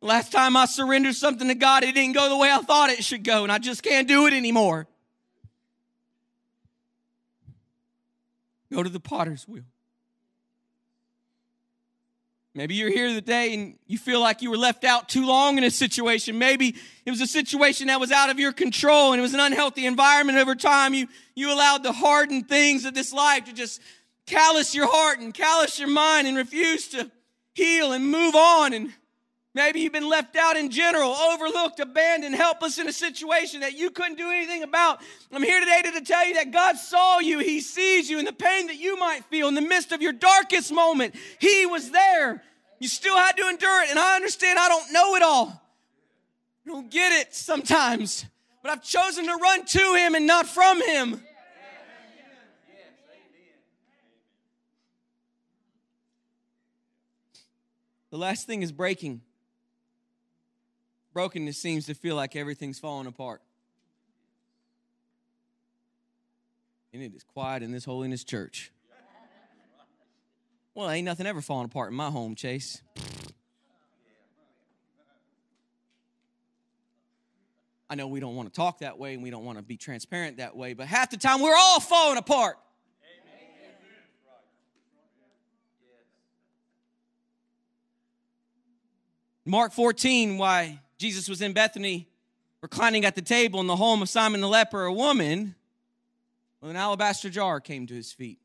Last 0.00 0.32
time 0.32 0.56
I 0.56 0.66
surrendered 0.66 1.14
something 1.14 1.48
to 1.48 1.54
God, 1.54 1.82
it 1.82 1.94
didn't 1.94 2.14
go 2.14 2.28
the 2.28 2.36
way 2.36 2.50
I 2.50 2.58
thought 2.58 2.90
it 2.90 3.04
should 3.04 3.24
go, 3.24 3.42
and 3.42 3.52
I 3.52 3.58
just 3.58 3.82
can't 3.82 4.06
do 4.06 4.26
it 4.26 4.32
anymore. 4.32 4.86
Go 8.72 8.82
to 8.82 8.88
the 8.88 9.00
potter's 9.00 9.48
wheel. 9.48 9.64
Maybe 12.52 12.74
you're 12.74 12.90
here 12.90 13.08
today 13.08 13.54
and 13.54 13.76
you 13.86 13.96
feel 13.96 14.18
like 14.20 14.42
you 14.42 14.50
were 14.50 14.56
left 14.56 14.82
out 14.82 15.08
too 15.08 15.24
long 15.24 15.56
in 15.56 15.62
a 15.62 15.70
situation. 15.70 16.36
Maybe 16.36 16.74
it 17.06 17.10
was 17.10 17.20
a 17.20 17.26
situation 17.26 17.86
that 17.86 18.00
was 18.00 18.10
out 18.10 18.28
of 18.28 18.40
your 18.40 18.52
control 18.52 19.12
and 19.12 19.20
it 19.20 19.22
was 19.22 19.34
an 19.34 19.40
unhealthy 19.40 19.86
environment 19.86 20.36
over 20.36 20.56
time. 20.56 20.92
You, 20.92 21.06
you 21.36 21.52
allowed 21.52 21.84
the 21.84 21.92
hardened 21.92 22.48
things 22.48 22.84
of 22.84 22.92
this 22.92 23.12
life 23.12 23.44
to 23.44 23.52
just 23.52 23.80
callous 24.26 24.74
your 24.74 24.88
heart 24.90 25.20
and 25.20 25.32
callous 25.32 25.78
your 25.78 25.88
mind 25.88 26.26
and 26.26 26.36
refuse 26.36 26.88
to 26.88 27.08
heal 27.54 27.92
and 27.92 28.10
move 28.10 28.34
on. 28.34 28.72
And 28.72 28.92
maybe 29.54 29.80
you've 29.80 29.92
been 29.92 30.08
left 30.08 30.36
out 30.36 30.56
in 30.56 30.70
general, 30.70 31.10
overlooked, 31.10 31.80
abandoned, 31.80 32.34
helpless 32.34 32.78
in 32.78 32.88
a 32.88 32.92
situation 32.92 33.60
that 33.60 33.76
you 33.76 33.90
couldn't 33.90 34.16
do 34.16 34.30
anything 34.30 34.62
about. 34.62 35.00
I'm 35.32 35.42
here 35.42 35.60
today 35.60 35.82
to, 35.82 36.00
tell 36.00 36.26
you 36.26 36.34
that 36.34 36.50
God 36.50 36.76
saw 36.76 37.18
you. 37.18 37.38
He 37.38 37.60
sees 37.60 38.08
you 38.08 38.18
in 38.18 38.24
the 38.24 38.32
pain 38.32 38.66
that 38.68 38.78
you 38.78 38.98
might 38.98 39.24
feel 39.26 39.48
in 39.48 39.54
the 39.54 39.60
midst 39.60 39.92
of 39.92 40.02
your 40.02 40.12
darkest 40.12 40.72
moment. 40.72 41.14
He 41.38 41.66
was 41.66 41.90
there. 41.90 42.42
You 42.78 42.88
still 42.88 43.16
had 43.16 43.36
to 43.36 43.48
endure 43.48 43.82
it. 43.82 43.90
And 43.90 43.98
I 43.98 44.16
understand 44.16 44.58
I 44.58 44.68
don't 44.68 44.92
know 44.92 45.14
it 45.14 45.22
all. 45.22 45.48
I 46.66 46.70
don't 46.70 46.90
get 46.90 47.12
it 47.20 47.34
sometimes. 47.34 48.24
But 48.62 48.72
I've 48.72 48.82
chosen 48.82 49.26
to 49.26 49.36
run 49.36 49.64
to 49.64 49.94
Him 49.94 50.14
and 50.14 50.26
not 50.26 50.46
from 50.46 50.82
Him. 50.82 51.20
The 58.10 58.18
last 58.18 58.46
thing 58.46 58.62
is 58.62 58.72
breaking. 58.72 59.20
Brokenness 61.20 61.58
seems 61.58 61.84
to 61.84 61.92
feel 61.92 62.16
like 62.16 62.34
everything's 62.34 62.78
falling 62.78 63.06
apart. 63.06 63.42
And 66.94 67.02
it 67.02 67.14
is 67.14 67.22
quiet 67.24 67.62
in 67.62 67.72
this 67.72 67.84
holiness 67.84 68.24
church. 68.24 68.72
Well, 70.74 70.88
ain't 70.88 71.04
nothing 71.04 71.26
ever 71.26 71.42
falling 71.42 71.66
apart 71.66 71.90
in 71.90 71.94
my 71.94 72.08
home, 72.08 72.34
Chase. 72.36 72.80
I 77.90 77.96
know 77.96 78.06
we 78.08 78.18
don't 78.18 78.34
want 78.34 78.48
to 78.48 78.54
talk 78.54 78.78
that 78.78 78.98
way 78.98 79.12
and 79.12 79.22
we 79.22 79.28
don't 79.28 79.44
want 79.44 79.58
to 79.58 79.62
be 79.62 79.76
transparent 79.76 80.38
that 80.38 80.56
way, 80.56 80.72
but 80.72 80.86
half 80.86 81.10
the 81.10 81.18
time 81.18 81.42
we're 81.42 81.54
all 81.54 81.80
falling 81.80 82.16
apart. 82.16 82.56
Mark 89.44 89.74
14, 89.74 90.38
why 90.38 90.80
Jesus 91.00 91.30
was 91.30 91.40
in 91.40 91.54
Bethany 91.54 92.06
reclining 92.60 93.06
at 93.06 93.14
the 93.14 93.22
table 93.22 93.58
in 93.58 93.66
the 93.66 93.76
home 93.76 94.02
of 94.02 94.08
Simon 94.10 94.42
the 94.42 94.48
leper, 94.48 94.84
a 94.84 94.92
woman 94.92 95.54
with 96.60 96.70
an 96.70 96.76
alabaster 96.76 97.30
jar 97.30 97.58
came 97.58 97.86
to 97.86 97.94
his 97.94 98.12
feet. 98.12 98.38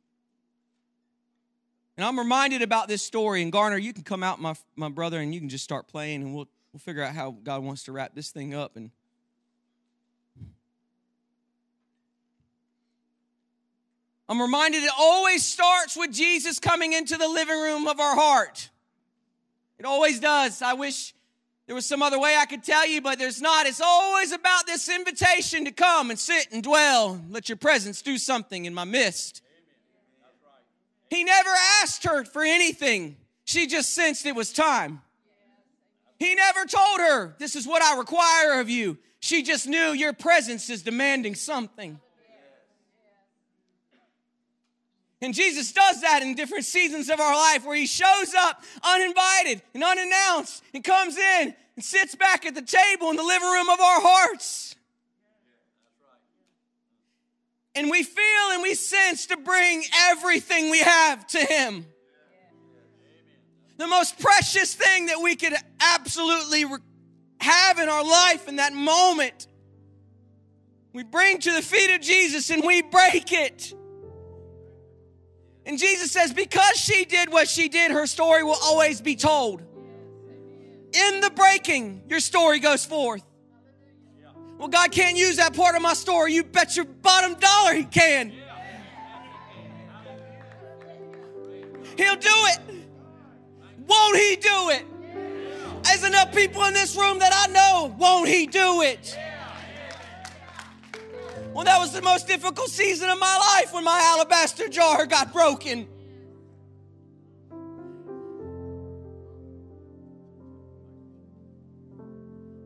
And 1.97 2.05
I'm 2.05 2.17
reminded 2.17 2.61
about 2.61 2.87
this 2.87 3.01
story. 3.01 3.41
And 3.41 3.51
Garner, 3.51 3.77
you 3.77 3.91
can 3.91 4.03
come 4.03 4.23
out, 4.23 4.39
my, 4.39 4.55
my 4.77 4.87
brother, 4.87 5.19
and 5.19 5.33
you 5.33 5.41
can 5.41 5.49
just 5.49 5.65
start 5.65 5.89
playing, 5.89 6.21
and 6.21 6.33
we'll, 6.33 6.47
we'll 6.71 6.79
figure 6.79 7.03
out 7.03 7.13
how 7.13 7.35
God 7.43 7.61
wants 7.61 7.83
to 7.83 7.91
wrap 7.91 8.15
this 8.15 8.29
thing 8.29 8.53
up. 8.53 8.77
And 8.77 8.89
I'm 14.29 14.41
reminded 14.41 14.81
it 14.81 14.91
always 14.97 15.43
starts 15.43 15.97
with 15.97 16.13
Jesus 16.13 16.61
coming 16.61 16.93
into 16.93 17.17
the 17.17 17.27
living 17.27 17.59
room 17.59 17.85
of 17.85 17.99
our 17.99 18.15
heart. 18.15 18.69
It 19.77 19.83
always 19.83 20.21
does. 20.21 20.61
I 20.61 20.71
wish 20.71 21.14
there 21.67 21.75
was 21.75 21.85
some 21.85 22.03
other 22.03 22.19
way 22.19 22.35
I 22.37 22.45
could 22.45 22.63
tell 22.63 22.87
you, 22.87 23.01
but 23.01 23.17
there's 23.17 23.41
not. 23.41 23.65
It's 23.65 23.81
always 23.81 24.31
about 24.31 24.67
this 24.67 24.87
invitation 24.87 25.65
to 25.65 25.71
come 25.71 26.11
and 26.11 26.19
sit 26.19 26.49
and 26.51 26.61
dwell. 26.61 27.19
Let 27.29 27.49
your 27.49 27.55
presence 27.55 28.01
do 28.03 28.17
something 28.17 28.65
in 28.65 28.73
my 28.73 28.83
midst. 28.83 29.41
He 31.09 31.23
never 31.23 31.49
asked 31.81 32.03
her 32.03 32.23
for 32.23 32.43
anything. 32.43 33.17
She 33.45 33.67
just 33.67 33.93
sensed 33.93 34.25
it 34.25 34.35
was 34.35 34.51
time. 34.51 35.01
He 36.19 36.35
never 36.35 36.65
told 36.65 36.99
her, 36.99 37.35
This 37.39 37.55
is 37.55 37.67
what 37.67 37.81
I 37.81 37.97
require 37.97 38.59
of 38.59 38.69
you. 38.69 38.97
She 39.19 39.41
just 39.41 39.67
knew 39.67 39.91
your 39.91 40.13
presence 40.13 40.69
is 40.69 40.83
demanding 40.83 41.33
something. 41.33 41.99
And 45.25 45.33
Jesus 45.33 45.71
does 45.71 46.01
that 46.01 46.21
in 46.21 46.35
different 46.35 46.65
seasons 46.65 47.09
of 47.09 47.19
our 47.19 47.35
life 47.35 47.65
where 47.65 47.75
he 47.75 47.87
shows 47.87 48.35
up 48.37 48.61
uninvited 48.83 49.63
and 49.73 49.83
unannounced 49.83 50.63
and 50.71 50.83
comes 50.83 51.17
in 51.17 51.55
and 51.75 51.83
sits 51.83 52.13
back 52.13 52.45
at 52.45 52.53
the 52.53 52.61
table 52.61 53.09
in 53.09 53.15
the 53.15 53.23
living 53.23 53.49
room 53.49 53.67
of 53.67 53.79
our 53.79 54.01
hearts. 54.01 54.75
And 57.73 57.89
we 57.89 58.03
feel 58.03 58.51
and 58.51 58.61
we 58.61 58.75
sense 58.75 59.25
to 59.25 59.37
bring 59.37 59.83
everything 60.11 60.69
we 60.69 60.79
have 60.79 61.25
to 61.29 61.39
him. 61.39 61.87
The 63.77 63.87
most 63.87 64.19
precious 64.19 64.75
thing 64.75 65.07
that 65.07 65.21
we 65.23 65.35
could 65.35 65.55
absolutely 65.81 66.65
have 67.41 67.79
in 67.79 67.89
our 67.89 68.03
life 68.03 68.47
in 68.47 68.57
that 68.57 68.73
moment. 68.73 69.47
We 70.93 71.01
bring 71.01 71.39
to 71.39 71.51
the 71.51 71.63
feet 71.63 71.95
of 71.95 72.01
Jesus 72.01 72.51
and 72.51 72.63
we 72.63 72.83
break 72.83 73.31
it. 73.31 73.73
And 75.65 75.79
Jesus 75.79 76.11
says, 76.11 76.31
because 76.31 76.77
she 76.77 77.05
did 77.05 77.31
what 77.31 77.47
she 77.47 77.69
did, 77.69 77.91
her 77.91 78.05
story 78.05 78.43
will 78.43 78.57
always 78.63 79.01
be 79.01 79.15
told. 79.15 79.61
In 80.93 81.19
the 81.19 81.31
breaking, 81.31 82.03
your 82.07 82.19
story 82.19 82.59
goes 82.59 82.85
forth. 82.85 83.23
Well, 84.57 84.69
God 84.69 84.91
can't 84.91 85.17
use 85.17 85.37
that 85.37 85.55
part 85.55 85.75
of 85.75 85.81
my 85.81 85.93
story. 85.93 86.33
You 86.33 86.43
bet 86.43 86.75
your 86.75 86.85
bottom 86.85 87.33
dollar 87.33 87.73
He 87.73 87.83
can. 87.83 88.31
He'll 91.97 92.15
do 92.15 92.29
it. 92.29 92.59
Won't 93.87 94.17
He 94.17 94.35
do 94.35 94.69
it? 94.69 94.85
There's 95.83 96.03
enough 96.03 96.33
people 96.33 96.63
in 96.65 96.73
this 96.73 96.95
room 96.95 97.19
that 97.19 97.31
I 97.33 97.51
know, 97.51 97.95
won't 97.97 98.27
He 98.27 98.47
do 98.47 98.81
it? 98.81 99.17
Well, 101.55 101.63
that 101.63 101.79
was 101.79 101.93
the 101.93 102.01
most 102.01 102.27
difficult 102.27 102.67
season 102.67 103.09
of 103.09 103.17
my 103.17 103.37
life 103.55 103.73
when 103.73 103.85
my 103.85 103.97
alabaster 104.13 104.67
jar 104.67 105.05
got 105.05 105.31
broken. 105.31 105.87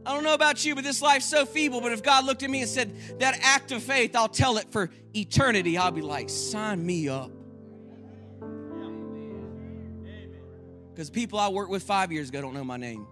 I 0.08 0.16
don't 0.16 0.24
know 0.24 0.34
about 0.34 0.66
you, 0.66 0.74
but 0.74 0.84
this 0.84 1.04
life's 1.04 1.28
so 1.28 1.46
feeble. 1.46 1.82
But 1.82 1.92
if 1.92 2.02
God 2.02 2.26
looked 2.26 2.42
at 2.42 2.50
me 2.50 2.62
and 2.62 2.70
said, 2.70 3.20
That 3.20 3.38
act 3.44 3.72
of 3.72 3.84
faith, 3.84 4.16
I'll 4.16 4.28
tell 4.28 4.58
it 4.58 4.72
for 4.72 4.90
eternity, 5.16 5.78
I'll 5.78 5.92
be 5.92 6.02
like, 6.02 6.28
Sign 6.28 6.84
me 6.84 7.10
up. 7.10 7.30
Because 10.96 11.12
people 11.12 11.38
I 11.38 11.50
worked 11.50 11.70
with 11.70 11.84
five 11.84 12.12
years 12.12 12.30
ago 12.30 12.42
don't 12.42 12.56
know 12.56 12.64
my 12.64 12.78
name. 12.78 13.06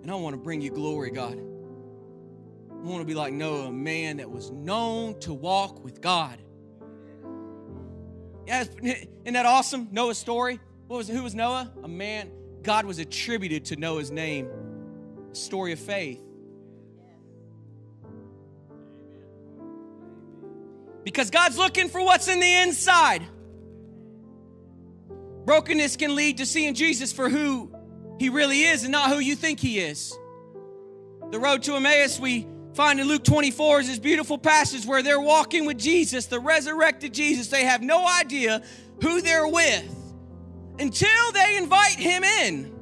And 0.00 0.10
I 0.10 0.14
want 0.14 0.32
to 0.32 0.40
bring 0.40 0.62
you 0.62 0.70
glory, 0.70 1.10
God. 1.10 1.49
I 2.80 2.86
want 2.86 3.02
to 3.02 3.06
be 3.06 3.14
like 3.14 3.34
Noah, 3.34 3.66
a 3.66 3.72
man 3.72 4.16
that 4.16 4.30
was 4.30 4.50
known 4.50 5.18
to 5.20 5.34
walk 5.34 5.84
with 5.84 6.00
God. 6.00 6.38
Yeah, 8.46 8.64
isn't 8.82 9.34
that 9.34 9.44
awesome? 9.44 9.88
Noah's 9.92 10.16
story. 10.16 10.58
What 10.86 10.96
was 10.96 11.08
who 11.08 11.22
was 11.22 11.34
Noah? 11.34 11.70
A 11.84 11.88
man. 11.88 12.30
God 12.62 12.86
was 12.86 12.98
attributed 12.98 13.66
to 13.66 13.76
Noah's 13.76 14.10
name. 14.10 14.48
Story 15.32 15.72
of 15.72 15.78
faith. 15.78 16.22
Because 21.04 21.30
God's 21.30 21.58
looking 21.58 21.88
for 21.88 22.02
what's 22.02 22.28
in 22.28 22.40
the 22.40 22.54
inside. 22.62 23.22
Brokenness 25.44 25.96
can 25.96 26.14
lead 26.14 26.38
to 26.38 26.46
seeing 26.46 26.74
Jesus 26.74 27.12
for 27.12 27.28
who 27.28 27.74
he 28.18 28.30
really 28.30 28.62
is 28.62 28.84
and 28.84 28.92
not 28.92 29.10
who 29.10 29.18
you 29.18 29.36
think 29.36 29.60
he 29.60 29.78
is. 29.78 30.16
The 31.30 31.38
road 31.38 31.62
to 31.64 31.74
Emmaus, 31.76 32.18
we 32.18 32.46
find 32.74 33.00
in 33.00 33.08
Luke 33.08 33.24
24 33.24 33.80
is 33.80 33.88
this 33.88 33.98
beautiful 33.98 34.38
passage 34.38 34.86
where 34.86 35.02
they're 35.02 35.20
walking 35.20 35.66
with 35.66 35.78
Jesus, 35.78 36.26
the 36.26 36.40
resurrected 36.40 37.12
Jesus. 37.12 37.48
They 37.48 37.64
have 37.64 37.82
no 37.82 38.06
idea 38.06 38.62
who 39.02 39.20
they're 39.20 39.48
with 39.48 39.96
until 40.78 41.32
they 41.32 41.56
invite 41.56 41.96
him 41.96 42.24
in 42.24 42.72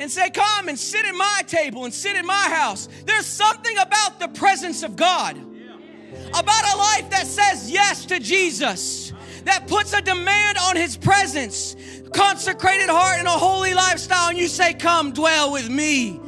and 0.00 0.10
say, 0.10 0.30
Come 0.30 0.68
and 0.68 0.78
sit 0.78 1.04
at 1.04 1.14
my 1.14 1.42
table 1.46 1.84
and 1.84 1.94
sit 1.94 2.16
at 2.16 2.24
my 2.24 2.34
house. 2.34 2.88
There's 3.06 3.26
something 3.26 3.76
about 3.78 4.20
the 4.20 4.28
presence 4.28 4.82
of 4.82 4.96
God, 4.96 5.36
about 5.36 6.74
a 6.74 6.78
life 6.78 7.10
that 7.10 7.26
says 7.26 7.70
yes 7.70 8.06
to 8.06 8.18
Jesus, 8.18 9.12
that 9.44 9.66
puts 9.66 9.92
a 9.92 10.02
demand 10.02 10.58
on 10.58 10.76
his 10.76 10.96
presence, 10.96 11.76
consecrated 12.12 12.88
heart, 12.88 13.18
and 13.18 13.28
a 13.28 13.30
holy 13.30 13.74
lifestyle. 13.74 14.30
And 14.30 14.38
you 14.38 14.48
say, 14.48 14.74
Come 14.74 15.12
dwell 15.12 15.52
with 15.52 15.68
me 15.68 16.20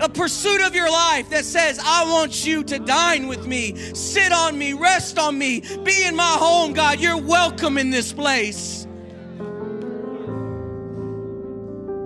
a 0.00 0.08
pursuit 0.08 0.60
of 0.62 0.74
your 0.74 0.90
life 0.90 1.30
that 1.30 1.44
says, 1.44 1.78
I 1.82 2.10
want 2.10 2.46
you 2.46 2.62
to 2.64 2.78
dine 2.78 3.28
with 3.28 3.46
me, 3.46 3.76
sit 3.94 4.32
on 4.32 4.58
me, 4.58 4.72
rest 4.72 5.18
on 5.18 5.38
me, 5.38 5.60
be 5.84 6.04
in 6.04 6.14
my 6.14 6.36
home, 6.38 6.72
God. 6.72 7.00
You're 7.00 7.16
welcome 7.16 7.78
in 7.78 7.90
this 7.90 8.12
place. 8.12 8.84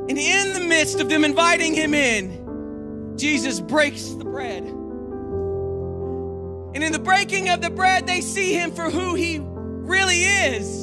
And 0.08 0.18
in 0.18 0.52
the 0.54 0.60
midst 0.60 1.00
of 1.00 1.08
them 1.08 1.24
inviting 1.24 1.74
him 1.74 1.94
in, 1.94 3.16
Jesus 3.16 3.60
breaks 3.60 4.08
the 4.10 4.24
bread. 4.24 4.62
And 6.74 6.84
in 6.84 6.92
the 6.92 6.98
breaking 6.98 7.48
of 7.48 7.60
the 7.60 7.70
bread, 7.70 8.06
they 8.06 8.20
see 8.20 8.54
him 8.54 8.72
for 8.72 8.90
who 8.90 9.14
he 9.14 9.40
really 9.40 10.22
is. 10.22 10.79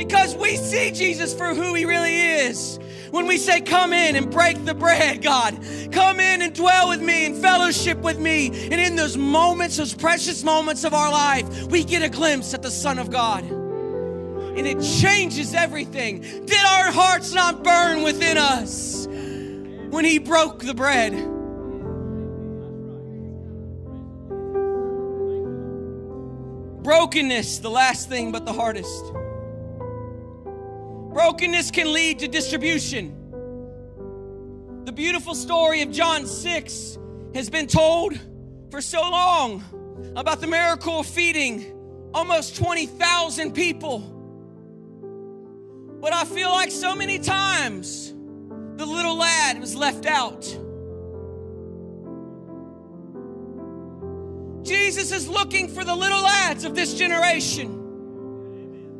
Because 0.00 0.34
we 0.34 0.56
see 0.56 0.90
Jesus 0.92 1.34
for 1.34 1.54
who 1.54 1.74
he 1.74 1.84
really 1.84 2.18
is 2.18 2.78
when 3.10 3.26
we 3.26 3.36
say, 3.36 3.60
Come 3.60 3.92
in 3.92 4.16
and 4.16 4.30
break 4.30 4.64
the 4.64 4.72
bread, 4.72 5.20
God. 5.20 5.58
Come 5.92 6.20
in 6.20 6.40
and 6.40 6.54
dwell 6.54 6.88
with 6.88 7.02
me 7.02 7.26
and 7.26 7.36
fellowship 7.36 7.98
with 7.98 8.18
me. 8.18 8.46
And 8.46 8.80
in 8.80 8.96
those 8.96 9.18
moments, 9.18 9.76
those 9.76 9.92
precious 9.92 10.42
moments 10.42 10.84
of 10.84 10.94
our 10.94 11.12
life, 11.12 11.64
we 11.64 11.84
get 11.84 12.02
a 12.02 12.08
glimpse 12.08 12.54
at 12.54 12.62
the 12.62 12.70
Son 12.70 12.98
of 12.98 13.10
God. 13.10 13.44
And 13.44 14.66
it 14.66 14.80
changes 14.80 15.52
everything. 15.52 16.22
Did 16.22 16.64
our 16.64 16.90
hearts 16.90 17.34
not 17.34 17.62
burn 17.62 18.02
within 18.02 18.38
us 18.38 19.06
when 19.06 20.06
He 20.06 20.18
broke 20.18 20.60
the 20.60 20.72
bread? 20.72 21.12
Brokenness, 26.82 27.58
the 27.58 27.70
last 27.70 28.08
thing 28.08 28.32
but 28.32 28.46
the 28.46 28.54
hardest. 28.54 29.04
Brokenness 31.12 31.72
can 31.72 31.92
lead 31.92 32.20
to 32.20 32.28
distribution. 32.28 33.16
The 34.84 34.92
beautiful 34.92 35.34
story 35.34 35.82
of 35.82 35.90
John 35.90 36.24
6 36.24 36.98
has 37.34 37.50
been 37.50 37.66
told 37.66 38.18
for 38.70 38.80
so 38.80 39.00
long 39.00 39.64
about 40.14 40.40
the 40.40 40.46
miracle 40.46 41.00
of 41.00 41.06
feeding 41.06 41.76
almost 42.14 42.54
20,000 42.56 43.52
people. 43.52 43.98
But 46.00 46.12
I 46.12 46.24
feel 46.24 46.50
like 46.50 46.70
so 46.70 46.94
many 46.94 47.18
times 47.18 48.14
the 48.76 48.86
little 48.86 49.16
lad 49.16 49.60
was 49.60 49.74
left 49.74 50.06
out. 50.06 50.42
Jesus 54.64 55.10
is 55.10 55.28
looking 55.28 55.68
for 55.68 55.82
the 55.82 55.94
little 55.94 56.22
lads 56.22 56.64
of 56.64 56.76
this 56.76 56.94
generation. 56.94 57.79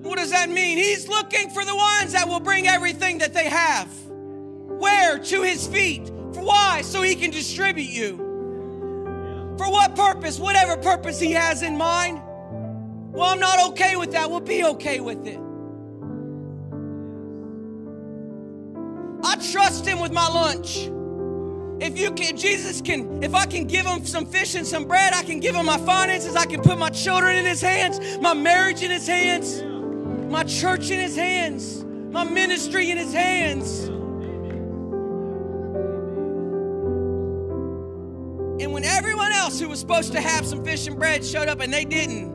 What 0.02 0.16
does 0.18 0.30
that 0.30 0.48
mean? 0.48 0.78
He's 0.78 1.08
looking 1.08 1.50
for 1.50 1.64
the 1.64 1.76
ones 1.76 2.12
that 2.12 2.26
will 2.26 2.40
bring 2.40 2.66
everything 2.66 3.18
that 3.18 3.34
they 3.34 3.48
have. 3.48 3.88
Where? 4.08 5.18
To 5.18 5.42
his 5.42 5.66
feet. 5.66 6.08
For 6.32 6.42
why? 6.42 6.80
So 6.82 7.02
he 7.02 7.14
can 7.14 7.30
distribute 7.30 7.90
you. 7.90 8.16
For 9.58 9.70
what 9.70 9.94
purpose? 9.94 10.38
Whatever 10.38 10.76
purpose 10.78 11.20
he 11.20 11.32
has 11.32 11.62
in 11.62 11.76
mind. 11.76 12.22
Well, 13.12 13.28
I'm 13.28 13.40
not 13.40 13.70
okay 13.72 13.96
with 13.96 14.12
that. 14.12 14.30
We'll 14.30 14.40
be 14.40 14.64
okay 14.64 15.00
with 15.00 15.26
it. 15.26 15.38
I 19.22 19.36
trust 19.52 19.86
him 19.86 20.00
with 20.00 20.12
my 20.12 20.26
lunch. 20.28 20.88
If 21.80 21.98
you 21.98 22.12
can, 22.12 22.36
Jesus 22.36 22.80
can, 22.80 23.22
if 23.22 23.34
I 23.34 23.46
can 23.46 23.66
give 23.66 23.86
him 23.86 24.04
some 24.04 24.26
fish 24.26 24.54
and 24.54 24.66
some 24.66 24.86
bread, 24.86 25.12
I 25.14 25.22
can 25.22 25.40
give 25.40 25.54
him 25.54 25.66
my 25.66 25.78
finances, 25.78 26.36
I 26.36 26.44
can 26.44 26.60
put 26.60 26.78
my 26.78 26.90
children 26.90 27.36
in 27.36 27.46
his 27.46 27.60
hands, 27.62 28.18
my 28.20 28.34
marriage 28.34 28.82
in 28.82 28.90
his 28.90 29.06
hands, 29.06 29.62
my 30.30 30.44
church 30.44 30.90
in 30.90 31.00
his 31.00 31.16
hands, 31.16 31.84
my 31.84 32.22
ministry 32.22 32.90
in 32.90 32.96
his 32.96 33.12
hands. 33.12 33.88
And 38.62 38.72
when 38.72 38.84
everyone 38.84 39.32
else 39.32 39.58
who 39.58 39.68
was 39.68 39.80
supposed 39.80 40.12
to 40.12 40.20
have 40.20 40.46
some 40.46 40.64
fish 40.64 40.86
and 40.86 40.96
bread 40.96 41.24
showed 41.24 41.48
up 41.48 41.60
and 41.60 41.72
they 41.72 41.84
didn't, 41.84 42.30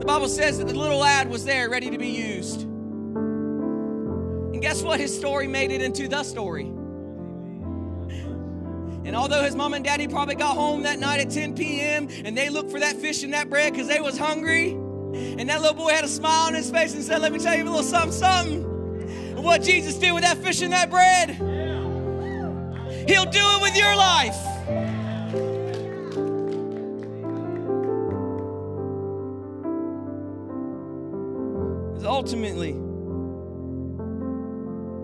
the 0.00 0.04
Bible 0.04 0.28
says 0.28 0.58
that 0.58 0.66
the 0.66 0.74
little 0.74 0.98
lad 0.98 1.30
was 1.30 1.46
there 1.46 1.70
ready 1.70 1.88
to 1.88 1.96
be 1.96 2.08
used. 2.08 2.62
And 2.62 4.60
guess 4.60 4.82
what? 4.82 5.00
His 5.00 5.16
story 5.16 5.46
made 5.46 5.70
it 5.70 5.80
into 5.80 6.08
the 6.08 6.22
story. 6.22 6.66
And 9.04 9.16
although 9.16 9.42
his 9.42 9.56
mom 9.56 9.72
and 9.72 9.84
daddy 9.84 10.08
probably 10.08 10.34
got 10.34 10.56
home 10.56 10.82
that 10.82 10.98
night 10.98 11.20
at 11.20 11.30
10 11.30 11.54
p.m. 11.54 12.08
and 12.24 12.36
they 12.36 12.50
looked 12.50 12.70
for 12.70 12.80
that 12.80 12.96
fish 12.96 13.22
and 13.22 13.32
that 13.32 13.48
bread 13.48 13.72
because 13.72 13.88
they 13.88 14.00
was 14.00 14.18
hungry, 14.18 14.76
and 15.14 15.48
that 15.48 15.60
little 15.60 15.76
boy 15.76 15.90
had 15.90 16.04
a 16.04 16.08
smile 16.08 16.46
on 16.46 16.54
his 16.54 16.70
face 16.70 16.94
and 16.94 17.04
said, 17.04 17.20
Let 17.20 17.32
me 17.32 17.38
tell 17.38 17.54
you 17.54 17.64
a 17.64 17.64
little 17.64 17.82
something, 17.82 18.12
something. 18.12 18.62
What 19.42 19.62
Jesus 19.62 19.96
did 19.96 20.12
with 20.12 20.22
that 20.22 20.38
fish 20.38 20.62
and 20.62 20.72
that 20.72 20.88
bread, 20.88 21.30
he'll 23.08 23.24
do 23.24 23.40
it 23.40 23.62
with 23.62 23.76
your 23.76 23.96
life. 23.96 24.36
Because 31.88 32.04
ultimately, 32.04 32.70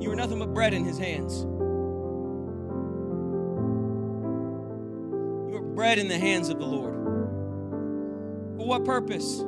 you 0.00 0.08
were 0.08 0.16
nothing 0.16 0.38
but 0.38 0.54
bread 0.54 0.72
in 0.72 0.84
his 0.84 0.98
hands. 0.98 1.42
You 5.50 5.50
were 5.52 5.60
bread 5.74 5.98
in 5.98 6.06
the 6.08 6.18
hands 6.18 6.48
of 6.48 6.58
the 6.58 6.64
Lord. 6.64 6.94
For 8.56 8.66
what 8.66 8.84
purpose? 8.84 9.42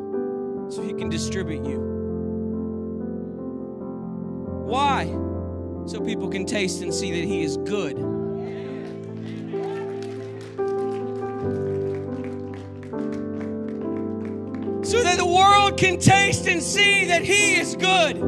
So 0.70 0.82
he 0.82 0.92
can 0.92 1.08
distribute 1.08 1.66
you. 1.66 1.80
Why? 4.66 5.06
So 5.86 6.00
people 6.00 6.28
can 6.28 6.46
taste 6.46 6.80
and 6.82 6.94
see 6.94 7.10
that 7.10 7.26
he 7.26 7.42
is 7.42 7.56
good. 7.56 7.96
So 14.86 15.02
that 15.02 15.18
the 15.18 15.26
world 15.26 15.76
can 15.76 15.98
taste 15.98 16.46
and 16.46 16.62
see 16.62 17.06
that 17.06 17.22
he 17.22 17.56
is 17.58 17.74
good. 17.74 18.18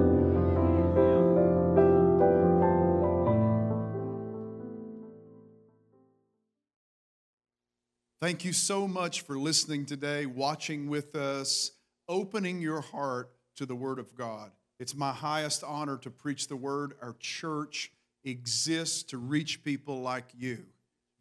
Thank 8.21 8.45
you 8.45 8.53
so 8.53 8.89
much 8.89 9.21
for 9.21 9.39
listening 9.39 9.87
today, 9.87 10.27
watching 10.27 10.89
with 10.89 11.15
us, 11.15 11.71
opening 12.09 12.61
your 12.61 12.81
heart 12.81 13.31
to 13.57 13.67
the 13.67 13.75
Word 13.75 13.99
of 13.99 14.15
God. 14.15 14.51
It's 14.79 14.95
my 14.95 15.13
highest 15.13 15.63
honor 15.65 15.97
to 15.99 16.11
preach 16.11 16.49
the 16.49 16.57
Word. 16.57 16.95
Our 17.03 17.15
church 17.19 17.93
exists 18.25 19.03
to 19.05 19.19
reach 19.19 19.63
people 19.63 20.01
like 20.01 20.27
you. 20.37 20.65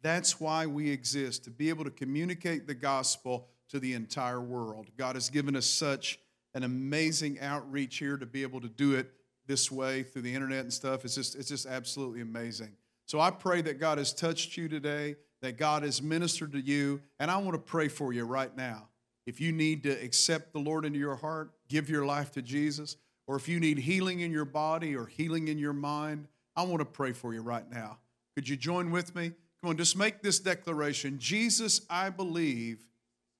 That's 0.02 0.40
why 0.40 0.66
we 0.66 0.90
exist, 0.90 1.44
to 1.44 1.50
be 1.50 1.68
able 1.68 1.84
to 1.84 1.90
communicate 1.90 2.66
the 2.66 2.74
gospel 2.74 3.48
to 3.68 3.78
the 3.78 3.94
entire 3.94 4.40
world. 4.40 4.88
God 4.96 5.14
has 5.14 5.30
given 5.30 5.54
us 5.54 5.66
such 5.66 6.18
an 6.54 6.64
amazing 6.64 7.40
outreach 7.40 7.98
here 7.98 8.16
to 8.16 8.26
be 8.26 8.42
able 8.42 8.60
to 8.60 8.68
do 8.68 8.94
it 8.94 9.10
this 9.46 9.70
way 9.70 10.02
through 10.02 10.22
the 10.22 10.34
internet 10.34 10.60
and 10.60 10.72
stuff. 10.72 11.04
It's 11.04 11.14
just, 11.14 11.36
it's 11.36 11.48
just 11.48 11.66
absolutely 11.66 12.20
amazing. 12.20 12.72
So 13.06 13.20
I 13.20 13.30
pray 13.30 13.62
that 13.62 13.78
God 13.78 13.98
has 13.98 14.12
touched 14.12 14.56
you 14.56 14.68
today 14.68 15.16
that 15.42 15.58
God 15.58 15.82
has 15.82 16.00
ministered 16.00 16.52
to 16.52 16.60
you. 16.60 17.02
And 17.20 17.30
I 17.30 17.36
want 17.36 17.52
to 17.52 17.58
pray 17.58 17.88
for 17.88 18.12
you 18.12 18.24
right 18.24 18.56
now. 18.56 18.88
If 19.26 19.40
you 19.40 19.52
need 19.52 19.84
to 19.84 19.90
accept 19.90 20.52
the 20.52 20.58
Lord 20.58 20.84
into 20.84 20.98
your 20.98 21.16
heart, 21.16 21.52
give 21.68 21.88
your 21.88 22.04
life 22.04 22.32
to 22.32 22.42
Jesus, 22.42 22.96
or 23.26 23.36
if 23.36 23.48
you 23.48 23.60
need 23.60 23.78
healing 23.78 24.20
in 24.20 24.32
your 24.32 24.44
body 24.44 24.96
or 24.96 25.06
healing 25.06 25.48
in 25.48 25.58
your 25.58 25.72
mind, 25.72 26.26
I 26.56 26.64
want 26.64 26.80
to 26.80 26.84
pray 26.84 27.12
for 27.12 27.32
you 27.32 27.40
right 27.40 27.68
now. 27.70 27.98
Could 28.34 28.48
you 28.48 28.56
join 28.56 28.90
with 28.90 29.14
me? 29.14 29.32
Come 29.62 29.70
on, 29.70 29.76
just 29.76 29.96
make 29.96 30.22
this 30.22 30.40
declaration 30.40 31.18
Jesus, 31.18 31.82
I 31.88 32.10
believe 32.10 32.84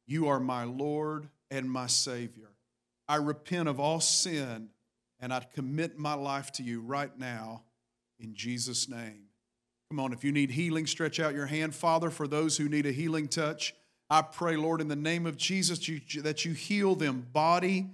you 0.07 0.29
are 0.29 0.39
my 0.39 0.65
Lord 0.65 1.29
and 1.51 1.71
my 1.71 1.87
Savior. 1.87 2.49
I 3.09 3.17
repent 3.17 3.69
of 3.69 3.81
all 3.81 4.01
sin 4.01 4.69
and 5.21 5.33
I 5.33 5.41
commit 5.41 5.99
my 5.99 6.15
life 6.15 6.53
to 6.53 6.63
you 6.63 6.81
right 6.81 7.17
now 7.19 7.63
in 8.21 8.35
Jesus' 8.35 8.89
name. 8.89 9.25
Come 9.91 10.01
on, 10.01 10.13
if 10.13 10.25
you 10.25 10.33
need 10.33 10.51
healing, 10.51 10.87
stretch 10.87 11.21
out 11.21 11.35
your 11.35 11.47
hand. 11.47 11.75
Father, 11.75 12.09
for 12.09 12.27
those 12.27 12.57
who 12.57 12.69
need 12.69 12.87
a 12.87 12.93
healing 12.93 13.29
touch, 13.29 13.75
I 14.13 14.21
pray, 14.21 14.57
Lord, 14.57 14.83
in 14.83 14.89
the 14.89 14.95
name 14.95 15.25
of 15.25 15.39
Jesus, 15.39 15.79
that 15.79 16.45
you 16.45 16.53
heal 16.53 16.95
them 16.95 17.27
body 17.33 17.89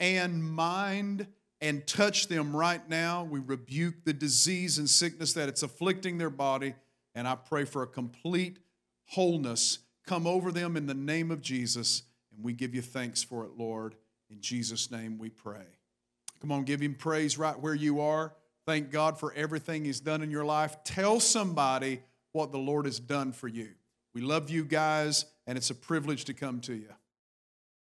and 0.00 0.42
mind 0.42 1.26
and 1.60 1.86
touch 1.86 2.28
them 2.28 2.56
right 2.56 2.88
now. 2.88 3.24
We 3.24 3.40
rebuke 3.40 3.96
the 4.04 4.14
disease 4.14 4.78
and 4.78 4.88
sickness 4.88 5.34
that 5.34 5.50
it's 5.50 5.62
afflicting 5.62 6.16
their 6.16 6.30
body, 6.30 6.74
and 7.14 7.28
I 7.28 7.34
pray 7.34 7.66
for 7.66 7.82
a 7.82 7.86
complete 7.86 8.60
wholeness 9.08 9.80
come 10.06 10.26
over 10.26 10.50
them 10.50 10.74
in 10.74 10.86
the 10.86 10.94
name 10.94 11.30
of 11.30 11.42
Jesus. 11.42 12.04
And 12.34 12.42
we 12.42 12.54
give 12.54 12.74
you 12.74 12.80
thanks 12.80 13.22
for 13.22 13.44
it, 13.44 13.50
Lord. 13.58 13.94
In 14.30 14.40
Jesus' 14.40 14.90
name 14.90 15.18
we 15.18 15.28
pray. 15.28 15.66
Come 16.40 16.50
on, 16.50 16.64
give 16.64 16.80
him 16.80 16.94
praise 16.94 17.36
right 17.36 17.60
where 17.60 17.74
you 17.74 18.00
are. 18.00 18.32
Thank 18.64 18.90
God 18.90 19.20
for 19.20 19.34
everything 19.34 19.84
He's 19.84 20.00
done 20.00 20.22
in 20.22 20.30
your 20.30 20.46
life. 20.46 20.82
Tell 20.82 21.20
somebody 21.20 22.00
what 22.32 22.52
the 22.52 22.58
Lord 22.58 22.86
has 22.86 22.98
done 22.98 23.32
for 23.32 23.48
you. 23.48 23.68
We 24.14 24.22
love 24.22 24.48
you 24.48 24.64
guys, 24.64 25.26
and 25.48 25.56
it's 25.56 25.70
a 25.70 25.74
privilege 25.74 26.26
to 26.26 26.34
come 26.34 26.60
to 26.60 26.74
you. 26.74 26.90